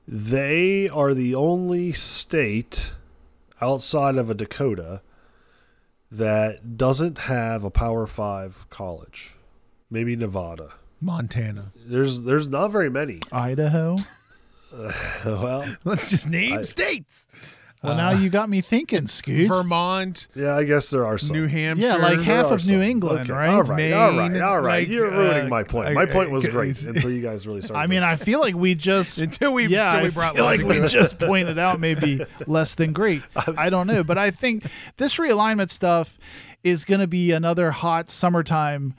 they 0.07 0.89
are 0.89 1.13
the 1.15 1.35
only 1.35 1.93
state 1.93 2.95
outside 3.61 4.17
of 4.17 4.31
a 4.31 4.35
Dakota 4.35 5.03
that 6.11 6.77
doesn't 6.77 7.19
have 7.19 7.65
a 7.65 7.71
Power 7.71 8.07
Five 8.07 8.65
college. 8.71 9.35
Maybe 9.91 10.15
Nevada. 10.17 10.75
Montana. 11.01 11.73
There's 11.77 12.23
there's 12.23 12.49
not 12.49 12.69
very 12.69 12.91
many. 12.91 13.21
Idaho. 13.33 13.99
well, 15.25 15.65
Let's 15.85 16.09
just 16.09 16.29
name 16.29 16.59
I- 16.59 16.63
states. 16.63 17.29
Well, 17.83 17.97
now 17.97 18.11
you 18.11 18.29
got 18.29 18.49
me 18.51 18.61
thinking, 18.61 19.07
Scoot. 19.07 19.49
Vermont, 19.49 20.27
yeah, 20.35 20.57
I 20.57 20.65
guess 20.65 20.91
there 20.91 21.07
are 21.07 21.17
some. 21.17 21.37
New 21.37 21.47
Hampshire. 21.47 21.87
Yeah, 21.87 21.97
like 21.97 22.19
half 22.21 22.47
are 22.47 22.55
of 22.55 22.67
New 22.67 22.73
some. 22.75 22.83
England, 22.83 23.21
Okay, 23.21 23.33
right? 23.33 23.49
All 23.51 23.63
right, 23.63 23.93
all 23.93 24.11
right, 24.19 24.33
Maine, 24.33 24.43
all 24.43 24.61
right. 24.61 24.81
like, 24.81 24.89
You're 24.89 25.11
ruining 25.11 25.47
uh, 25.47 25.49
my 25.49 25.63
point. 25.63 25.95
My 25.95 26.05
point 26.07 26.31
was 26.33 26.45
I- 26.45 26.51
great 26.51 26.83
until 26.83 27.11
you 27.11 27.23
guys 27.23 27.47
really 27.47 27.61
started. 27.63 27.79
I 27.81 27.87
mean, 27.87 28.03
I 28.03 28.17
feel 28.17 28.41
like 28.41 28.57
we 28.57 28.75
just 28.75 29.19
Until 29.19 29.53
we- 29.53 29.69
yeah, 29.69 29.91
until 29.91 30.03
we 30.03 30.09
I 30.09 30.11
brought 30.11 30.35
feel 30.35 30.45
like 30.45 30.61
logic 30.61 30.69
we 30.69 30.79
to 30.81 30.85
it. 30.87 30.89
just 30.89 31.19
pointed 31.21 31.59
out 31.59 31.79
maybe 31.89 32.21
less 32.49 32.75
than 32.75 32.93
great. 32.93 33.23
I 33.57 33.71
don't 33.71 33.87
know, 33.87 34.03
but 34.03 34.19
I 34.19 34.33
think 34.33 34.65
this 34.97 35.17
realignment 35.19 35.71
stuff 35.71 36.19
is 36.65 36.85
going 36.85 37.01
to 37.01 37.07
be 37.07 37.31
another 37.31 37.71
hot 37.71 38.11
summertime 38.11 38.95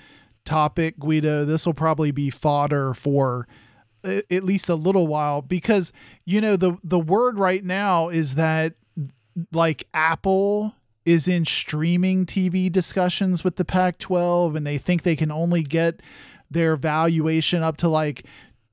topic, 0.45 0.97
Guido. 0.97 1.43
This 1.43 1.65
will 1.65 1.73
probably 1.73 2.11
be 2.11 2.29
fodder 2.29 2.93
for 2.93 3.41
a- 3.41 3.55
at 4.03 4.43
least 4.43 4.69
a 4.69 4.75
little 4.75 5.07
while 5.07 5.41
because 5.41 5.91
you 6.25 6.41
know 6.41 6.55
the 6.55 6.77
the 6.83 6.99
word 6.99 7.37
right 7.37 7.63
now 7.63 8.09
is 8.09 8.35
that 8.35 8.73
like 9.51 9.87
Apple 9.93 10.73
is 11.05 11.27
in 11.27 11.45
streaming 11.45 12.25
TV 12.25 12.71
discussions 12.71 13.43
with 13.43 13.55
the 13.55 13.65
Pac 13.65 13.97
12 13.97 14.55
and 14.55 14.65
they 14.65 14.77
think 14.77 15.03
they 15.03 15.15
can 15.15 15.31
only 15.31 15.63
get 15.63 16.01
their 16.51 16.75
valuation 16.75 17.63
up 17.63 17.77
to 17.77 17.87
like 17.87 18.25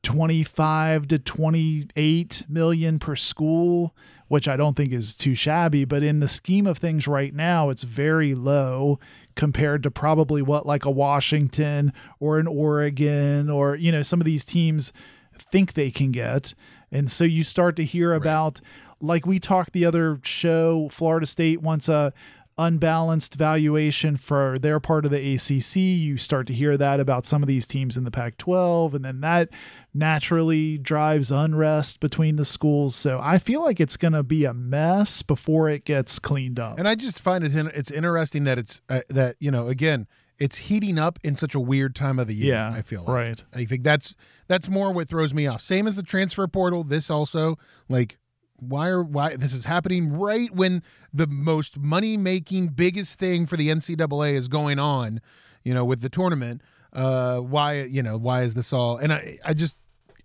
25 0.02 1.08
to 1.08 1.18
28 1.18 2.44
million 2.48 2.98
per 2.98 3.16
school, 3.16 3.94
which 4.28 4.46
I 4.46 4.56
don't 4.56 4.76
think 4.76 4.92
is 4.92 5.12
too 5.12 5.34
shabby, 5.34 5.84
but 5.84 6.02
in 6.02 6.20
the 6.20 6.28
scheme 6.28 6.66
of 6.66 6.78
things 6.78 7.08
right 7.08 7.34
now, 7.34 7.70
it's 7.70 7.82
very 7.82 8.34
low 8.34 8.98
compared 9.34 9.82
to 9.82 9.90
probably 9.90 10.42
what 10.42 10.66
like 10.66 10.84
a 10.84 10.90
Washington 10.90 11.92
or 12.20 12.38
an 12.38 12.46
Oregon 12.46 13.50
or 13.50 13.76
you 13.76 13.92
know 13.92 14.02
some 14.02 14.20
of 14.20 14.24
these 14.24 14.44
teams 14.44 14.92
think 15.40 15.72
they 15.72 15.90
can 15.90 16.12
get. 16.12 16.54
And 16.90 17.10
so 17.10 17.24
you 17.24 17.44
start 17.44 17.76
to 17.76 17.84
hear 17.84 18.12
about 18.12 18.60
like 19.00 19.26
we 19.26 19.38
talked 19.38 19.72
the 19.72 19.84
other 19.84 20.18
show, 20.22 20.88
Florida 20.90 21.26
State 21.26 21.60
wants 21.60 21.88
a 21.88 22.12
unbalanced 22.58 23.34
valuation 23.34 24.16
for 24.16 24.58
their 24.58 24.80
part 24.80 25.04
of 25.04 25.10
the 25.10 25.34
ACC. 25.34 25.76
You 25.76 26.16
start 26.16 26.46
to 26.46 26.54
hear 26.54 26.76
that 26.76 27.00
about 27.00 27.26
some 27.26 27.42
of 27.42 27.48
these 27.48 27.66
teams 27.66 27.96
in 27.96 28.04
the 28.04 28.10
Pac 28.10 28.38
12, 28.38 28.94
and 28.94 29.04
then 29.04 29.20
that 29.20 29.50
naturally 29.92 30.78
drives 30.78 31.30
unrest 31.30 32.00
between 32.00 32.36
the 32.36 32.44
schools. 32.44 32.96
So 32.96 33.20
I 33.22 33.38
feel 33.38 33.62
like 33.62 33.80
it's 33.80 33.96
going 33.96 34.14
to 34.14 34.22
be 34.22 34.44
a 34.44 34.54
mess 34.54 35.22
before 35.22 35.68
it 35.68 35.84
gets 35.84 36.18
cleaned 36.18 36.58
up. 36.58 36.78
And 36.78 36.88
I 36.88 36.94
just 36.94 37.20
find 37.20 37.44
it 37.44 37.54
in, 37.54 37.68
it's 37.74 37.90
interesting 37.90 38.44
that 38.44 38.58
it's 38.58 38.80
uh, 38.88 39.00
that 39.10 39.36
you 39.38 39.50
know 39.50 39.68
again 39.68 40.06
it's 40.38 40.56
heating 40.56 40.98
up 40.98 41.18
in 41.22 41.36
such 41.36 41.54
a 41.54 41.60
weird 41.60 41.94
time 41.94 42.18
of 42.18 42.26
the 42.26 42.34
year. 42.34 42.54
Yeah, 42.54 42.70
I 42.70 42.82
feel 42.82 43.00
like. 43.04 43.08
right. 43.08 43.44
I 43.54 43.64
think 43.64 43.82
that's 43.82 44.14
that's 44.48 44.68
more 44.68 44.92
what 44.92 45.08
throws 45.08 45.32
me 45.32 45.46
off. 45.46 45.60
Same 45.60 45.86
as 45.86 45.96
the 45.96 46.02
transfer 46.02 46.46
portal. 46.46 46.84
This 46.84 47.10
also 47.10 47.58
like 47.88 48.18
why 48.58 48.88
are 48.88 49.02
why 49.02 49.36
this 49.36 49.52
is 49.52 49.64
happening 49.64 50.12
right 50.12 50.50
when 50.54 50.82
the 51.12 51.26
most 51.26 51.78
money 51.78 52.16
making 52.16 52.68
biggest 52.68 53.18
thing 53.18 53.46
for 53.46 53.56
the 53.56 53.68
NCAA 53.68 54.34
is 54.34 54.48
going 54.48 54.78
on. 54.78 55.20
You 55.64 55.74
know, 55.74 55.84
with 55.84 56.00
the 56.00 56.08
tournament. 56.08 56.62
Uh, 56.92 57.40
why 57.40 57.82
you 57.82 58.02
know 58.02 58.16
why 58.16 58.42
is 58.42 58.54
this 58.54 58.72
all? 58.72 58.96
And 58.96 59.12
I 59.12 59.38
I 59.44 59.52
just 59.52 59.76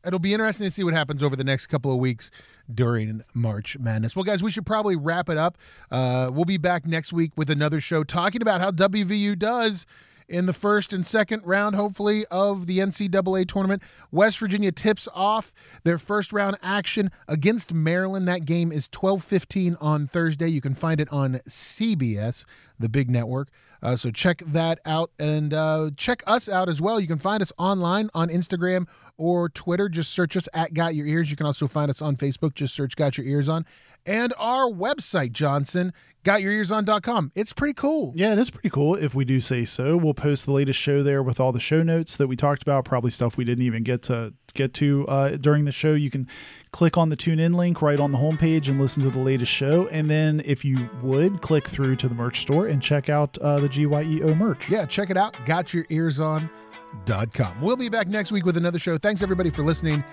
it'll 0.05 0.19
be 0.19 0.33
interesting 0.33 0.65
to 0.67 0.71
see 0.71 0.83
what 0.83 0.93
happens 0.93 1.21
over 1.21 1.35
the 1.35 1.43
next 1.43 1.67
couple 1.67 1.91
of 1.91 1.97
weeks 1.97 2.31
during 2.73 3.23
March 3.33 3.77
Madness. 3.79 4.15
Well, 4.15 4.23
guys, 4.23 4.43
we 4.43 4.51
should 4.51 4.65
probably 4.65 4.95
wrap 4.95 5.29
it 5.29 5.37
up. 5.37 5.57
Uh, 5.89 6.29
we'll 6.33 6.45
be 6.45 6.57
back 6.57 6.85
next 6.85 7.13
week 7.13 7.31
with 7.35 7.49
another 7.49 7.81
show 7.81 8.03
talking 8.03 8.41
about 8.41 8.61
how 8.61 8.71
WVU 8.71 9.37
does 9.37 9.85
in 10.31 10.45
the 10.45 10.53
first 10.53 10.93
and 10.93 11.05
second 11.05 11.43
round, 11.45 11.75
hopefully, 11.75 12.25
of 12.31 12.65
the 12.65 12.79
NCAA 12.79 13.47
tournament. 13.47 13.83
West 14.11 14.39
Virginia 14.39 14.71
tips 14.71 15.07
off 15.13 15.53
their 15.83 15.97
first 15.97 16.31
round 16.31 16.57
action 16.63 17.11
against 17.27 17.73
Maryland. 17.73 18.27
That 18.27 18.45
game 18.45 18.71
is 18.71 18.87
12:15 18.87 19.75
on 19.81 20.07
Thursday. 20.07 20.47
You 20.47 20.61
can 20.61 20.73
find 20.73 21.01
it 21.01 21.09
on 21.11 21.41
CBS, 21.47 22.45
the 22.79 22.89
big 22.89 23.09
network. 23.09 23.49
Uh, 23.83 23.95
so 23.95 24.11
check 24.11 24.43
that 24.45 24.79
out 24.85 25.11
and 25.19 25.53
uh, 25.53 25.89
check 25.97 26.23
us 26.27 26.47
out 26.47 26.69
as 26.69 26.79
well. 26.79 26.99
You 26.99 27.07
can 27.07 27.17
find 27.17 27.41
us 27.41 27.51
online 27.57 28.09
on 28.13 28.29
Instagram 28.29 28.87
or 29.17 29.49
Twitter. 29.49 29.89
Just 29.89 30.11
search 30.11 30.37
us 30.37 30.47
at 30.53 30.73
Got 30.73 30.95
Your 30.95 31.07
Eers. 31.07 31.29
You 31.29 31.35
can 31.35 31.45
also 31.45 31.67
find 31.67 31.89
us 31.89 32.01
on 32.01 32.15
Facebook. 32.15 32.53
Just 32.53 32.75
search 32.75 32.95
Got 32.95 33.17
Your 33.17 33.25
Eers 33.27 33.49
On. 33.49 33.65
And 34.05 34.33
our 34.37 34.65
website, 34.65 35.31
Johnson, 35.31 35.93
gotyoureerson.com. 36.23 37.31
It's 37.35 37.53
pretty 37.53 37.73
cool. 37.73 38.13
Yeah, 38.15 38.33
it 38.33 38.39
is 38.39 38.49
pretty 38.49 38.69
cool 38.69 38.95
if 38.95 39.13
we 39.13 39.25
do 39.25 39.39
say 39.39 39.65
so. 39.65 39.97
We'll 39.97 40.13
post 40.13 40.45
the 40.45 40.51
latest 40.51 40.79
show 40.79 41.03
there 41.03 41.21
with 41.21 41.39
all 41.39 41.51
the 41.51 41.59
show 41.59 41.83
notes 41.83 42.15
that 42.17 42.27
we 42.27 42.35
talked 42.35 42.63
about, 42.63 42.85
probably 42.85 43.11
stuff 43.11 43.37
we 43.37 43.43
didn't 43.43 43.65
even 43.65 43.83
get 43.83 44.01
to 44.03 44.33
get 44.53 44.73
to 44.75 45.07
uh, 45.07 45.37
during 45.37 45.65
the 45.65 45.71
show. 45.71 45.93
You 45.93 46.09
can 46.09 46.27
click 46.71 46.97
on 46.97 47.09
the 47.09 47.15
tune 47.15 47.39
in 47.39 47.53
link 47.53 47.81
right 47.81 47.99
on 47.99 48.11
the 48.11 48.17
homepage 48.17 48.67
and 48.67 48.79
listen 48.79 49.03
to 49.03 49.09
the 49.09 49.19
latest 49.19 49.51
show. 49.51 49.87
And 49.87 50.09
then 50.09 50.41
if 50.45 50.65
you 50.65 50.89
would 51.01 51.41
click 51.41 51.67
through 51.67 51.95
to 51.97 52.09
the 52.09 52.15
merch 52.15 52.41
store 52.41 52.67
and 52.67 52.81
check 52.81 53.09
out 53.09 53.37
uh, 53.37 53.59
the 53.59 53.69
GYEO 53.69 54.35
merch. 54.37 54.69
Yeah, 54.69 54.85
check 54.85 55.09
it 55.09 55.17
out. 55.17 55.33
GotYourEersOn.com. 55.45 57.61
We'll 57.61 57.77
be 57.77 57.89
back 57.89 58.07
next 58.07 58.31
week 58.31 58.45
with 58.45 58.57
another 58.57 58.79
show. 58.79 58.97
Thanks 58.97 59.23
everybody 59.23 59.49
for 59.49 59.63
listening. 59.63 60.03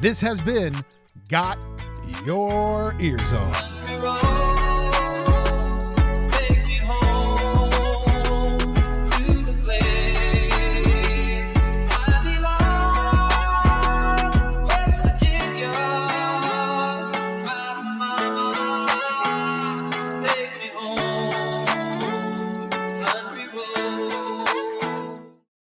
This 0.00 0.20
has 0.20 0.42
been 0.42 0.74
Got 1.28 1.64
your 2.24 2.94
Eers 3.00 3.32
on. 3.32 4.33